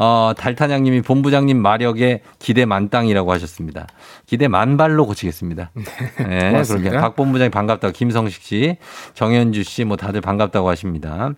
어, 0.00 0.32
달타냥님이 0.36 1.02
본부장님 1.02 1.60
마력에 1.60 2.22
기대 2.38 2.64
만땅이라고 2.66 3.32
하셨습니다. 3.32 3.88
기대 4.26 4.46
만발로 4.46 5.06
고치겠습니다. 5.06 5.72
네, 6.28 6.38
고맙습니다. 6.52 6.90
그렇게 6.90 7.00
박 7.00 7.16
본부장님 7.16 7.50
반갑다고 7.50 7.92
김성식 7.92 8.42
씨, 8.42 8.76
정현주 9.14 9.64
씨 9.64 9.84
뭐 9.84 9.96
다들 9.96 10.20
반갑다고 10.20 10.68
하십니다. 10.68 11.32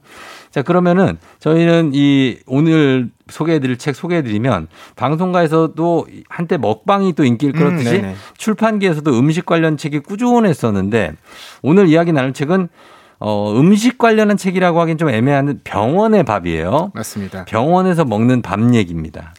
자, 0.50 0.60
그러면은 0.62 1.16
저희는 1.38 1.92
이 1.94 2.38
오늘 2.46 3.10
소개해드릴 3.28 3.78
책 3.78 3.94
소개해드리면 3.94 4.66
방송가에서도 4.96 6.06
한때 6.28 6.58
먹방이 6.58 7.14
또 7.14 7.24
인기를 7.24 7.54
끌었듯이 7.54 7.96
음. 8.00 8.14
출판계에서도 8.36 9.10
음식 9.18 9.46
관련 9.46 9.78
책이 9.78 10.00
꾸준했었는데 10.00 11.12
오늘 11.62 11.88
이야기 11.88 12.12
나눌 12.12 12.34
책은 12.34 12.68
어, 13.20 13.52
음식 13.54 13.98
관련한 13.98 14.36
책이라고 14.38 14.80
하긴 14.80 14.98
좀 14.98 15.10
애매한 15.10 15.60
병원의 15.62 16.24
밥이에요. 16.24 16.90
맞습니다. 16.94 17.44
병원에서 17.44 18.04
먹는 18.04 18.40
밥 18.42 18.58
얘기입니다. 18.74 19.34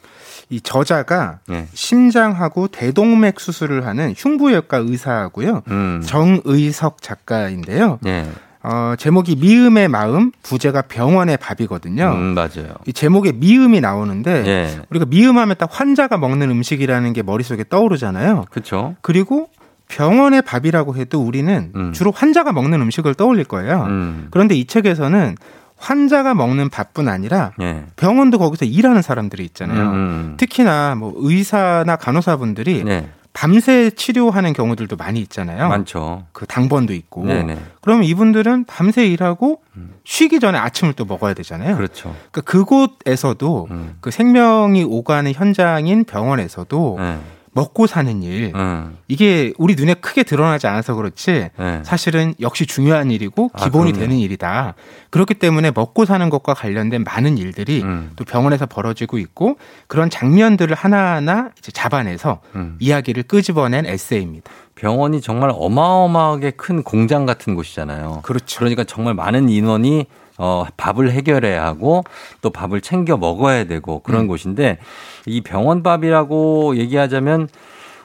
이 0.50 0.62
저자가 0.62 1.40
예. 1.50 1.68
심장하고 1.74 2.68
대동맥 2.68 3.40
수술을 3.40 3.86
하는 3.88 4.14
흉부외과 4.16 4.78
의사고요. 4.78 5.64
음. 5.70 6.02
정의석 6.06 7.02
작가인데요. 7.02 8.00
예. 8.06 8.28
어, 8.64 8.94
제목이 8.98 9.38
미음의 9.38 9.88
마음, 9.88 10.32
부제가 10.44 10.84
병원의 10.84 11.38
밥이거든요. 11.38 12.12
음, 12.12 12.36
맞아요. 12.36 12.76
이 12.86 12.94
제목에 12.94 13.32
미음이 13.32 13.82
나오는데 13.82 14.46
예. 14.46 14.80
우리가 14.92 15.06
미음하면 15.06 15.56
딱 15.58 15.70
환자가 15.72 16.18
먹는 16.18 16.52
음식이라는 16.52 17.14
게 17.14 17.24
머릿속에 17.24 17.64
떠오르잖아요. 17.68 18.46
그렇죠. 18.52 18.96
그리고 19.02 19.50
병원의 19.92 20.42
밥이라고 20.42 20.96
해도 20.96 21.22
우리는 21.22 21.72
음. 21.76 21.94
주로 21.94 22.12
환자가 22.12 22.54
먹는 22.54 22.82
음식을 22.82 23.14
떠올릴 23.14 23.44
거예요. 23.44 23.84
음. 23.84 24.28
그런데 24.32 24.56
이 24.56 24.66
책에서는 24.66 25.36
환자가 25.78 26.34
먹는 26.34 26.70
밥뿐 26.70 27.10
아니라 27.10 27.52
예. 27.60 27.84
병원도 27.96 28.38
거기서 28.38 28.66
일하는 28.66 29.02
사람들이 29.02 29.44
있잖아요. 29.46 29.90
음. 29.92 30.34
특히나 30.38 30.96
뭐 30.96 31.14
의사나 31.18 31.96
간호사분들이 31.96 32.84
네. 32.84 33.10
밤새 33.34 33.90
치료하는 33.90 34.54
경우들도 34.54 34.96
많이 34.98 35.20
있잖아요. 35.22 35.70
많죠. 35.70 36.26
그 36.34 36.46
당번도 36.46 36.94
있고. 36.94 37.26
네네. 37.26 37.58
그러면 37.82 38.04
이분들은 38.04 38.66
밤새 38.66 39.08
일하고 39.08 39.62
쉬기 40.04 40.40
전에 40.40 40.58
아침을 40.58 40.94
또 40.94 41.06
먹어야 41.06 41.34
되잖아요. 41.34 41.78
그렇죠. 41.78 42.14
그러니까 42.32 42.42
그곳에서도 42.42 43.68
음. 43.72 43.96
그 44.02 44.12
생명이 44.12 44.84
오가는 44.84 45.32
현장인 45.34 46.04
병원에서도 46.04 46.98
네. 47.00 47.20
먹고 47.54 47.86
사는 47.86 48.24
일 48.24 48.54
음. 48.56 48.98
이게 49.08 49.54
우리 49.58 49.76
눈에 49.76 49.94
크게 49.94 50.24
드러나지 50.24 50.68
않아서 50.68 50.96
그렇지 50.96 51.50
네. 51.58 51.82
사실은 51.84 52.34
역시 52.40 52.66
중요한 52.66 53.12
일이고 53.12 53.50
아, 53.54 53.64
기본이 53.66 53.92
그럼요. 53.92 54.00
되는 54.08 54.18
일이다. 54.18 54.76
그렇기 55.10 55.34
때문에 55.34 55.72
먹고 55.76 56.06
사는 56.06 56.30
것과 56.30 56.54
관련된 56.54 57.04
많은 57.04 57.38
일들이 57.38 57.82
음. 57.84 58.12
또 58.16 58.24
병원에서 58.24 58.66
벌어지고 58.66 59.18
있고 59.18 59.58
그런 59.88 60.10
장면들을 60.10 60.74
하나하나 60.76 61.50
이제 61.58 61.72
잡아내서 61.72 62.40
음. 62.56 62.78
이야기를 62.80 63.24
끄집어낸 63.24 63.86
에세이입니다. 63.86 64.50
병원이 64.76 65.22
정말 65.22 65.52
어마어마하게 65.54 66.52
큰 66.52 66.84
공장 66.84 67.26
같은 67.26 67.56
곳이잖아요. 67.56 68.22
그렇죠. 68.24 68.60
그러니까 68.60 68.84
정말 68.86 69.14
많은 69.14 69.50
인원이 69.50 70.06
어, 70.42 70.66
밥을 70.76 71.12
해결해야 71.12 71.64
하고 71.64 72.04
또 72.42 72.50
밥을 72.50 72.82
챙겨 72.82 73.16
먹어야 73.16 73.66
되고 73.66 74.00
그런 74.00 74.22
음. 74.22 74.28
곳인데 74.28 74.80
이 75.28 75.42
병원밥이라고 75.42 76.78
얘기하자면 76.78 77.48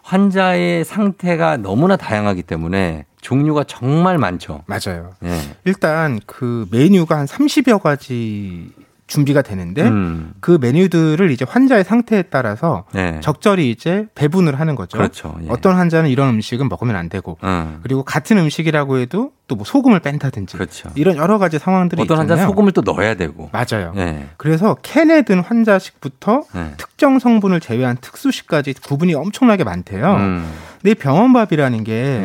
환자의 0.03 0.85
상태가 0.85 1.57
너무나 1.57 1.97
다양하기 1.97 2.43
때문에 2.43 3.07
종류가 3.23 3.65
정말 3.65 4.19
많죠. 4.19 4.63
맞아요. 4.67 5.15
예. 5.25 5.41
일단 5.65 6.21
그 6.27 6.69
메뉴가 6.71 7.17
한 7.17 7.25
30여 7.25 7.81
가지 7.81 8.71
준비가 9.07 9.43
되는데 9.43 9.83
음. 9.83 10.33
그 10.41 10.59
메뉴들을 10.61 11.31
이제 11.31 11.45
환자의 11.49 11.85
상태에 11.85 12.23
따라서 12.23 12.85
네. 12.93 13.21
적절히 13.23 13.71
이제 13.71 14.07
배분을 14.15 14.59
하는 14.59 14.75
거죠. 14.75 14.99
그렇죠. 14.99 15.37
예. 15.43 15.47
어떤 15.49 15.77
환자는 15.77 16.11
이런 16.11 16.31
음식은 16.31 16.69
먹으면 16.69 16.97
안 16.97 17.09
되고 17.09 17.39
음. 17.45 17.79
그리고 17.83 18.03
같은 18.03 18.37
음식이라고 18.39 18.99
해도 18.99 19.31
또 19.49 19.55
뭐 19.57 19.65
소금을 19.65 20.01
뺀다든지 20.01 20.57
그렇죠. 20.57 20.91
이런 20.97 21.17
여러 21.17 21.39
가지 21.39 21.59
상황들이 21.61 22.03
어떤 22.03 22.17
있잖아요. 22.17 22.33
환자 22.33 22.47
소금을 22.51 22.73
또 22.73 22.83
넣어야 22.83 23.15
되고. 23.15 23.49
맞아요. 23.53 23.93
예. 23.97 24.27
그래서 24.39 24.77
캔에 24.83 25.23
든 25.23 25.39
환자식부터 25.39 26.43
예. 26.57 26.73
특정 26.77 27.21
성분을 27.21 27.61
제외한 27.61 27.97
특수식까지 28.01 28.75
구분이 28.75 29.15
엄청나게 29.15 29.63
많대요. 29.63 30.15
음. 30.17 30.53
근데 30.83 30.91
이 30.91 30.95
병원밥이라는 30.95 31.85
게이 31.85 32.25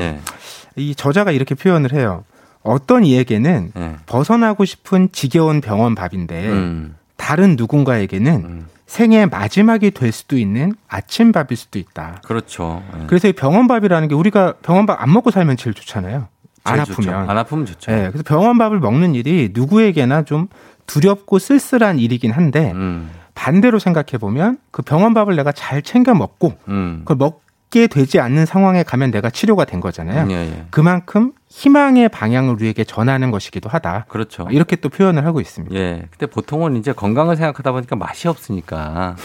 예. 0.79 0.93
저자가 0.95 1.31
이렇게 1.31 1.53
표현을 1.53 1.93
해요. 1.93 2.23
어떤 2.63 3.03
이에게는 3.05 3.71
예. 3.75 3.95
벗어나고 4.05 4.65
싶은 4.65 5.09
지겨운 5.11 5.61
병원 5.61 5.95
밥인데 5.95 6.49
음. 6.49 6.95
다른 7.17 7.55
누군가에게는 7.55 8.33
음. 8.33 8.67
생애 8.85 9.25
마지막이 9.25 9.91
될 9.91 10.11
수도 10.11 10.37
있는 10.37 10.73
아침밥일 10.87 11.55
수도 11.55 11.79
있다. 11.79 12.21
그렇죠. 12.25 12.83
예. 12.99 13.05
그래서 13.07 13.27
이 13.27 13.33
병원밥이라는 13.33 14.07
게 14.07 14.15
우리가 14.15 14.55
병원밥 14.61 15.01
안 15.01 15.11
먹고 15.13 15.31
살면 15.31 15.57
제일 15.57 15.73
좋잖아요. 15.73 16.27
안 16.63 16.75
제일 16.75 16.81
아프면. 16.81 16.95
좋죠. 16.95 17.11
안 17.11 17.37
아프면 17.37 17.65
좋죠. 17.65 17.91
네, 17.91 18.09
그래서 18.11 18.23
병원밥을 18.23 18.79
먹는 18.79 19.15
일이 19.15 19.49
누구에게나 19.53 20.23
좀 20.23 20.47
두렵고 20.87 21.39
쓸쓸한 21.39 21.99
일이긴 21.99 22.31
한데 22.31 22.71
음. 22.75 23.09
반대로 23.33 23.79
생각해 23.79 24.17
보면 24.19 24.57
그 24.71 24.81
병원밥을 24.81 25.35
내가 25.35 25.51
잘 25.51 25.81
챙겨 25.81 26.13
먹고 26.13 26.53
음. 26.67 27.01
그걸 27.05 27.17
먹게 27.17 27.87
되지 27.87 28.19
않는 28.19 28.45
상황에 28.45 28.83
가면 28.83 29.11
내가 29.11 29.29
치료가 29.29 29.65
된 29.65 29.79
거잖아요. 29.79 30.29
예, 30.31 30.35
예. 30.35 30.65
그만큼 30.69 31.31
희망의 31.51 32.07
방향을 32.09 32.53
우리에게 32.55 32.85
전하는 32.85 33.29
것이기도 33.29 33.69
하다. 33.69 34.05
그렇죠. 34.07 34.47
이렇게 34.51 34.77
또 34.77 34.87
표현을 34.87 35.25
하고 35.25 35.41
있습니다. 35.41 35.75
예. 35.75 36.07
근데 36.09 36.25
보통은 36.25 36.77
이제 36.77 36.93
건강을 36.93 37.35
생각하다 37.35 37.73
보니까 37.73 37.95
맛이 37.97 38.29
없으니까. 38.29 39.17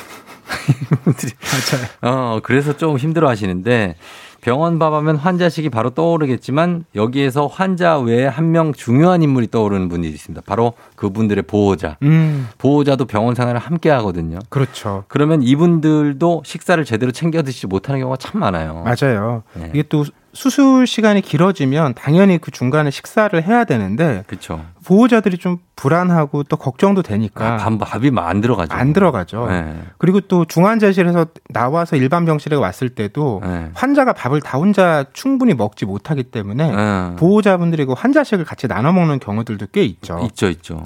분들이 1.05 1.33
어, 2.03 2.41
그래서 2.43 2.77
좀 2.77 2.97
힘들어 2.99 3.29
하시는데 3.29 3.95
병원 4.41 4.79
밥 4.79 4.93
하면 4.93 5.17
환자식이 5.17 5.71
바로 5.71 5.91
떠오르겠지만 5.91 6.85
여기에서 6.95 7.47
환자 7.47 7.99
외에 7.99 8.27
한 8.27 8.51
명 8.51 8.73
중요한 8.73 9.23
인물이 9.23 9.51
떠오르는 9.51 9.89
분이 9.89 10.09
있습니다. 10.09 10.43
바로 10.47 10.75
그분들의 10.97 11.45
보호자. 11.45 11.97
음, 12.03 12.49
보호자도 12.59 13.07
병원 13.07 13.35
생활을 13.35 13.61
함께 13.61 13.91
하거든요. 13.91 14.39
그렇죠. 14.49 15.05
그러면 15.09 15.43
이분들도 15.43 16.43
식사를 16.45 16.85
제대로 16.85 17.11
챙겨 17.13 17.43
드시지 17.43 17.67
못하는 17.67 18.01
경우가 18.01 18.17
참 18.19 18.41
많아요. 18.41 18.85
맞아요. 18.85 19.43
네. 19.55 19.71
이게 19.75 19.83
또 19.89 20.05
수술 20.37 20.87
시간이 20.87 21.23
길어지면 21.23 21.95
당연히 21.95 22.39
그 22.39 22.51
중간에 22.51 22.91
식사를 22.91 23.43
해야 23.43 23.65
되는데 23.65 24.23
그렇죠. 24.27 24.65
보호자들이 24.85 25.39
좀 25.39 25.59
불안하고 25.75 26.45
또 26.45 26.57
걱정도 26.57 27.03
되니까 27.03 27.57
밥, 27.57 27.79
밥이 27.79 28.11
안 28.17 28.41
들어가죠. 28.41 28.73
안 28.73 28.93
들어가죠. 28.93 29.47
네. 29.49 29.83
그리고 29.99 30.21
또 30.21 30.45
중환자실에서 30.45 31.27
나와서 31.49 31.97
일반 31.97 32.25
병실에 32.27 32.55
왔을 32.55 32.91
때도 32.91 33.41
네. 33.45 33.71
환자가 33.75 34.13
밥을 34.13 34.43
다 34.43 34.59
혼자 34.59 35.05
충분히 35.13 35.55
먹지 35.55 35.87
못하기 35.87 36.25
때문에 36.25 36.71
네. 36.71 37.17
보호자분들이 37.17 37.87
그 37.87 37.95
환자식을 37.95 38.45
같이 38.45 38.69
나눠 38.69 38.93
먹는 38.93 39.19
경우들도 39.19 39.69
꽤 39.73 39.85
있죠. 39.85 40.21
있죠, 40.25 40.49
있죠. 40.51 40.83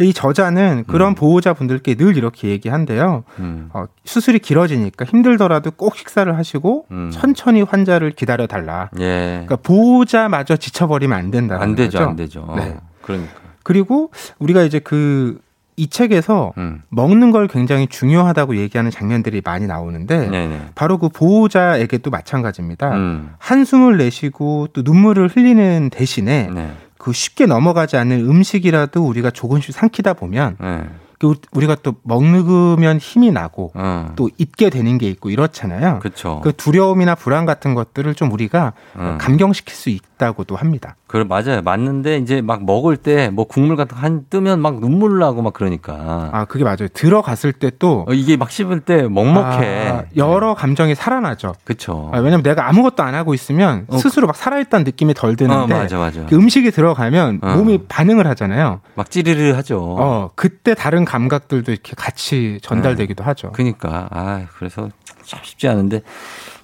이 0.00 0.12
저자는 0.12 0.84
그런 0.86 1.14
보호자분들께 1.14 1.96
늘 1.96 2.16
이렇게 2.16 2.48
얘기한대요. 2.48 3.24
음. 3.40 3.68
어, 3.72 3.86
수술이 4.04 4.38
길어지니까 4.38 5.04
힘들더라도 5.04 5.70
꼭 5.72 5.96
식사를 5.96 6.36
하시고 6.36 6.86
음. 6.90 7.10
천천히 7.12 7.62
환자를 7.62 8.12
기다려 8.12 8.46
달라. 8.46 8.90
예. 9.00 9.44
그러니까 9.46 9.56
보호자마저 9.56 10.56
지쳐버리면 10.56 11.18
안 11.18 11.30
된다는 11.30 11.62
안 11.62 11.74
되죠, 11.74 11.98
거죠. 11.98 12.10
안 12.10 12.16
되죠. 12.16 12.54
네. 12.56 12.76
그러니까. 13.02 13.32
그리고 13.62 14.10
우리가 14.38 14.62
이제 14.62 14.78
그 14.78 15.38
이 15.78 15.86
책에서 15.86 16.52
음. 16.58 16.82
먹는 16.88 17.30
걸 17.30 17.46
굉장히 17.46 17.86
중요하다고 17.86 18.56
얘기하는 18.56 18.90
장면들이 18.90 19.42
많이 19.44 19.68
나오는데 19.68 20.28
네네. 20.28 20.60
바로 20.74 20.98
그 20.98 21.08
보호자에게도 21.08 22.10
마찬가지입니다. 22.10 22.96
음. 22.96 23.30
한숨을 23.38 23.96
내쉬고 23.96 24.68
또 24.72 24.82
눈물을 24.82 25.28
흘리는 25.28 25.88
대신에 25.90 26.50
네. 26.52 26.72
그 27.08 27.14
쉽게 27.14 27.46
넘어가지 27.46 27.96
않는 27.96 28.20
음식이라도 28.20 29.02
우리가 29.06 29.30
조금씩 29.30 29.74
삼키다 29.74 30.12
보면 30.12 30.56
네. 30.60 30.84
그 31.18 31.34
우리가 31.52 31.76
또 31.82 31.94
먹으면 32.02 32.98
힘이 32.98 33.30
나고 33.32 33.72
어. 33.74 34.12
또 34.14 34.28
잊게 34.36 34.68
되는 34.68 34.98
게 34.98 35.08
있고 35.08 35.30
이렇잖아요. 35.30 36.00
그렇죠. 36.00 36.42
그 36.44 36.54
두려움이나 36.54 37.14
불안 37.14 37.46
같은 37.46 37.74
것들을 37.74 38.14
좀 38.14 38.30
우리가 38.30 38.74
음. 38.96 39.16
감경시킬 39.18 39.74
수 39.74 39.88
있 39.88 40.02
다고도 40.18 40.56
합니다. 40.56 40.96
그 41.06 41.16
맞아요. 41.16 41.62
맞는데 41.62 42.18
이제 42.18 42.40
막 42.42 42.64
먹을 42.66 42.96
때 42.96 43.30
뭐 43.30 43.46
국물 43.46 43.76
같은 43.76 43.96
거 43.96 44.02
한 44.02 44.24
뜨면 44.30 44.60
막 44.60 44.78
눈물 44.80 45.18
나고 45.18 45.42
막 45.42 45.52
그러니까. 45.52 46.30
아, 46.32 46.44
그게 46.44 46.64
맞아요. 46.64 46.88
들어갔을 46.92 47.52
때또 47.52 48.04
어, 48.08 48.12
이게 48.12 48.36
막 48.36 48.50
씹을 48.50 48.80
때 48.80 49.02
먹먹해. 49.08 49.88
아, 49.88 50.04
여러 50.16 50.54
감정이 50.54 50.94
살아나죠. 50.94 51.54
그렇죠. 51.64 52.10
아, 52.12 52.18
왜냐면 52.18 52.42
내가 52.42 52.68
아무것도 52.68 53.02
안 53.02 53.14
하고 53.14 53.32
있으면 53.34 53.86
어, 53.88 53.96
스스로 53.98 54.26
막 54.26 54.36
살아있다는 54.36 54.84
느낌이 54.84 55.14
덜 55.14 55.36
드는데 55.36 55.74
어, 55.74 55.78
맞아, 55.78 55.98
맞아. 55.98 56.26
그 56.26 56.34
음식이 56.36 56.70
들어가면 56.70 57.40
어. 57.42 57.54
몸이 57.56 57.84
반응을 57.88 58.26
하잖아요. 58.28 58.80
막 58.94 59.10
찌르르 59.10 59.54
하죠. 59.54 59.78
어, 59.98 60.30
그때 60.34 60.74
다른 60.74 61.04
감각들도 61.04 61.72
이렇게 61.72 61.92
같이 61.96 62.58
전달되기도 62.62 63.24
하죠. 63.24 63.50
그니까 63.52 64.08
아 64.10 64.42
그래서 64.58 64.88
참 65.24 65.40
쉽지 65.42 65.68
않은데 65.68 66.02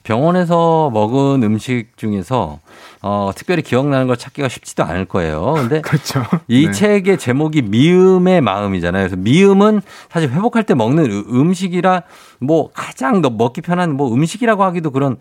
병원에서 0.05 0.91
먹은 0.93 1.43
음식 1.43 1.97
중에서 1.97 2.61
어 3.03 3.31
특별히 3.35 3.63
기억나는 3.63 4.07
걸 4.07 4.17
찾기가 4.17 4.49
쉽지도 4.49 4.85
않을 4.85 5.07
거예요. 5.07 5.55
근데 5.57 5.81
그렇죠. 5.83 6.23
이 6.47 6.67
네. 6.67 6.73
책의 6.73 7.19
제목이 7.19 7.63
미음의 7.63 8.41
마음이잖아요. 8.43 9.03
그래서 9.03 9.17
미음은 9.17 9.81
사실 10.11 10.31
회복할 10.31 10.63
때 10.65 10.75
먹는 10.75 11.11
으- 11.11 11.25
음식이라 11.29 12.03
뭐 12.39 12.71
가장 12.73 13.21
너 13.23 13.31
먹기 13.31 13.63
편한 13.63 13.97
뭐 13.97 14.13
음식이라고 14.15 14.63
하기도 14.63 14.91
그런 14.91 15.17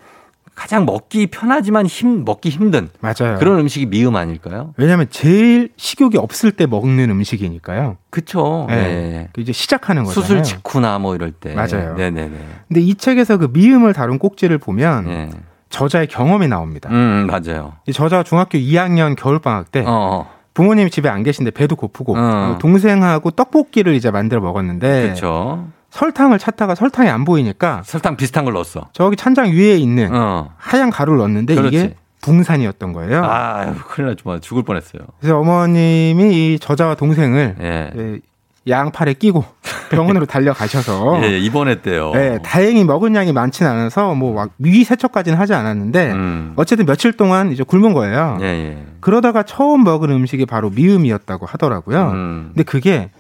가장 0.56 0.86
먹기 0.86 1.28
편하지만 1.28 1.86
힘 1.86 2.24
먹기 2.26 2.50
힘든 2.50 2.90
맞아요. 3.00 3.38
그런 3.40 3.60
음식이 3.60 3.88
미음 3.88 4.16
아닐까요? 4.16 4.74
왜냐하면 4.78 5.08
제일 5.10 5.70
식욕이 5.78 6.18
없을 6.18 6.52
때 6.52 6.66
먹는 6.68 7.10
음식이니까요. 7.10 7.98
그쵸. 8.10 8.68
네. 8.70 8.76
네. 8.76 9.30
그 9.34 9.42
이제 9.42 9.52
시작하는 9.52 10.04
거잖아요. 10.04 10.22
수술 10.22 10.44
직후나 10.44 11.00
뭐 11.00 11.16
이럴 11.16 11.32
때. 11.32 11.54
맞아요. 11.56 11.96
네네네. 11.96 12.38
근데 12.68 12.82
이 12.82 12.96
책에서 12.96 13.38
그 13.38 13.50
미음을 13.52 13.94
다룬 13.94 14.20
꼭지를 14.20 14.60
보면 14.60 15.06
네. 15.06 15.30
저자의 15.70 16.06
경험이 16.08 16.48
나옵니다. 16.48 16.90
음 16.92 17.28
맞아요. 17.28 17.74
이 17.88 17.94
저자가 17.94 18.22
중학교 18.22 18.60
2학년 18.60 19.16
겨울 19.18 19.40
방학 19.40 19.72
때 19.72 19.84
어. 19.88 20.30
부모님이 20.54 20.92
집에 20.92 21.10
안 21.10 21.24
계신데 21.24 21.50
배도 21.52 21.76
고프고 21.76 22.16
어. 22.16 22.58
동생하고 22.62 23.32
떡볶이를 23.32 23.96
이제 23.96 24.12
만들어 24.12 24.40
먹었는데 24.40 25.02
그렇죠. 25.02 25.68
설탕을 25.94 26.40
찾다가 26.40 26.74
설탕이 26.74 27.08
안 27.08 27.24
보이니까 27.24 27.84
설탕 27.86 28.18
비슷한 28.18 28.46
걸 28.46 28.54
넣었어. 28.56 28.90
저기 28.94 29.16
찬장 29.16 29.52
위에 29.52 29.76
있는 29.78 30.10
어. 30.14 30.50
하얀 30.58 30.90
가루를 30.90 31.20
넣었는데 31.20 31.54
그렇지. 31.54 31.76
이게 31.78 31.96
붕산이었던 32.22 32.94
거예요. 32.94 33.24
아, 33.24 33.74
큰일 33.90 34.08
날 34.08 34.16
뻔, 34.24 34.42
죽을 34.42 34.64
뻔했어요. 34.64 35.04
그래서 35.20 35.38
어머님이 35.40 36.54
이 36.54 36.60
저자와 36.60 36.96
동생을 36.96 37.56
예. 37.62 37.92
예, 37.96 38.20
양팔에 38.68 39.14
끼고 39.14 39.44
병원으로 39.92 40.26
달려가셔서 40.26 41.20
예, 41.30 41.38
입원했대요. 41.38 42.12
네, 42.14 42.40
다행히 42.42 42.84
먹은 42.86 43.14
양이 43.16 43.32
많지는 43.32 43.70
않아서 43.70 44.16
뭐 44.16 44.34
막 44.34 44.50
위기 44.58 44.84
세척까지는 44.86 45.38
하지 45.38 45.54
않았는데 45.54 46.12
음. 46.14 46.54
어쨌든 46.56 46.88
며칠 46.88 47.12
동안 47.14 47.52
이제 47.52 47.62
굶은 47.64 47.94
거예요. 47.94 48.40
예, 48.42 48.46
예. 48.46 48.86
그러다가 49.00 49.44
처음 49.44 49.84
먹은 49.84 50.10
음식이 50.10 50.48
바로 50.48 50.72
미음이었다고 50.72 51.46
하더라고요. 51.46 52.10
음. 52.14 52.52
근데 52.56 52.64
그게 52.64 53.12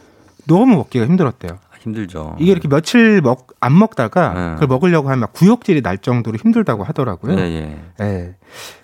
너무 0.47 0.75
먹기가 0.77 1.05
힘들었대요. 1.05 1.59
힘들죠. 1.83 2.35
이게 2.39 2.51
이렇게 2.51 2.67
며칠 2.67 3.21
먹, 3.21 3.47
안 3.59 3.77
먹다가 3.77 4.33
네. 4.33 4.53
그걸 4.53 4.67
먹으려고 4.67 5.09
하면 5.09 5.19
막 5.21 5.33
구역질이 5.33 5.81
날 5.81 5.97
정도로 5.97 6.37
힘들다고 6.37 6.83
하더라고요. 6.83 7.37
예, 7.37 7.43
예. 7.43 7.77
예. 8.01 8.35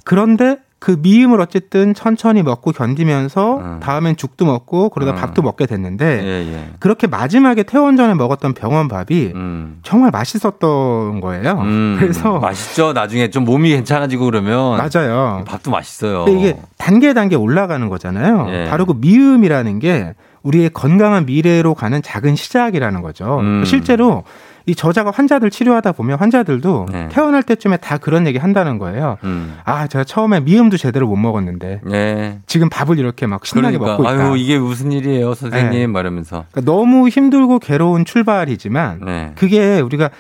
그런데 0.04 0.58
그 0.80 0.98
미음을 0.98 1.42
어쨌든 1.42 1.94
천천히 1.94 2.42
먹고 2.42 2.72
견디면서 2.72 3.58
음. 3.58 3.80
다음엔 3.82 4.16
죽도 4.16 4.46
먹고 4.46 4.90
그러다 4.90 5.12
음. 5.12 5.16
밥도 5.18 5.42
먹게 5.42 5.66
됐는데 5.66 6.24
예, 6.24 6.54
예. 6.54 6.70
그렇게 6.80 7.06
마지막에 7.06 7.64
퇴원 7.64 7.98
전에 7.98 8.14
먹었던 8.14 8.54
병원 8.54 8.88
밥이 8.88 9.34
음. 9.36 9.80
정말 9.84 10.10
맛있었던 10.12 11.20
거예요. 11.20 11.52
음, 11.60 11.98
그래서 12.00 12.40
맛있죠. 12.40 12.94
나중에 12.94 13.30
좀 13.30 13.44
몸이 13.44 13.70
괜찮아지고 13.72 14.26
그러면 14.26 14.78
맞아요. 14.78 15.44
밥도 15.46 15.70
맛있어요. 15.70 16.26
이게 16.30 16.58
단계 16.78 17.14
단계 17.14 17.36
올라가는 17.36 17.88
거잖아요. 17.90 18.48
예. 18.50 18.68
바로 18.70 18.86
그 18.86 18.94
미음이라는 18.98 19.80
게 19.80 20.14
우리의 20.44 20.70
건강한 20.72 21.26
미래로 21.26 21.74
가는 21.74 22.02
작은 22.02 22.36
시작이라는 22.36 23.02
거죠. 23.02 23.40
음. 23.40 23.64
실제로 23.66 24.24
이 24.66 24.76
저자가 24.76 25.12
환자들 25.12 25.50
치료하다 25.50 25.94
보면 25.94 26.20
환자들도 26.20 26.88
네. 26.92 27.10
태어날 27.12 27.42
때쯤에 27.42 27.78
다 27.78 27.98
그런 27.98 28.28
얘기 28.28 28.38
한다는 28.38 28.78
거예요. 28.78 29.18
음. 29.24 29.58
아, 29.66 29.88
제가 29.88 30.04
처음에 30.04 30.42
미음도 30.42 30.78
제대로 30.78 31.08
못 31.08 31.16
먹었는데 31.16 31.82
예. 31.92 32.40
지금 32.46 32.70
밥을 32.70 33.00
이렇게 33.00 33.26
막 33.26 33.46
신나게 33.46 33.78
그러니까 33.78 34.04
먹고 34.04 34.14
있다. 34.14 34.24
아유 34.30 34.38
이게 34.38 34.60
무슨 34.60 34.92
일이에요, 34.92 35.34
선생님 35.34 35.72
네. 35.72 35.88
말하면서. 35.88 36.46
그러니까 36.52 36.72
너무 36.72 37.10
힘들고 37.10 37.60
괴로운 37.60 38.06
출발이지만 38.06 39.02
네. 39.06 39.32
그게 39.36 39.80
우리가 39.80 40.12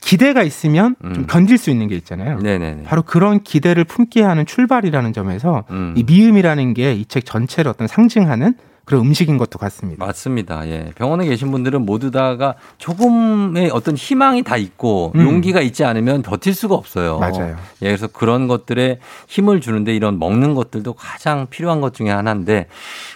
기대가 0.00 0.42
있으면 0.42 0.94
좀 1.02 1.12
음. 1.12 1.26
견딜 1.26 1.58
수 1.58 1.70
있는 1.70 1.88
게 1.88 1.96
있잖아요. 1.96 2.38
네네네. 2.38 2.82
바로 2.84 3.02
그런 3.02 3.42
기대를 3.42 3.84
품게 3.84 4.22
하는 4.22 4.46
출발이라는 4.46 5.12
점에서 5.12 5.64
음. 5.70 5.94
이 5.96 6.04
미음이라는 6.04 6.74
게 6.74 6.92
이 6.94 7.04
책 7.08 7.24
전체를 7.24 7.70
어떤 7.70 7.86
상징하는 7.88 8.54
그런 8.88 9.02
음식인 9.02 9.36
것도 9.36 9.58
같습니다. 9.58 10.04
맞습니다. 10.06 10.66
예. 10.68 10.92
병원에 10.94 11.26
계신 11.26 11.50
분들은 11.50 11.84
모두 11.84 12.10
다가 12.10 12.54
조금의 12.78 13.70
어떤 13.72 13.96
희망이 13.96 14.42
다 14.42 14.56
있고 14.56 15.12
음. 15.14 15.20
용기가 15.26 15.60
있지 15.60 15.84
않으면 15.84 16.22
버틸 16.22 16.54
수가 16.54 16.74
없어요. 16.74 17.18
맞아요. 17.18 17.54
예, 17.82 17.86
그래서 17.88 18.06
그런 18.06 18.48
것들에 18.48 18.98
힘을 19.28 19.60
주는데 19.60 19.94
이런 19.94 20.18
먹는 20.18 20.54
것들도 20.54 20.94
가장 20.94 21.46
필요한 21.50 21.80
것 21.82 21.92
중에 21.92 22.08
하나인데 22.10 22.66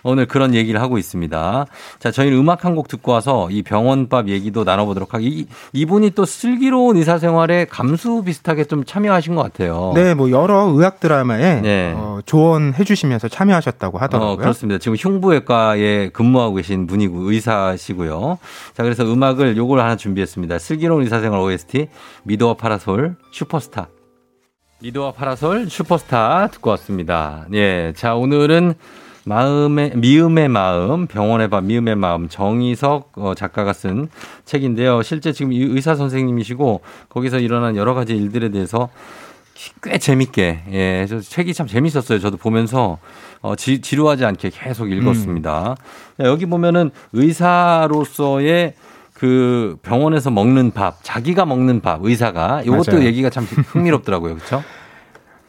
오늘 0.04 0.26
그런 0.26 0.54
얘기를 0.54 0.80
하고 0.80 0.98
있습니다. 0.98 1.66
자, 1.98 2.10
저희는 2.10 2.36
음악 2.38 2.64
한 2.66 2.72
곡 2.72 2.88
듣고 2.88 3.12
와서 3.12 3.48
이 3.50 3.62
병원밥 3.62 4.28
얘기도 4.28 4.64
나눠보도록 4.64 5.12
하기. 5.14 5.26
이- 5.26 5.46
이분이 5.74 6.10
또 6.12 6.24
슬기로운 6.24 6.96
의사 6.96 7.18
생활에 7.18 7.66
감수 7.66 8.22
비슷하게 8.24 8.64
좀 8.64 8.84
참여하신 8.84 9.34
것 9.34 9.42
같아요. 9.42 9.92
네, 9.94 10.14
뭐 10.14 10.30
여러 10.30 10.70
의학 10.74 11.00
드라마에 11.00 11.60
네. 11.60 11.92
어, 11.94 12.20
조언해 12.24 12.82
주시면서 12.84 13.28
참여하셨다고 13.28 13.98
하더라고요. 13.98 14.32
어, 14.32 14.36
그렇습니다. 14.36 14.78
지금 14.78 14.96
흉부외과 14.98 15.61
에 15.76 16.08
근무하고 16.10 16.56
계신 16.56 16.86
분이고 16.86 17.30
의사시고요. 17.30 18.38
자, 18.74 18.82
그래서 18.82 19.04
음악을 19.04 19.56
요걸 19.56 19.80
하나 19.80 19.96
준비했습니다. 19.96 20.58
슬기로운 20.58 21.02
의사생활 21.02 21.40
OST 21.40 21.88
미도와 22.24 22.54
파라솔 22.54 23.16
슈퍼스타. 23.30 23.88
미도와 24.80 25.12
파라솔 25.12 25.70
슈퍼스타 25.70 26.48
듣고 26.48 26.70
왔습니다. 26.70 27.46
예. 27.52 27.92
자, 27.96 28.14
오늘은 28.14 28.74
마음의 29.24 29.92
미음의 29.96 30.48
마음 30.48 31.06
병원의 31.06 31.48
밥 31.48 31.64
미음의 31.64 31.94
마음 31.96 32.28
정희석 32.28 33.12
어, 33.16 33.34
작가가 33.34 33.72
쓴 33.72 34.08
책인데요. 34.44 35.02
실제 35.02 35.32
지금 35.32 35.52
이 35.52 35.62
의사 35.62 35.94
선생님이시고 35.94 36.80
거기서 37.08 37.38
일어난 37.38 37.76
여러 37.76 37.94
가지 37.94 38.16
일들에 38.16 38.48
대해서 38.50 38.88
꽤 39.82 39.98
재밌게 39.98 40.62
예, 40.72 41.06
저 41.08 41.20
책이 41.20 41.54
참 41.54 41.66
재밌었어요. 41.66 42.18
저도 42.18 42.36
보면서 42.36 42.98
어, 43.40 43.56
지, 43.56 43.80
지루하지 43.80 44.24
않게 44.24 44.50
계속 44.50 44.90
읽었습니다. 44.90 45.76
자, 46.18 46.24
여기 46.24 46.46
보면은 46.46 46.90
의사로서의 47.12 48.74
그 49.14 49.76
병원에서 49.82 50.30
먹는 50.30 50.72
밥, 50.72 50.98
자기가 51.02 51.44
먹는 51.46 51.80
밥, 51.80 52.04
의사가 52.04 52.62
이것도 52.62 52.92
맞아요. 52.92 53.06
얘기가 53.06 53.30
참 53.30 53.44
흥미롭더라고요. 53.44 54.34
그렇죠? 54.34 54.62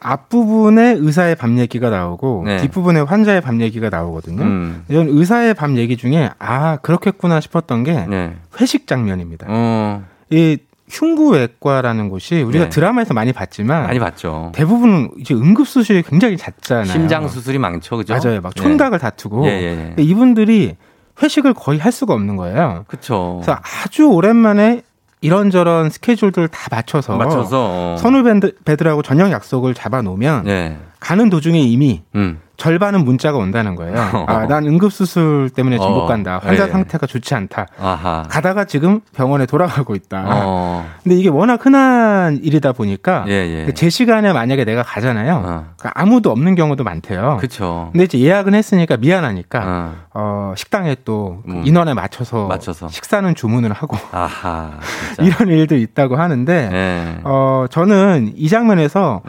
앞부분에 0.00 0.96
의사의 0.98 1.34
밥 1.34 1.56
얘기가 1.56 1.88
나오고 1.88 2.42
네. 2.44 2.58
뒷부분에 2.58 3.00
환자의 3.00 3.40
밥 3.40 3.58
얘기가 3.60 3.88
나오거든요. 3.88 4.42
음. 4.42 4.84
이런 4.88 5.08
의사의 5.08 5.54
밥 5.54 5.74
얘기 5.76 5.96
중에 5.96 6.30
아 6.38 6.76
그렇겠구나 6.76 7.40
싶었던 7.40 7.84
게 7.84 8.06
네. 8.06 8.36
회식 8.60 8.86
장면입니다. 8.86 9.46
어. 9.48 10.04
이 10.30 10.58
흉부외과라는 10.90 12.08
곳이 12.10 12.42
우리가 12.42 12.64
네. 12.64 12.70
드라마에서 12.70 13.14
많이 13.14 13.32
봤지만 13.32 13.84
많이 13.84 13.98
봤죠. 13.98 14.52
대부분 14.54 15.10
이제 15.18 15.34
응급 15.34 15.66
수술이 15.66 16.02
굉장히 16.02 16.36
잦잖아요. 16.36 16.84
심장 16.84 17.26
수술이 17.28 17.58
많죠, 17.58 17.96
그죠? 17.96 18.14
맞아요. 18.14 18.40
막 18.40 18.54
네. 18.54 18.62
총각을 18.62 18.98
다투고 18.98 19.46
예, 19.46 19.50
예, 19.50 19.94
예. 19.98 20.02
이분들이 20.02 20.76
회식을 21.22 21.54
거의 21.54 21.78
할 21.78 21.92
수가 21.92 22.12
없는 22.14 22.36
거예요. 22.36 22.84
그렇죠. 22.86 23.40
그래서 23.42 23.60
아주 23.84 24.06
오랜만에 24.08 24.82
이런저런 25.20 25.88
스케줄들 25.88 26.48
다 26.48 26.68
맞춰서, 26.70 27.16
맞춰서 27.16 27.96
선후배들하고 27.96 29.00
저녁 29.02 29.30
약속을 29.30 29.72
잡아놓으면 29.72 30.44
네. 30.44 30.78
가는 31.00 31.30
도중에 31.30 31.60
이미 31.60 32.02
음. 32.14 32.40
절반은 32.56 33.04
문자가 33.04 33.38
온다는 33.38 33.74
거예요. 33.74 33.94
아, 34.28 34.46
난 34.46 34.66
응급수술 34.66 35.50
때문에 35.50 35.76
지금 35.78 35.92
어, 35.92 36.00
못 36.00 36.06
간다. 36.06 36.40
환자 36.42 36.66
예. 36.66 36.70
상태가 36.70 37.06
좋지 37.06 37.34
않다. 37.34 37.66
아하. 37.80 38.24
가다가 38.28 38.64
지금 38.64 39.00
병원에 39.14 39.46
돌아가고 39.46 39.94
있다. 39.94 40.24
어. 40.26 40.86
근데 41.02 41.16
이게 41.16 41.28
워낙 41.28 41.64
흔한 41.64 42.38
일이다 42.42 42.72
보니까 42.72 43.24
예, 43.28 43.66
예. 43.66 43.74
제 43.74 43.90
시간에 43.90 44.32
만약에 44.32 44.64
내가 44.64 44.82
가잖아요. 44.82 45.40
그러니까 45.42 45.92
아무도 45.94 46.30
없는 46.30 46.54
경우도 46.54 46.84
많대요. 46.84 47.36
그렇죠. 47.38 47.88
근데 47.92 48.04
이제 48.04 48.18
예약은 48.18 48.54
했으니까 48.54 48.96
미안하니까 48.96 49.92
어, 50.14 50.54
식당에 50.56 50.96
또그 51.04 51.62
인원에 51.64 51.94
맞춰서, 51.94 52.44
음. 52.44 52.48
맞춰서. 52.48 52.88
식사는 52.88 53.34
주문을 53.34 53.72
하고 53.72 53.96
아하. 54.12 54.78
이런 55.20 55.48
일도 55.48 55.76
있다고 55.76 56.16
하는데 56.16 56.68
네. 56.68 57.18
어, 57.24 57.66
저는 57.68 58.32
이 58.36 58.48
장면에서 58.48 59.22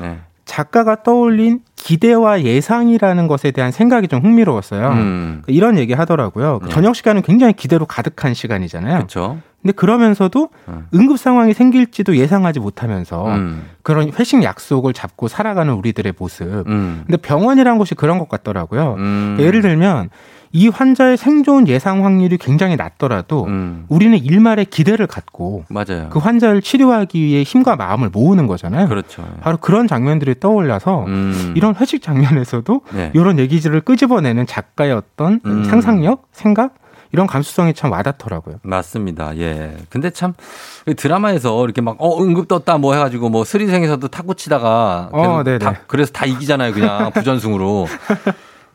작가가 0.46 1.02
떠올린 1.04 1.60
기대와 1.76 2.44
예상이라는 2.44 3.28
것에 3.28 3.52
대한 3.52 3.72
생각이 3.72 4.08
좀 4.08 4.24
흥미로웠어요. 4.24 4.90
음. 4.90 5.42
이런 5.48 5.78
얘기 5.78 5.94
하더라고요. 5.94 6.60
그 6.60 6.70
저녁 6.70 6.96
시간은 6.96 7.24
굉장히 7.24 7.54
기대로 7.54 7.86
가득한 7.86 8.34
시간이잖아요. 8.34 8.96
그렇죠. 8.96 9.40
근데 9.62 9.74
그러면서도 9.74 10.50
응급 10.94 11.18
상황이 11.18 11.54
생길지도 11.54 12.18
예상하지 12.18 12.60
못하면서 12.60 13.28
음. 13.28 13.64
그런 13.82 14.12
회식 14.14 14.44
약속을 14.44 14.94
잡고 14.94 15.28
살아가는 15.28 15.74
우리들의 15.74 16.14
모습. 16.20 16.68
음. 16.68 17.04
근데 17.08 17.18
병원이라는 17.18 17.80
곳이 17.80 17.96
그런 17.96 18.20
것 18.20 18.30
같더라고요. 18.30 18.96
예를 19.40 19.62
들면 19.62 20.10
이 20.56 20.70
환자의 20.70 21.18
생존 21.18 21.68
예상 21.68 22.06
확률이 22.06 22.38
굉장히 22.38 22.78
낮더라도 22.78 23.46
우리는 23.90 24.18
일말의 24.18 24.64
기대를 24.68 25.06
갖고 25.06 25.66
음. 25.70 25.74
맞아요. 25.74 26.08
그 26.10 26.20
환자를 26.20 26.62
치료하기 26.62 27.22
위해 27.22 27.44
힘과 27.44 27.76
마음을 27.76 28.10
모으는 28.10 28.48
거잖아요. 28.48 28.88
그렇죠. 28.88 29.22
바로 29.42 29.58
그런 29.58 29.86
장면들이 29.86 30.40
떠올라서 30.40 31.08
이런 31.56 31.76
회식 31.76 32.02
장면에서도 32.02 32.74
음. 32.74 32.96
네. 32.96 33.12
이런 33.14 33.38
얘기들을 33.38 33.82
끄집어내는 33.82 34.46
작가의 34.48 34.94
어떤 34.94 35.42
음. 35.46 35.66
상상력, 35.66 36.30
생각 36.32 36.76
이런 37.12 37.28
감수성이 37.28 37.74
참 37.74 37.92
와닿더라고요. 37.92 38.60
맞습니다. 38.62 39.38
예. 39.38 39.76
근데 39.90 40.10
참그 40.10 40.96
드라마에서 40.96 41.66
이렇게 41.66 41.82
막, 41.82 41.98
어, 42.00 42.22
응급 42.24 42.48
떴다 42.48 42.78
뭐 42.78 42.94
해가지고 42.94 43.28
뭐 43.28 43.44
스리생에서도 43.44 44.08
탁구 44.08 44.36
치다가. 44.36 45.10
어. 45.12 45.44
다- 45.60 45.76
그래서 45.88 46.14
다 46.14 46.26
이기잖아요. 46.26 46.72
그냥 46.72 47.12
부전승으로. 47.12 47.88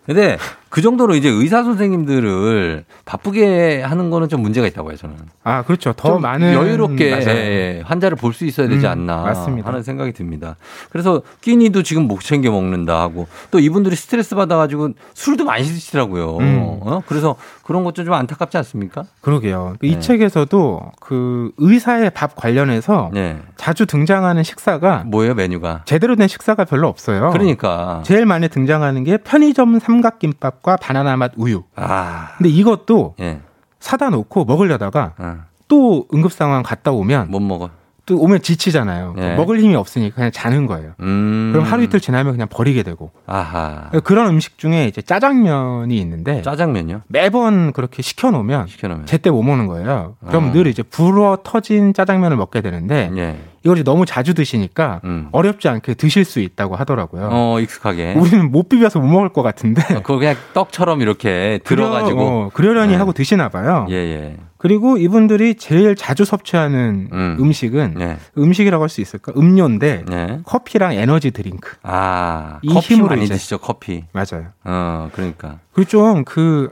근데 0.07 0.37
그 0.71 0.81
정도로 0.83 1.15
이제 1.17 1.29
의사 1.29 1.63
선생님들을 1.65 2.85
바쁘게 3.05 3.83
하는 3.83 4.09
거는 4.11 4.29
좀 4.29 4.41
문제가 4.41 4.67
있다고 4.69 4.91
해요, 4.91 4.97
저는. 4.97 5.17
아, 5.45 5.63
그렇죠. 5.63 5.93
더좀 5.93 6.23
많은 6.23 6.53
여유롭게 6.55 7.11
맞아요. 7.11 7.29
예, 7.29 7.83
환자를 7.85 8.17
볼 8.17 8.31
수 8.33 8.47
있어야 8.47 8.69
되지 8.69 8.87
음, 8.87 8.91
않나 8.93 9.17
맞습니다. 9.23 9.69
하는 9.69 9.83
생각이 9.83 10.13
듭니다. 10.13 10.55
그래서 10.91 11.23
끼니도 11.41 11.83
지금 11.83 12.07
못 12.07 12.21
챙겨 12.21 12.53
먹는다 12.53 13.01
하고 13.01 13.27
또 13.51 13.59
이분들이 13.59 13.97
스트레스 13.97 14.37
받아가지고 14.37 14.91
술도 15.15 15.45
많이 15.45 15.65
드시더라고요. 15.65 16.37
음. 16.39 16.79
어? 16.83 17.03
그래서 17.07 17.35
그런 17.65 17.83
것도 17.83 18.05
좀 18.05 18.15
안타깝지 18.15 18.57
않습니까? 18.59 19.05
그러게요. 19.21 19.75
네. 19.81 19.89
이 19.89 20.01
책에서도 20.01 20.93
그 21.01 21.51
의사의 21.59 22.11
밥 22.11 22.37
관련해서 22.37 23.11
자주 23.57 23.85
등장하는 23.87 24.45
식사가 24.45 24.99
네. 24.99 25.11
뭐예요 25.11 25.35
메뉴가? 25.35 25.83
제대로 25.87 26.15
된 26.15 26.29
식사가 26.29 26.65
별로 26.65 26.87
없어요. 26.87 27.31
그러니까 27.33 28.03
제일 28.05 28.25
많이 28.27 28.49
등장하는 28.49 29.03
게 29.03 29.17
편의점 29.17 29.81
삼각김밥 29.81 30.60
과 30.63 30.77
바나나 30.77 31.17
맛 31.17 31.33
우유. 31.37 31.63
아. 31.77 32.33
근데 32.37 32.51
이것도 32.51 33.15
예. 33.21 33.41
사다 33.79 34.11
놓고 34.11 34.45
먹으려다가 34.45 35.15
어. 35.19 35.39
또 35.69 36.07
응급 36.13 36.33
상황 36.33 36.63
갔다 36.63 36.91
오면 36.93 37.31
못 37.31 37.41
먹어. 37.41 37.71
또 38.07 38.19
오면 38.19 38.43
지치잖아요. 38.43 39.15
예. 39.19 39.37
먹을 39.37 39.61
힘이 39.61 39.77
없으니까 39.77 40.17
그냥 40.17 40.31
자는 40.33 40.67
거예요. 40.67 40.93
음. 41.01 41.51
그럼 41.53 41.65
하루 41.65 41.83
이틀 41.85 42.01
지나면 42.01 42.33
그냥 42.33 42.49
버리게 42.51 42.83
되고. 42.83 43.13
아하. 43.27 43.91
그런 44.03 44.27
음식 44.27 44.59
중에 44.59 44.87
이제 44.87 45.01
짜장면이 45.01 45.97
있는데 45.99 46.43
짜장면요? 46.43 47.03
매번 47.07 47.73
그렇게 47.73 48.03
시켜 48.03 48.31
놓으면 48.31 48.67
시켜놓으면 48.67 49.07
제때 49.07 49.31
못 49.31 49.43
먹는 49.43 49.67
거예요. 49.67 50.17
그럼 50.27 50.49
어. 50.49 50.53
늘 50.53 50.67
이제 50.67 50.83
불어 50.83 51.39
터진 51.43 51.95
짜장면을 51.95 52.37
먹게 52.37 52.61
되는데 52.63 53.11
예. 53.17 53.39
이걸 53.63 53.85
너무 53.85 54.07
자주 54.07 54.33
드시니까 54.35 55.01
어렵지 55.33 55.69
않게 55.69 55.95
드실 55.95 56.25
수 56.25 56.41
있다고 56.41 56.77
하더라고요. 56.77 57.23
음. 57.25 57.29
어 57.33 57.61
익숙하게. 57.61 58.15
우리는 58.15 58.51
못 58.51 58.69
비벼서 58.69 59.01
못 59.01 59.07
먹을 59.09 59.29
것 59.31 59.43
같은데 59.43 59.83
그걸 60.03 60.19
그냥 60.19 60.37
떡처럼 60.55 61.01
이렇게 61.03 61.61
들어가지고. 61.65 62.21
어, 62.21 62.51
그러려니 62.55 62.93
네. 62.93 62.97
하고 62.97 63.13
드시나 63.13 63.49
봐요. 63.49 63.87
예 63.91 63.95
예. 63.95 64.37
그리고 64.57 64.99
이분들이 64.99 65.55
제일 65.55 65.95
자주 65.97 66.25
섭취하는 66.27 67.09
음. 67.13 67.53
식은 67.53 67.95
네. 67.97 68.17
음식이라고 68.37 68.83
할 68.83 68.89
수 68.91 69.01
있을까? 69.01 69.33
음료인데 69.37 70.05
커피랑 70.45 70.95
에너지 70.95 71.31
드링크. 71.31 71.77
아 71.83 72.59
이 72.63 72.73
커피 72.73 72.95
힘으로 72.95 73.11
많이 73.11 73.25
이제- 73.25 73.35
드시죠 73.35 73.59
커피. 73.59 74.05
맞아요. 74.13 74.49
어 74.65 75.09
그러니까. 75.13 75.59
그리고 75.73 75.89
좀 75.91 76.25
그 76.25 76.71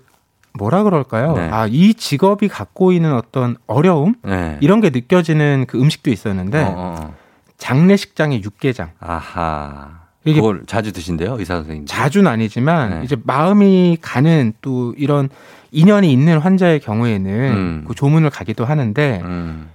뭐라 0.55 0.82
그럴까요? 0.82 1.34
네. 1.34 1.49
아, 1.51 1.66
이 1.70 1.94
직업이 1.94 2.49
갖고 2.49 2.92
있는 2.92 3.14
어떤 3.14 3.57
어려움 3.66 4.14
네. 4.24 4.57
이런 4.61 4.80
게 4.80 4.90
느껴지는 4.90 5.66
그 5.68 5.80
음식도 5.80 6.11
있었는데 6.11 6.62
어, 6.62 6.66
어, 6.66 6.96
어. 7.01 7.14
장례식장의 7.59 8.42
육개장. 8.42 8.90
아하. 9.01 9.99
이게 10.24 10.40
그걸 10.40 10.62
자주 10.66 10.92
드신대요 10.92 11.36
의사 11.38 11.55
선생님. 11.57 11.86
자주는 11.86 12.30
아니지만 12.30 12.90
네. 12.90 13.01
이제 13.05 13.16
마음이 13.24 13.99
가는 14.01 14.53
또 14.61 14.94
이런 14.99 15.28
인연이 15.70 16.12
있는 16.12 16.38
환자의 16.38 16.80
경우에는 16.80 17.30
음. 17.30 17.84
그 17.86 17.94
조문을 17.94 18.30
가기도 18.30 18.64
하는데 18.64 19.20
음. 19.24 19.68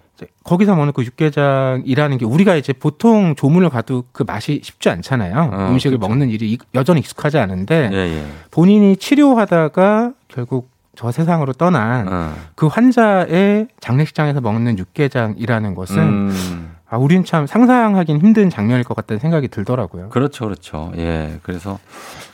거기서 0.43 0.75
먹는 0.75 0.93
그 0.93 1.03
육개장이라는 1.03 2.17
게 2.17 2.25
우리가 2.25 2.55
이제 2.55 2.71
보통 2.71 3.35
조문을 3.35 3.69
가도 3.69 4.05
그 4.11 4.23
맛이 4.23 4.61
쉽지 4.63 4.89
않잖아요. 4.89 5.49
어, 5.51 5.69
음식을 5.71 5.97
그렇죠. 5.97 6.07
먹는 6.09 6.29
일이 6.29 6.51
이- 6.53 6.57
여전히 6.75 6.99
익숙하지 7.01 7.37
않은데 7.39 7.89
예 7.91 7.97
예. 7.97 8.25
본인이 8.51 8.95
치료하다가 8.95 10.13
결국 10.27 10.69
저 10.95 11.11
세상으로 11.11 11.53
떠난 11.53 12.07
어. 12.07 12.33
그 12.55 12.67
환자의 12.67 13.67
장례식장에서 13.79 14.41
먹는 14.41 14.77
육개장이라는 14.77 15.73
것은 15.75 15.97
음. 15.97 16.71
아, 16.87 16.97
우린 16.97 17.25
참 17.25 17.47
상상하긴 17.47 18.19
힘든 18.21 18.51
장면일 18.51 18.83
것 18.83 18.93
같다는 18.95 19.19
생각이 19.19 19.47
들더라고요. 19.47 20.09
그렇죠, 20.09 20.45
그렇죠. 20.45 20.91
예, 20.97 21.39
그래서 21.41 21.79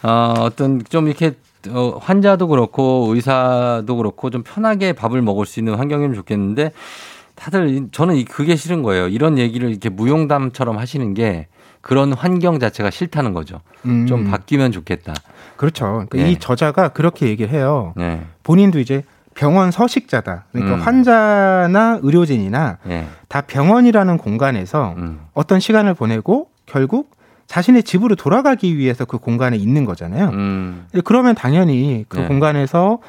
어, 0.04 0.34
어떤 0.40 0.84
좀 0.90 1.08
이렇게 1.08 1.32
어, 1.70 1.98
환자도 2.02 2.50
그렇고 2.50 3.08
의사도 3.14 3.96
그렇고 3.96 4.30
좀 4.30 4.44
편하게 4.44 4.92
밥을 4.94 5.22
먹을 5.22 5.46
수 5.46 5.60
있는 5.62 5.76
환경이면 5.76 6.14
좋겠는데 6.16 6.72
다들 7.40 7.70
이- 7.70 7.88
저는 7.92 8.16
이- 8.16 8.26
그게 8.26 8.56
싫은 8.56 8.84
거예요. 8.84 9.08
이런 9.08 9.38
얘기를 9.38 9.70
이렇게 9.70 9.90
무용담처럼 9.90 10.78
하시는 10.78 11.14
게 11.14 11.48
그런 11.82 12.12
환경 12.14 12.60
자체가 12.60 12.90
싫다는 12.90 13.34
거죠. 13.34 13.62
음. 13.86 14.06
좀 14.06 14.30
바뀌면 14.30 14.72
좋겠다. 14.74 15.14
그렇죠. 15.56 15.86
그러니까 16.10 16.20
예. 16.20 16.32
이 16.32 16.38
저자가 16.38 16.90
그렇게 16.90 17.28
얘기를 17.28 17.52
해요. 17.52 17.94
네. 17.96 18.22
본인도 18.44 18.80
이제 18.80 19.04
병원 19.36 19.72
서식자다. 19.72 20.46
그러니까 20.52 20.76
음. 20.76 20.82
환자나 20.82 22.00
의료진이나 22.04 22.78
예. 22.90 23.06
다 23.30 23.42
병원이라는 23.42 24.18
공간에서 24.18 24.96
음. 24.98 25.22
어떤 25.34 25.62
시간을 25.62 25.94
보내고 25.94 26.50
결국 26.66 27.12
자신의 27.48 27.84
집으로 27.84 28.16
돌아가기 28.16 28.78
위해서 28.78 29.06
그 29.06 29.18
공간에 29.18 29.56
있는 29.58 29.86
거잖아요. 29.86 30.30
음. 30.34 30.86
그러면 31.06 31.34
당연히 31.36 32.06
그 32.10 32.18
네. 32.20 32.28
공간에서 32.28 33.00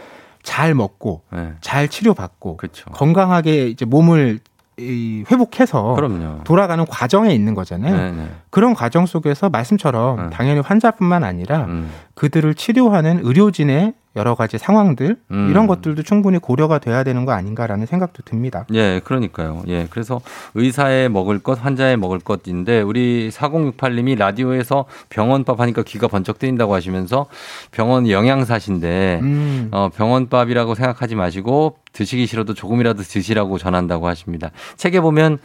잘 0.43 0.75
먹고 0.75 1.23
네. 1.33 1.53
잘 1.61 1.89
치료받고 1.89 2.57
그렇죠. 2.57 2.91
건강하게 2.91 3.69
이제 3.69 3.85
몸을 3.85 4.41
이 4.79 5.25
회복해서 5.31 5.95
그럼요. 5.95 6.43
돌아가는 6.45 6.85
과정에 6.87 7.35
있는 7.35 7.55
거잖아요. 7.55 7.95
네, 7.95 8.13
네. 8.13 8.31
그런 8.49 8.73
과정 8.75 9.05
속에서 9.05 9.51
말씀처럼 9.51 10.31
당연히 10.31 10.61
환자뿐만 10.61 11.23
아니라 11.23 11.67
음. 11.67 11.91
그들을 12.21 12.55
치료하는 12.55 13.21
의료진의 13.23 13.95
여러 14.15 14.35
가지 14.35 14.59
상황들 14.59 15.17
음. 15.31 15.49
이런 15.49 15.67
것들도 15.67 16.03
충분히 16.03 16.37
고려가 16.37 16.79
돼야 16.79 17.03
되는 17.03 17.25
거 17.25 17.33
아닌가라는 17.33 17.87
생각도 17.87 18.23
듭니다. 18.27 18.67
예, 18.75 19.01
그러니까요. 19.03 19.63
예, 19.69 19.87
그래서 19.89 20.21
의사에 20.55 21.09
먹을 21.09 21.39
것, 21.39 21.65
환자에 21.65 21.97
먹을 21.97 22.19
것인데 22.19 22.83
우리 22.83 23.31
4068님이 23.31 24.19
라디오에서 24.19 24.85
병원밥 25.09 25.61
하니까 25.61 25.83
귀가 25.85 26.09
번쩍 26.09 26.39
뜨인다고 26.39 26.75
하시면서 26.75 27.25
병원 27.71 28.07
영양사신데 28.11 29.21
음. 29.23 29.69
어, 29.71 29.89
병원밥이라고 29.89 30.75
생각하지 30.75 31.15
마시고 31.15 31.79
드시기 31.95 32.27
싫어도 32.27 32.53
조금이라도 32.53 33.03
드시라고 33.03 33.57
전한다고 33.57 34.09
하십니다. 34.09 34.51
책에 34.77 35.01
보면 35.01 35.39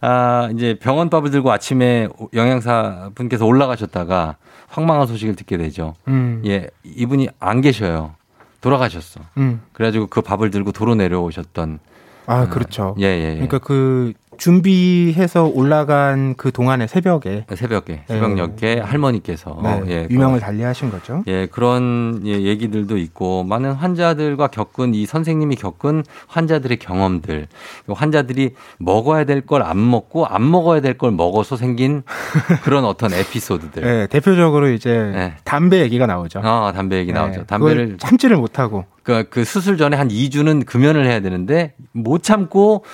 아, 0.00 0.48
이제 0.54 0.78
병원밥을 0.78 1.30
들고 1.30 1.50
아침에 1.50 2.08
영양사 2.34 3.10
분께서 3.14 3.46
올라가셨다가 3.46 4.36
황망한 4.68 5.06
소식을 5.06 5.36
듣게 5.36 5.56
되죠. 5.56 5.94
음. 6.08 6.42
예, 6.46 6.68
이분이 6.84 7.28
안 7.40 7.60
계셔요. 7.60 8.14
돌아가셨어. 8.60 9.20
음. 9.38 9.62
그래가지고 9.72 10.08
그 10.08 10.20
밥을 10.20 10.50
들고 10.50 10.72
도로 10.72 10.94
내려오셨던. 10.94 11.78
아, 12.26 12.42
어, 12.42 12.48
그렇죠. 12.48 12.96
예, 12.98 13.04
예, 13.04 13.30
예. 13.30 13.34
그러니까 13.34 13.58
그 13.58 14.12
준비해서 14.38 15.44
올라간 15.44 16.34
그 16.36 16.52
동안의 16.52 16.88
새벽에 16.88 17.44
새벽에 17.54 18.02
새벽녘에 18.08 18.80
할머니께서 18.80 19.58
네, 19.62 19.82
예, 19.88 20.06
유명을 20.10 20.40
달리하신 20.40 20.90
거죠. 20.90 21.22
예, 21.26 21.46
그런 21.46 22.22
예, 22.24 22.42
얘기들도 22.42 22.96
있고 22.98 23.44
많은 23.44 23.72
환자들과 23.72 24.48
겪은 24.48 24.94
이 24.94 25.06
선생님이 25.06 25.56
겪은 25.56 26.04
환자들의 26.26 26.76
경험들. 26.78 27.48
환자들이 27.88 28.54
먹어야 28.78 29.24
될 29.24 29.42
걸 29.46 29.62
안 29.62 29.90
먹고 29.90 30.26
안 30.26 30.50
먹어야 30.50 30.80
될 30.80 30.96
걸 30.98 31.10
먹어서 31.12 31.56
생긴 31.56 32.02
그런 32.64 32.84
어떤 32.84 33.12
에피소드들. 33.12 33.82
네, 33.82 34.06
대표적으로 34.06 34.70
이제 34.70 35.32
담배 35.44 35.80
얘기가 35.80 36.06
나오죠. 36.06 36.40
아, 36.42 36.72
담배 36.74 36.96
얘기 36.98 37.12
네, 37.12 37.18
나오죠. 37.18 37.44
담배를 37.44 37.98
참지를 37.98 38.36
못하고 38.36 38.84
그, 39.02 39.24
그 39.30 39.44
수술 39.44 39.76
전에 39.76 39.96
한 39.96 40.08
2주는 40.08 40.64
금연을 40.66 41.06
해야 41.06 41.20
되는데 41.20 41.74
못 41.92 42.22
참고 42.22 42.84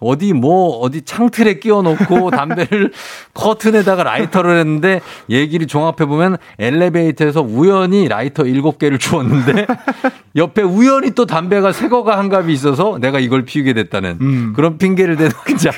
어디 0.00 0.32
뭐 0.32 0.78
어디 0.78 1.02
창틀에 1.02 1.58
끼워 1.58 1.82
놓고 1.82 2.30
담배를 2.32 2.92
커튼에다가 3.34 4.04
라이터를 4.04 4.58
했는데 4.58 5.00
얘기를 5.28 5.66
종합해 5.66 6.06
보면 6.06 6.36
엘리베이터에서 6.58 7.42
우연히 7.42 8.08
라이터 8.08 8.44
7개를 8.44 9.00
주었는데 9.00 9.66
옆에 10.36 10.62
우연히 10.62 11.10
또 11.12 11.26
담배가 11.26 11.72
새거가 11.72 12.18
한 12.18 12.28
갑이 12.28 12.52
있어서 12.52 12.98
내가 13.00 13.18
이걸 13.18 13.44
피우게 13.44 13.72
됐다는 13.72 14.18
음. 14.20 14.52
그런 14.54 14.78
핑계를 14.78 15.16
대는 15.16 15.32
자 15.58 15.72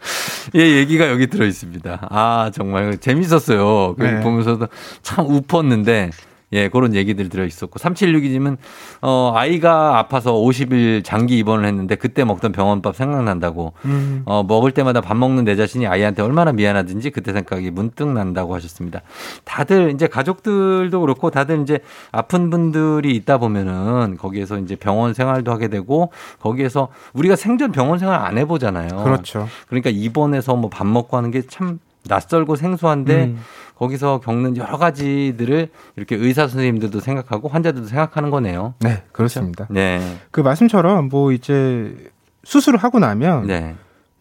예, 0.54 0.60
얘기가 0.60 1.10
여기 1.10 1.26
들어 1.26 1.44
있습니다. 1.44 2.08
아, 2.10 2.50
정말 2.54 2.96
재밌었어요. 2.98 3.94
그 3.98 4.02
네. 4.02 4.20
보면서도 4.20 4.66
참 5.02 5.26
웃었는데 5.26 6.10
예, 6.52 6.68
그런 6.68 6.94
얘기들 6.94 7.28
들어 7.28 7.44
있었고. 7.44 7.78
3762님은, 7.78 8.56
어, 9.02 9.32
아이가 9.34 9.98
아파서 9.98 10.32
50일 10.32 11.04
장기 11.04 11.38
입원을 11.38 11.64
했는데 11.66 11.94
그때 11.94 12.24
먹던 12.24 12.52
병원밥 12.52 12.96
생각난다고. 12.96 13.72
음. 13.84 14.22
어, 14.24 14.42
먹을 14.42 14.72
때마다 14.72 15.00
밥 15.00 15.16
먹는 15.16 15.44
내 15.44 15.54
자신이 15.54 15.86
아이한테 15.86 16.22
얼마나 16.22 16.52
미안하든지 16.52 17.10
그때 17.10 17.32
생각이 17.32 17.70
문득 17.70 18.08
난다고 18.08 18.54
하셨습니다. 18.54 19.02
다들 19.44 19.92
이제 19.94 20.06
가족들도 20.06 21.00
그렇고 21.00 21.30
다들 21.30 21.62
이제 21.62 21.78
아픈 22.10 22.50
분들이 22.50 23.14
있다 23.16 23.38
보면은 23.38 24.16
거기에서 24.16 24.58
이제 24.58 24.74
병원 24.76 25.14
생활도 25.14 25.52
하게 25.52 25.68
되고 25.68 26.10
거기에서 26.40 26.88
우리가 27.12 27.36
생전 27.36 27.72
병원 27.72 27.98
생활 27.98 28.20
안 28.20 28.38
해보잖아요. 28.38 29.04
그렇죠. 29.04 29.46
그러니까 29.68 29.90
입원해서 29.90 30.56
뭐 30.56 30.70
밥 30.70 30.86
먹고 30.86 31.16
하는 31.16 31.30
게 31.30 31.42
참 31.48 31.78
낯설고 32.04 32.56
생소한데 32.56 33.24
음. 33.24 33.38
거기서 33.76 34.20
겪는 34.20 34.56
여러 34.56 34.76
가지들을 34.76 35.68
이렇게 35.96 36.16
의사 36.16 36.46
선생님들도 36.46 37.00
생각하고 37.00 37.48
환자들도 37.48 37.88
생각하는 37.88 38.30
거네요. 38.30 38.74
네, 38.80 39.04
그렇습니다. 39.12 39.66
네. 39.70 40.00
그 40.30 40.40
말씀처럼 40.40 41.08
뭐 41.08 41.32
이제 41.32 41.96
수술을 42.44 42.78
하고 42.78 42.98
나면 42.98 43.46
네. 43.46 43.74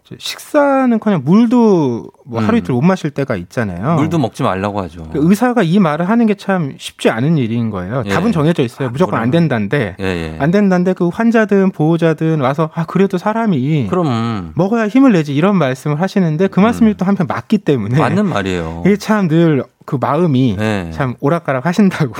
이제 0.09 0.15
식사는커녕 0.19 1.21
물도 1.23 2.09
뭐 2.25 2.41
하루 2.41 2.53
음. 2.53 2.57
이틀 2.57 2.73
못 2.73 2.81
마실 2.81 3.11
때가 3.11 3.35
있잖아요. 3.35 3.95
물도 3.95 4.17
먹지 4.17 4.43
말라고 4.43 4.81
하죠. 4.81 5.03
그 5.11 5.19
의사가 5.21 5.61
이 5.63 5.77
말을 5.79 6.09
하는 6.09 6.25
게 6.25 6.35
참 6.39 6.73
쉽지 6.77 7.09
않은 7.09 7.37
일인 7.37 7.69
거예요. 7.69 8.03
예. 8.05 8.09
답은 8.09 8.31
정해져 8.31 8.63
있어요. 8.63 8.89
무조건 8.89 9.19
안 9.19 9.29
된다는데 9.29 9.97
예, 9.99 10.03
예. 10.05 10.37
안 10.39 10.51
된다는데 10.51 10.93
그 10.93 11.09
환자든 11.09 11.71
보호자든 11.71 12.39
와서 12.39 12.69
아 12.73 12.85
그래도 12.85 13.17
사람이 13.17 13.87
그럼 13.89 14.53
먹어야 14.55 14.87
힘을 14.87 15.11
내지 15.11 15.35
이런 15.35 15.57
말씀을 15.57 15.99
하시는데 15.99 16.47
그 16.47 16.59
말씀이 16.61 16.95
또 16.95 17.05
한편 17.05 17.27
맞기 17.27 17.57
때문에 17.59 17.97
음. 17.97 17.99
맞는 17.99 18.25
말이에요. 18.25 18.83
이게 18.85 18.95
참늘 18.95 19.65
그 19.85 19.97
마음이 19.99 20.55
네. 20.57 20.91
참 20.93 21.15
오락가락 21.19 21.65
하신다고 21.65 22.13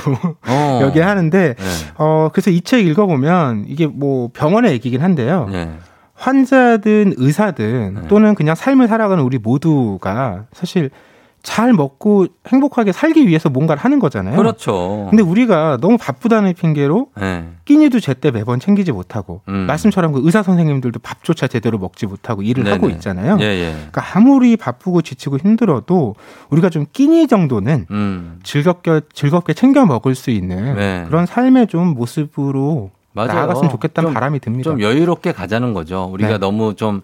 어. 0.46 0.80
여기 0.84 1.00
하는데 1.00 1.54
네. 1.56 1.64
어 1.96 2.28
그래서 2.32 2.50
이 2.50 2.60
책 2.60 2.86
읽어보면 2.86 3.64
이게 3.68 3.86
뭐 3.86 4.28
병원의 4.34 4.72
얘기긴 4.72 5.00
한데요. 5.00 5.48
네. 5.50 5.70
환자든 6.20 7.14
의사든 7.16 8.04
또는 8.08 8.34
그냥 8.34 8.54
삶을 8.54 8.88
살아가는 8.88 9.24
우리 9.24 9.38
모두가 9.38 10.44
사실 10.52 10.90
잘 11.42 11.72
먹고 11.72 12.26
행복하게 12.46 12.92
살기 12.92 13.26
위해서 13.26 13.48
뭔가를 13.48 13.82
하는 13.82 13.98
거잖아요. 13.98 14.36
그렇죠. 14.36 15.06
근데 15.08 15.22
우리가 15.22 15.78
너무 15.80 15.96
바쁘다는 15.96 16.52
핑계로 16.52 17.08
네. 17.18 17.48
끼니도 17.64 18.00
제때 18.00 18.30
매번 18.30 18.60
챙기지 18.60 18.92
못하고 18.92 19.40
음. 19.48 19.64
말씀처럼 19.66 20.12
그 20.12 20.20
의사 20.22 20.42
선생님들도 20.42 21.00
밥조차 21.00 21.46
제대로 21.46 21.78
먹지 21.78 22.04
못하고 22.04 22.42
일을 22.42 22.64
네네. 22.64 22.76
하고 22.76 22.90
있잖아요. 22.90 23.38
예, 23.40 23.44
예. 23.44 23.70
그러니까 23.72 24.04
아무리 24.14 24.58
바쁘고 24.58 25.00
지치고 25.00 25.38
힘들어도 25.38 26.14
우리가 26.50 26.68
좀 26.68 26.84
끼니 26.92 27.26
정도는 27.26 27.86
음. 27.90 28.40
즐겁게 28.42 29.00
즐겁게 29.14 29.54
챙겨 29.54 29.86
먹을 29.86 30.14
수 30.14 30.30
있는 30.30 30.76
네. 30.76 31.04
그런 31.08 31.24
삶의 31.24 31.68
좀 31.68 31.94
모습으로 31.94 32.90
맞아요. 33.12 33.32
나아갔으면 33.34 33.70
좋겠다는 33.70 34.08
좀- 34.08 34.14
바람이 34.14 34.40
듭니다. 34.40 34.70
좀 34.70 34.80
여유롭게 34.80 35.32
가자는 35.32 35.74
거죠. 35.74 36.08
우리가 36.12 36.32
네. 36.32 36.38
너무 36.38 36.74
좀 36.74 37.02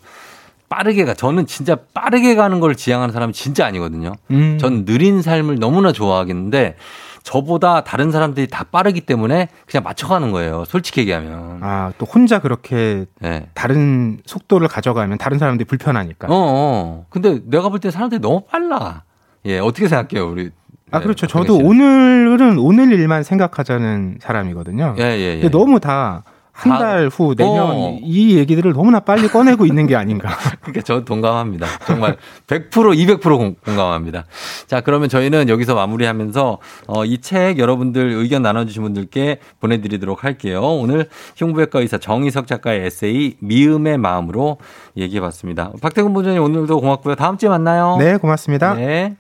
빠르게 0.69 1.05
가. 1.05 1.15
저는 1.15 1.47
진짜 1.47 1.77
빠르게 1.95 2.35
가는 2.35 2.59
걸 2.61 2.75
지향하는 2.75 3.13
사람이 3.13 3.33
진짜 3.33 3.67
아니거든요. 3.67 4.13
음. 4.31 4.59
전 4.61 4.85
느린 4.85 5.23
삶을 5.23 5.59
너무나 5.59 5.93
좋아하겠는데 5.93 6.77
저보다 7.23 7.83
다른 7.83 8.13
사람들이 8.13 8.47
다 8.47 8.65
빠르기 8.71 9.01
때문에 9.01 9.49
그냥 9.69 9.83
맞춰가는 9.83 10.31
거예요. 10.31 10.65
솔직히 10.67 11.01
얘기하면. 11.01 11.59
아, 11.61 11.93
또 11.99 12.07
혼자 12.07 12.39
그렇게 12.41 13.07
네. 13.21 13.49
다른 13.55 14.19
속도를 14.27 14.69
가져가면 14.69 15.19
다른 15.19 15.39
사람들이 15.39 15.67
불편하니까. 15.67 16.29
어, 16.29 16.31
어. 16.33 17.07
근데 17.11 17.41
내가 17.47 17.69
볼 17.69 17.81
때 17.81 17.91
사람들이 17.91 18.21
너무 18.21 18.43
빨라. 18.49 19.03
예, 19.45 19.59
어떻게 19.59 19.89
생각해요, 19.89 20.31
우리? 20.31 20.51
아, 20.93 20.99
네, 20.99 21.03
그렇죠. 21.05 21.27
박근혜 21.27 21.47
저도? 21.59 21.67
오늘은 21.69 22.59
오늘 22.59 22.93
일만 22.93 23.23
생각하자는 23.25 24.19
사람이거든요. 24.21 24.95
예, 24.99 25.03
예, 25.03 25.41
예. 25.43 25.49
너무 25.51 25.81
다한 25.81 26.23
다- 26.55 26.79
달 26.79 27.09
후, 27.09 27.35
내년 27.37 27.71
어. 27.71 27.99
이 28.03 28.37
얘기들을 28.39 28.73
너무나 28.73 29.01
빨리 29.01 29.27
꺼내고 29.27 29.67
있는 29.67 29.89
게 29.89 29.97
아닌가. 29.97 30.29
그러니까 30.63 30.83
저 30.85 31.05
동감합니다. 31.05 31.67
정말 31.87 32.17
100% 32.47 32.71
200% 32.71 33.37
공- 33.37 33.57
공감합니다. 33.65 34.27
자, 34.69 34.81
그러면 34.81 35.09
저희는 35.09 35.49
여기서 35.49 35.75
마무리하면서 35.75 36.59
어, 36.87 37.05
이 37.05 37.19
책 37.19 37.59
여러분들 37.59 38.13
의견 38.13 38.43
나눠주신 38.43 38.83
분들께 38.85 39.41
보내드리도록 39.61 40.23
할게요. 40.23 40.61
오늘 40.63 41.09
흉부외과 41.37 41.81
의사 41.81 41.99
정희석 41.99 42.47
작가의 42.47 42.87
에세이 42.87 43.35
미음의 43.41 43.99
마음으로 43.99 44.59
얘기해봤습니다. 44.97 45.73
박태근 45.83 46.13
본전님 46.15 46.41
오늘도 46.45 46.81
고맙고요. 46.81 47.17
다음 47.17 47.37
주에 47.39 47.49
만나요. 47.49 47.97
네, 47.99 48.17
고맙습니다. 48.19 48.75
네. 48.75 49.17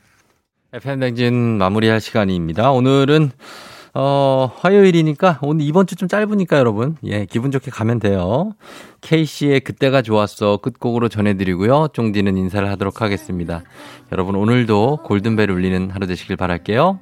FM댕진 0.72 1.58
마무리할 1.58 2.00
시간입니다. 2.00 2.70
오늘은 2.72 3.30
어, 3.94 4.52
화요일이니까 4.58 5.38
오늘 5.40 5.64
이번 5.64 5.86
주 5.86 5.96
좀 5.96 6.06
짧으니까 6.08 6.58
여러분. 6.58 6.96
예, 7.04 7.24
기분 7.24 7.50
좋게 7.50 7.70
가면 7.70 7.98
돼요. 7.98 8.52
K씨의 9.00 9.60
그때가 9.60 10.02
좋았어 10.02 10.58
끝곡으로 10.58 11.08
전해드리고요. 11.08 11.88
쫑디는 11.94 12.36
인사를 12.36 12.68
하도록 12.72 13.00
하겠습니다. 13.00 13.62
여러분 14.12 14.34
오늘도 14.34 14.98
골든벨 15.04 15.50
울리는 15.50 15.90
하루 15.90 16.06
되시길 16.06 16.36
바랄게요. 16.36 17.00